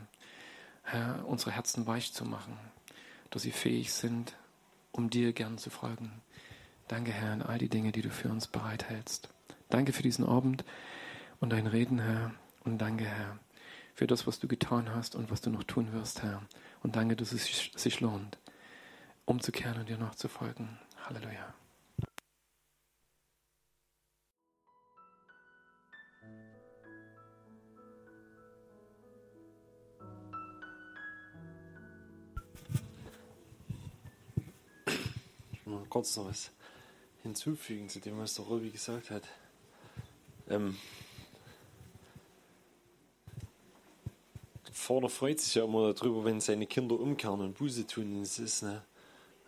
Herr, 0.83 1.25
unsere 1.27 1.51
Herzen 1.51 1.87
weich 1.87 2.13
zu 2.13 2.23
machen, 2.23 2.57
dass 3.31 3.41
sie 3.41 3.51
fähig 3.51 3.91
sind, 3.91 4.37
um 4.93 5.09
dir 5.09 5.33
gern 5.33 5.57
zu 5.57 5.69
folgen. 5.71 6.21
Danke, 6.87 7.11
Herr, 7.11 7.33
an 7.33 7.41
all 7.41 7.57
die 7.57 7.67
Dinge, 7.67 7.91
die 7.91 8.01
du 8.01 8.09
für 8.09 8.29
uns 8.29 8.47
bereithältst. 8.47 9.27
Danke 9.67 9.91
für 9.91 10.03
diesen 10.03 10.25
Abend 10.25 10.63
und 11.41 11.49
dein 11.49 11.67
Reden, 11.67 11.99
Herr. 11.99 12.33
Und 12.63 12.77
danke, 12.77 13.03
Herr, 13.03 13.39
für 14.01 14.07
das, 14.07 14.25
was 14.25 14.39
du 14.39 14.47
getan 14.47 14.95
hast 14.95 15.13
und 15.13 15.29
was 15.29 15.41
du 15.41 15.51
noch 15.51 15.63
tun 15.63 15.93
wirst, 15.93 16.23
Herr. 16.23 16.41
Und 16.81 16.95
danke, 16.95 17.15
dass 17.15 17.33
es 17.33 17.69
sich 17.75 17.99
lohnt, 17.99 18.39
umzukehren 19.25 19.79
und 19.79 19.89
dir 19.89 19.99
nachzufolgen. 19.99 20.79
Halleluja. 21.05 21.53
mal 35.65 35.85
kurz 35.89 36.17
noch 36.17 36.25
was 36.25 36.49
hinzufügen 37.21 37.87
zu 37.87 37.99
dem, 37.99 38.17
was 38.17 38.33
der 38.33 38.45
Robi 38.45 38.71
gesagt 38.71 39.11
hat. 39.11 39.27
Ähm, 40.49 40.75
Vater 44.71 45.09
freut 45.09 45.39
sich 45.39 45.55
ja 45.55 45.65
immer 45.65 45.93
darüber, 45.93 46.23
wenn 46.25 46.39
seine 46.39 46.65
Kinder 46.65 46.99
umkehren 46.99 47.41
und 47.41 47.57
Buße 47.57 47.85
tun. 47.87 48.21
Das 48.21 48.39
ist, 48.39 48.63
ne, 48.63 48.81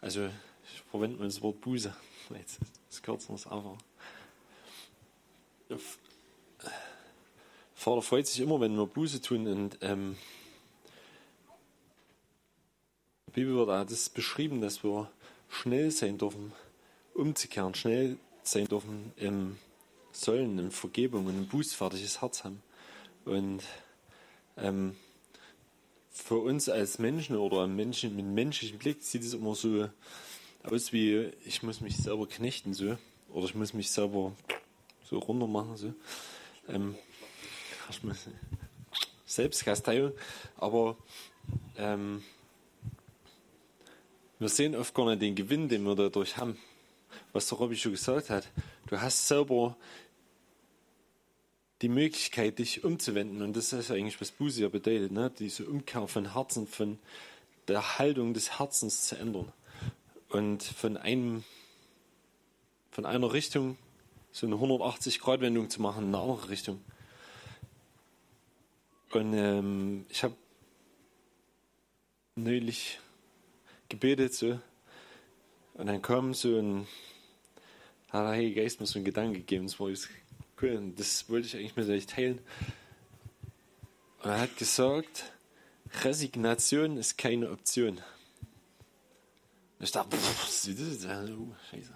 also 0.02 0.26
ich 0.26 0.82
verwende 0.92 1.18
mal 1.18 1.26
das 1.26 1.42
Wort 1.42 1.62
Buße. 1.62 1.96
Jetzt 2.38 2.60
ist 2.90 3.04
kürzer, 3.04 3.36
aber 3.50 3.78
Vater 7.74 8.02
freut 8.02 8.28
sich 8.28 8.40
immer, 8.40 8.60
wenn 8.60 8.76
wir 8.76 8.86
Buße 8.86 9.22
tun 9.22 9.48
und 9.48 9.78
ähm, 9.82 10.16
die 13.28 13.32
Bibel 13.32 13.56
wird 13.56 13.70
auch 13.70 13.86
das 13.86 14.10
beschrieben, 14.10 14.62
dass 14.62 14.84
wir 14.84 15.10
schnell 15.50 15.92
sein 15.92 16.18
dürfen, 16.18 16.54
umzukehren, 17.14 17.76
schnell 17.76 18.18
sein 18.44 18.68
dürfen 18.68 19.12
im 19.18 19.58
Sollen, 20.12 20.60
in 20.60 20.72
Vergebung 20.72 21.26
und 21.26 21.38
ein 21.38 21.48
bußfertiges 21.48 22.22
Herz 22.22 22.44
haben. 22.44 22.62
Und 23.26 23.64
ähm, 24.58 24.96
für 26.14 26.38
uns 26.38 26.70
als 26.70 27.00
Menschen 27.00 27.36
oder 27.36 27.68
Menschen 27.68 28.16
mit 28.16 28.26
menschlichem 28.26 28.78
Blick 28.78 29.02
sieht 29.02 29.24
es 29.24 29.34
immer 29.34 29.56
so 29.56 29.90
aus 30.64 30.94
wie, 30.94 31.32
ich 31.44 31.64
muss 31.64 31.82
mich 31.82 31.98
selber 31.98 32.28
knechten 32.28 32.74
so. 32.74 32.98
Oder 33.30 33.46
ich 33.46 33.56
muss 33.56 33.74
mich 33.74 33.90
selber 33.90 34.34
so 35.04 35.18
runter 35.18 35.48
machen. 35.48 35.76
So. 35.76 35.94
Ähm, 36.70 36.96
Selbstkasteiung. 39.26 40.14
Aber 40.56 40.96
ähm, 41.78 42.24
wir 44.38 44.50
sehen 44.50 44.76
oft 44.76 44.94
gar 44.94 45.10
nicht 45.10 45.22
den 45.24 45.36
Gewinn, 45.36 45.68
den 45.68 45.84
wir 45.84 45.96
dadurch 45.96 46.38
haben. 46.38 46.58
Was 47.32 47.48
der 47.50 47.58
Robby 47.58 47.76
schon 47.76 47.92
gesagt 47.92 48.30
hat. 48.30 48.48
Du 48.88 49.02
hast 49.02 49.28
selber 49.28 49.76
die 51.84 51.90
Möglichkeit, 51.90 52.60
dich 52.60 52.86
umzuwenden. 52.86 53.42
Und 53.42 53.58
das 53.58 53.74
ist 53.74 53.92
eigentlich, 53.92 54.20
was 54.22 54.32
Buße 54.32 54.62
ja 54.62 54.70
bedeutet. 54.70 55.12
Ne? 55.12 55.30
Diese 55.38 55.66
Umkehr 55.66 56.08
von 56.08 56.34
Herzen, 56.34 56.66
von 56.66 56.98
der 57.68 58.00
Haltung 58.00 58.34
des 58.34 58.58
Herzens 58.58 59.06
zu 59.06 59.18
ändern. 59.18 59.52
Und 60.30 60.64
von 60.64 60.96
einem, 60.96 61.44
von 62.90 63.06
einer 63.06 63.34
Richtung 63.34 63.78
so 64.32 64.48
eine 64.48 64.56
180-Grad-Wendung 64.56 65.70
zu 65.70 65.82
machen 65.82 66.06
in 66.06 66.16
eine 66.16 66.24
andere 66.24 66.50
Richtung. 66.50 66.80
Und 69.12 69.34
ähm, 69.34 70.06
ich 70.10 70.24
habe 70.24 70.36
neulich 72.36 73.00
gebetet 73.90 74.34
so. 74.34 74.58
Und 75.74 75.88
dann 75.88 76.02
kam 76.02 76.34
so 76.34 76.58
ein, 76.58 76.88
hat 78.08 78.24
der 78.24 78.30
Heilige 78.30 78.62
Geist 78.62 78.80
mir 78.80 78.88
so 78.88 79.00
einen 79.00 79.06
Gedanken 79.06 79.34
gegeben. 79.34 79.68
Das 79.68 79.80
war 79.82 79.90
cool. 80.64 80.78
Und 80.78 81.00
das 81.00 81.30
wollte 81.30 81.48
ich 81.48 81.56
eigentlich 81.56 81.76
mit 81.76 81.90
euch 81.90 82.06
teilen. 82.06 82.40
Er 84.24 84.40
hat 84.40 84.58
gesagt, 84.58 85.34
Resignation 86.04 86.98
ist 86.98 87.18
keine 87.18 87.52
Option. 87.52 88.00
Ich 89.80 89.92
dachte, 89.92 90.16
ist 90.16 90.68
das? 90.68 91.30
Oh, 91.32 91.54
scheiße. 91.70 91.94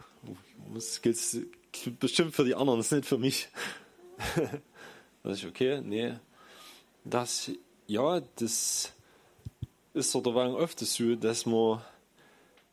Das 0.73 1.01
gilt 1.01 1.99
bestimmt 1.99 2.35
für 2.35 2.43
die 2.43 2.53
anderen, 2.53 2.79
das 2.79 2.87
ist 2.87 2.91
nicht 2.91 3.05
für 3.05 3.17
mich. 3.17 3.47
da 5.23 5.31
ich, 5.31 5.45
okay, 5.45 5.81
nee. 5.81 6.15
Das, 7.05 7.49
ja, 7.87 8.19
das 8.35 8.91
ist 9.93 10.13
der 10.13 10.35
Wagen 10.35 10.55
oft 10.55 10.79
so, 10.79 11.15
dass 11.15 11.45
man 11.45 11.81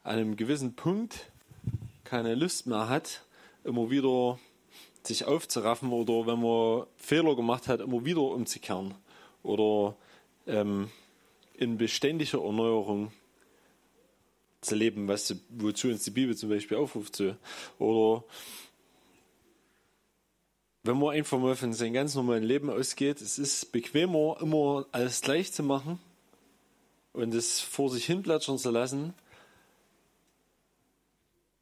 an 0.03 0.19
einem 0.19 0.37
gewissen 0.37 0.75
Punkt 0.75 1.31
keine 2.03 2.35
Lust 2.35 2.67
mehr 2.67 2.89
hat, 2.89 3.23
immer 3.63 3.91
wieder 3.91 4.39
sich 5.07 5.27
aufzuraffen 5.27 5.93
oder 5.93 6.27
wenn 6.27 6.41
man 6.41 6.87
Fehler 6.97 7.37
gemacht 7.37 7.69
hat, 7.69 7.81
immer 7.81 8.05
wieder 8.05 8.23
umzukehren 8.23 8.95
oder 9.43 9.97
ähm, 10.47 10.91
in 11.55 11.77
beständiger 11.77 12.43
Erneuerung 12.43 13.13
zu 14.61 14.75
leben, 14.75 15.07
was, 15.09 15.35
wozu 15.51 15.89
uns 15.89 16.05
die 16.05 16.11
Bibel 16.11 16.37
zum 16.37 16.49
Beispiel 16.49 16.79
aufruft. 16.79 17.17
So. 17.17 17.37
Oder 17.79 18.25
wenn 20.83 20.99
man 20.99 21.15
einfach 21.15 21.39
mal 21.39 21.55
von 21.55 21.73
seinem 21.73 21.93
ganz 21.93 22.15
normalen 22.15 22.43
Leben 22.43 22.71
ausgeht, 22.71 23.21
es 23.21 23.39
ist 23.39 23.73
bequemer, 23.73 24.39
immer 24.41 24.87
alles 24.93 25.21
gleich 25.21 25.53
zu 25.53 25.63
machen 25.63 25.99
und 27.13 27.35
es 27.35 27.61
vor 27.61 27.91
sich 27.91 28.07
hin 28.07 28.23
plätschern 28.23 28.59
zu 28.59 28.71
lassen 28.71 29.15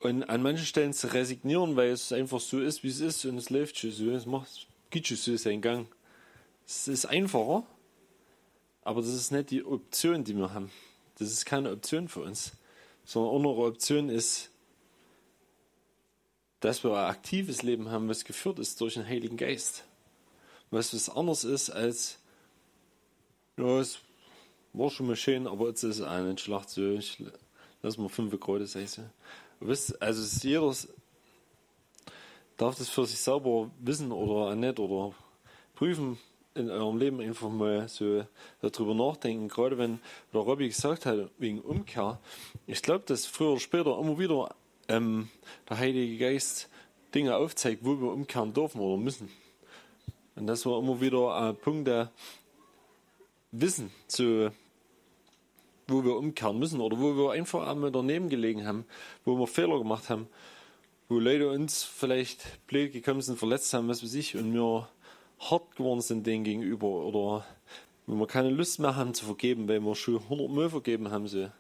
und 0.03 0.25
an 0.25 0.43
manchen 0.43 0.67
Stellen 0.67 0.93
zu 0.93 1.13
resignieren, 1.13 1.77
weil 1.77 1.91
es 1.91 2.13
einfach 2.13 2.41
so 2.41 2.61
ist, 2.61 2.83
wie 2.83 2.89
es 2.89 3.01
ist 3.01 3.25
und 3.25 3.39
es 3.39 3.51
läuft 3.51 3.79
schon 3.79 3.93
so, 3.93 4.11
es 4.11 4.27
macht, 4.27 4.67
geht 4.91 5.07
schon 5.07 5.17
so 5.17 5.37
seinen 5.37 5.63
Gang. 5.63 5.87
Es 6.67 6.89
ist 6.89 7.07
einfacher, 7.07 7.65
aber 8.83 9.01
das 9.01 9.11
ist 9.11 9.31
nicht 9.31 9.51
die 9.51 9.65
Option, 9.65 10.25
die 10.25 10.37
wir 10.37 10.53
haben. 10.53 10.71
Das 11.19 11.31
ist 11.31 11.47
keine 11.47 11.71
Option 11.71 12.09
für 12.09 12.21
uns, 12.21 12.53
sondern 13.05 13.33
unsere 13.47 13.67
Option 13.69 14.09
ist, 14.09 14.51
dass 16.59 16.83
wir 16.83 16.97
ein 16.97 17.11
aktives 17.11 17.63
Leben 17.63 17.91
haben, 17.91 18.09
was 18.09 18.25
geführt 18.25 18.59
ist 18.59 18.81
durch 18.81 18.95
den 18.95 19.07
Heiligen 19.07 19.37
Geist. 19.37 19.85
Was 20.71 20.95
was 20.95 21.11
anderes 21.11 21.45
ist 21.45 21.71
als, 21.71 22.19
ja, 23.57 23.79
es 23.79 23.99
war 24.73 24.91
schon 24.91 25.07
mal 25.07 25.17
schön, 25.17 25.47
aber 25.47 25.69
jetzt 25.69 25.85
ist 25.85 26.01
es 26.01 26.23
nicht 26.25 26.41
schlecht 26.41 26.71
so. 26.71 26.93
Ich 26.95 27.23
lass 27.83 27.99
mal 27.99 28.09
fünf 28.09 28.39
Grad 28.41 28.67
sein. 28.67 28.89
Wisst, 29.65 30.01
also 30.03 30.23
ist 30.23 30.43
jeder 30.45 30.75
darf 32.57 32.77
das 32.77 32.89
für 32.89 33.07
sich 33.07 33.19
selber 33.19 33.71
wissen 33.81 34.13
oder 34.13 34.55
nicht 34.55 34.79
oder 34.79 35.15
prüfen 35.75 36.19
in 36.55 36.71
eurem 36.71 36.99
Leben 36.99 37.21
einfach 37.21 37.49
mal 37.49 37.89
so 37.89 38.25
darüber 38.61 38.95
nachdenken. 38.95 39.49
Gerade 39.49 39.79
wenn 39.79 40.01
der 40.33 40.43
Robby 40.43 40.69
gesagt 40.69 41.07
hat, 41.07 41.31
wegen 41.39 41.61
Umkehr. 41.61 42.19
Ich 42.67 42.83
glaube, 42.83 43.05
dass 43.07 43.27
früher 43.27 43.53
oder 43.53 43.61
später 43.61 43.99
immer 43.99 44.19
wieder 44.19 44.55
ähm, 44.89 45.29
der 45.69 45.79
Heilige 45.79 46.19
Geist 46.19 46.69
Dinge 47.15 47.37
aufzeigt, 47.37 47.85
wo 47.85 48.01
wir 48.01 48.13
umkehren 48.13 48.53
dürfen 48.53 48.81
oder 48.81 48.97
müssen. 48.97 49.31
Und 50.35 50.47
das 50.47 50.65
war 50.67 50.79
immer 50.79 51.01
wieder 51.01 51.35
ein 51.35 51.57
Punkt 51.57 51.89
der 51.89 52.11
Wissen, 53.51 53.91
so, 54.07 54.51
wo 55.89 56.05
wir 56.05 56.17
umkehren 56.17 56.59
müssen 56.59 56.81
oder 56.81 56.99
wo 56.99 57.17
wir 57.17 57.33
einfach 57.33 57.67
einmal 57.67 57.91
daneben 57.91 58.29
gelegen 58.29 58.67
haben, 58.67 58.85
wo 59.25 59.39
wir 59.39 59.47
Fehler 59.47 59.79
gemacht 59.79 60.09
haben, 60.11 60.29
wo 61.09 61.19
Leute 61.19 61.51
uns 61.51 61.83
vielleicht 61.83 62.67
blöd 62.67 62.93
gekommen 62.93 63.21
sind, 63.21 63.39
verletzt 63.39 63.73
haben, 63.75 63.89
was 63.89 64.03
weiß 64.03 64.15
ich, 64.15 64.37
und 64.37 64.53
wir 64.55 64.89
hart 65.39 65.77
geworden 65.77 66.01
sind 66.01 66.27
denen 66.27 66.45
gegenüber 66.45 66.87
oder 66.87 67.45
wo 68.07 68.15
wir 68.15 68.27
keine 68.27 68.51
Lust 68.51 68.79
mehr 68.79 68.97
haben 68.97 69.15
zu 69.15 69.25
vergeben, 69.25 69.69
weil 69.69 69.81
wir 69.81 69.95
schon 69.95 70.19
100 70.19 70.51
Mal 70.51 70.71
vergeben 70.71 71.11
haben. 71.11 71.29
So. 71.29 71.51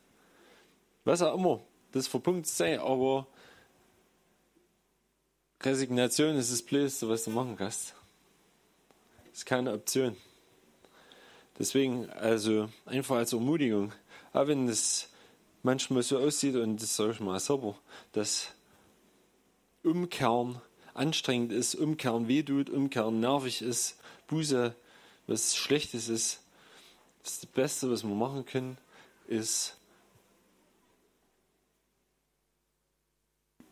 Was 1.05 1.23
auch 1.23 1.37
immer 1.37 1.61
das 1.93 2.09
verpunkt 2.09 2.47
sei, 2.47 2.81
aber 2.81 3.27
Resignation 5.63 6.37
ist 6.37 6.51
das 6.51 6.63
Blödste, 6.63 7.09
was 7.09 7.25
du 7.25 7.31
machen 7.31 7.57
kannst. 7.57 7.95
Das 9.31 9.39
ist 9.39 9.47
keine 9.47 9.73
Option. 9.73 10.17
Deswegen, 11.59 12.09
also 12.11 12.69
einfach 12.87 13.17
als 13.17 13.33
Ermutigung, 13.33 13.93
auch 14.33 14.47
wenn 14.47 14.69
es 14.69 15.09
manchmal 15.63 16.03
so 16.03 16.19
aussieht, 16.19 16.57
und 16.57 16.83
das 16.83 16.97
sage 16.97 17.13
ich 17.13 17.21
mal 17.21 17.39
selber, 17.41 17.77
dass 18.13 18.49
Umkehren 19.83 20.61
anstrengend 20.95 21.53
ist, 21.53 21.75
Umkehren 21.75 22.29
wehtut, 22.29 22.71
Umkehren 22.71 23.21
nervig 23.21 23.63
ist, 23.63 23.99
Buße 24.27 24.75
was 25.27 25.57
Schlechtes 25.57 26.09
ist, 26.09 26.41
das, 27.23 27.47
Beste, 27.47 27.91
was 27.91 28.03
wir 28.03 28.15
machen 28.15 28.45
können, 28.45 28.77
ist 29.29 29.77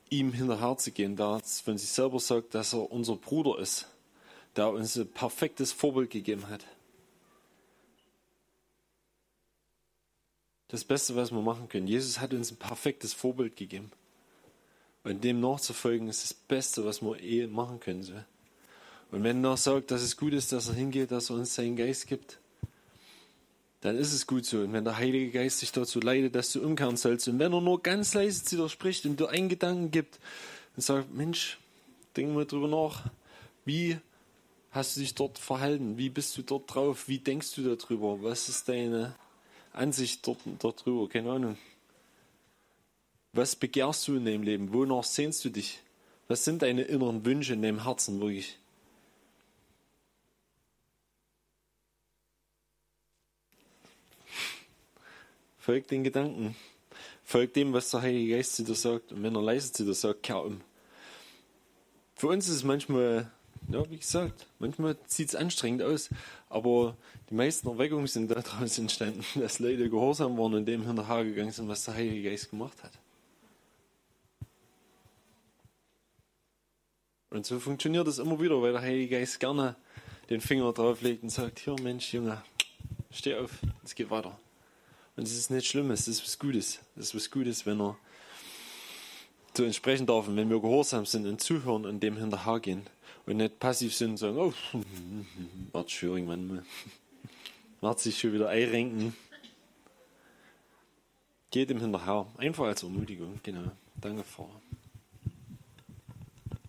ihm 0.08 0.32
hinterher 0.32 0.76
zu 0.76 0.92
gehen, 0.92 1.16
da 1.16 1.40
von 1.40 1.78
sich 1.78 1.90
selber 1.90 2.20
sagt, 2.20 2.54
dass 2.54 2.72
er 2.72 2.90
unser 2.90 3.16
Bruder 3.16 3.58
ist, 3.58 3.88
der 4.56 4.70
uns 4.70 4.96
ein 4.96 5.08
perfektes 5.08 5.72
Vorbild 5.72 6.10
gegeben 6.10 6.48
hat. 6.48 6.64
Das 10.70 10.84
Beste, 10.84 11.16
was 11.16 11.32
wir 11.32 11.40
machen 11.40 11.68
können. 11.68 11.88
Jesus 11.88 12.20
hat 12.20 12.32
uns 12.32 12.52
ein 12.52 12.56
perfektes 12.56 13.12
Vorbild 13.12 13.56
gegeben. 13.56 13.90
Und 15.02 15.24
dem 15.24 15.40
nachzufolgen 15.40 16.08
ist 16.08 16.22
das 16.22 16.34
Beste, 16.34 16.84
was 16.84 17.02
wir 17.02 17.20
eh 17.20 17.46
machen 17.48 17.80
können. 17.80 18.24
Und 19.10 19.24
wenn 19.24 19.44
er 19.44 19.56
sagt, 19.56 19.90
dass 19.90 20.02
es 20.02 20.16
gut 20.16 20.32
ist, 20.32 20.52
dass 20.52 20.68
er 20.68 20.74
hingeht, 20.74 21.10
dass 21.10 21.30
er 21.30 21.36
uns 21.36 21.54
seinen 21.54 21.74
Geist 21.74 22.06
gibt, 22.06 22.38
dann 23.80 23.96
ist 23.96 24.12
es 24.12 24.26
gut 24.26 24.44
so. 24.44 24.58
Und 24.58 24.72
wenn 24.72 24.84
der 24.84 24.96
Heilige 24.96 25.32
Geist 25.32 25.60
dich 25.62 25.72
dazu 25.72 25.98
leitet, 25.98 26.36
dass 26.36 26.52
du 26.52 26.62
umkehren 26.62 26.96
sollst, 26.96 27.26
und 27.26 27.40
wenn 27.40 27.52
er 27.52 27.60
nur 27.60 27.82
ganz 27.82 28.14
leise 28.14 28.44
zu 28.44 28.56
dir 28.56 28.68
spricht 28.68 29.06
und 29.06 29.18
dir 29.18 29.30
einen 29.30 29.48
Gedanken 29.48 29.90
gibt 29.90 30.20
und 30.76 30.82
sagt, 30.82 31.12
Mensch, 31.12 31.58
denk 32.16 32.32
mal 32.32 32.46
drüber 32.46 32.68
nach, 32.68 33.10
wie 33.64 33.98
hast 34.70 34.94
du 34.94 35.00
dich 35.00 35.14
dort 35.16 35.38
verhalten? 35.38 35.98
Wie 35.98 36.10
bist 36.10 36.36
du 36.36 36.42
dort 36.42 36.72
drauf? 36.72 37.08
Wie 37.08 37.18
denkst 37.18 37.54
du 37.54 37.74
darüber? 37.74 38.22
Was 38.22 38.48
ist 38.48 38.68
deine 38.68 39.16
Ansicht 39.72 40.26
dort, 40.26 40.84
drüber? 40.84 41.08
Keine 41.08 41.30
Ahnung. 41.30 41.58
Was 43.32 43.54
begehrst 43.54 44.08
du 44.08 44.16
in 44.16 44.24
deinem 44.24 44.42
Leben? 44.42 44.72
Wonach 44.72 45.04
sehnst 45.04 45.44
du 45.44 45.50
dich? 45.50 45.80
Was 46.28 46.44
sind 46.44 46.62
deine 46.62 46.82
inneren 46.82 47.24
Wünsche 47.24 47.54
in 47.54 47.62
deinem 47.62 47.84
Herzen 47.84 48.20
wirklich? 48.20 48.58
Folg 55.58 55.86
den 55.88 56.02
Gedanken. 56.02 56.56
Folg 57.22 57.54
dem, 57.54 57.72
was 57.72 57.90
der 57.90 58.02
Heilige 58.02 58.34
Geist 58.34 58.56
zu 58.56 58.64
dir 58.64 58.74
sagt. 58.74 59.12
Und 59.12 59.22
wenn 59.22 59.36
er 59.36 59.42
leise 59.42 59.72
zu 59.72 59.84
dir 59.84 59.94
sagt, 59.94 60.24
kehr 60.24 60.42
um. 60.42 60.60
Für 62.16 62.26
uns 62.28 62.48
ist 62.48 62.56
es 62.56 62.64
manchmal, 62.64 63.30
ja, 63.68 63.88
wie 63.88 63.98
gesagt, 63.98 64.46
manchmal 64.58 64.96
sieht 65.06 65.28
es 65.28 65.34
anstrengend 65.36 65.82
aus. 65.82 66.10
Aber 66.50 66.96
die 67.30 67.34
meisten 67.34 67.68
Erweckungen 67.68 68.08
sind 68.08 68.30
daraus 68.30 68.78
entstanden, 68.78 69.24
dass 69.36 69.60
Leute 69.60 69.88
gehorsam 69.88 70.36
waren 70.36 70.54
und 70.54 70.66
dem 70.66 70.84
hinterher 70.84 71.24
gegangen 71.24 71.52
sind, 71.52 71.68
was 71.68 71.84
der 71.84 71.94
Heilige 71.94 72.28
Geist 72.28 72.50
gemacht 72.50 72.82
hat. 72.82 72.92
Und 77.30 77.46
so 77.46 77.60
funktioniert 77.60 78.08
es 78.08 78.18
immer 78.18 78.40
wieder, 78.40 78.60
weil 78.60 78.72
der 78.72 78.82
Heilige 78.82 79.16
Geist 79.16 79.38
gerne 79.38 79.76
den 80.28 80.40
Finger 80.40 80.72
drauf 80.72 81.00
legt 81.00 81.22
und 81.22 81.30
sagt, 81.30 81.60
hier 81.60 81.76
Mensch, 81.80 82.12
Junge, 82.12 82.42
steh 83.12 83.36
auf, 83.36 83.52
es 83.84 83.94
geht 83.94 84.10
weiter. 84.10 84.36
Und 85.16 85.22
es 85.22 85.36
ist 85.36 85.50
nicht 85.50 85.68
schlimm, 85.68 85.92
es 85.92 86.08
ist 86.08 86.24
was 86.24 86.38
Gutes. 86.38 86.80
Es 86.96 87.06
ist 87.06 87.14
was 87.14 87.30
Gutes, 87.30 87.64
wenn 87.66 87.80
er 87.80 87.96
so 89.56 89.62
entsprechen 89.62 90.06
darf 90.06 90.26
und 90.26 90.36
wenn 90.36 90.50
wir 90.50 90.60
gehorsam 90.60 91.06
sind 91.06 91.26
und 91.26 91.40
zuhören 91.40 91.86
und 91.86 92.00
dem 92.00 92.16
hinterhergehen 92.16 92.82
und 93.30 93.36
nicht 93.36 93.58
passiv 93.58 93.94
sind 93.94 94.10
und 94.10 94.16
sagen, 94.16 94.36
oh, 94.36 94.52
warte 95.72 95.90
schon 95.90 96.10
irgendwann 96.10 96.46
mal. 96.46 96.64
Warte 97.82 98.02
sich 98.02 98.18
schon 98.18 98.34
wieder 98.34 98.50
einrenken. 98.50 99.14
Geht 101.50 101.70
dem 101.70 101.80
hinterher. 101.80 102.26
Einfach 102.36 102.66
als 102.66 102.82
Ermutigung, 102.82 103.40
genau. 103.42 103.70
Danke, 103.98 104.22
Vater. 104.22 104.60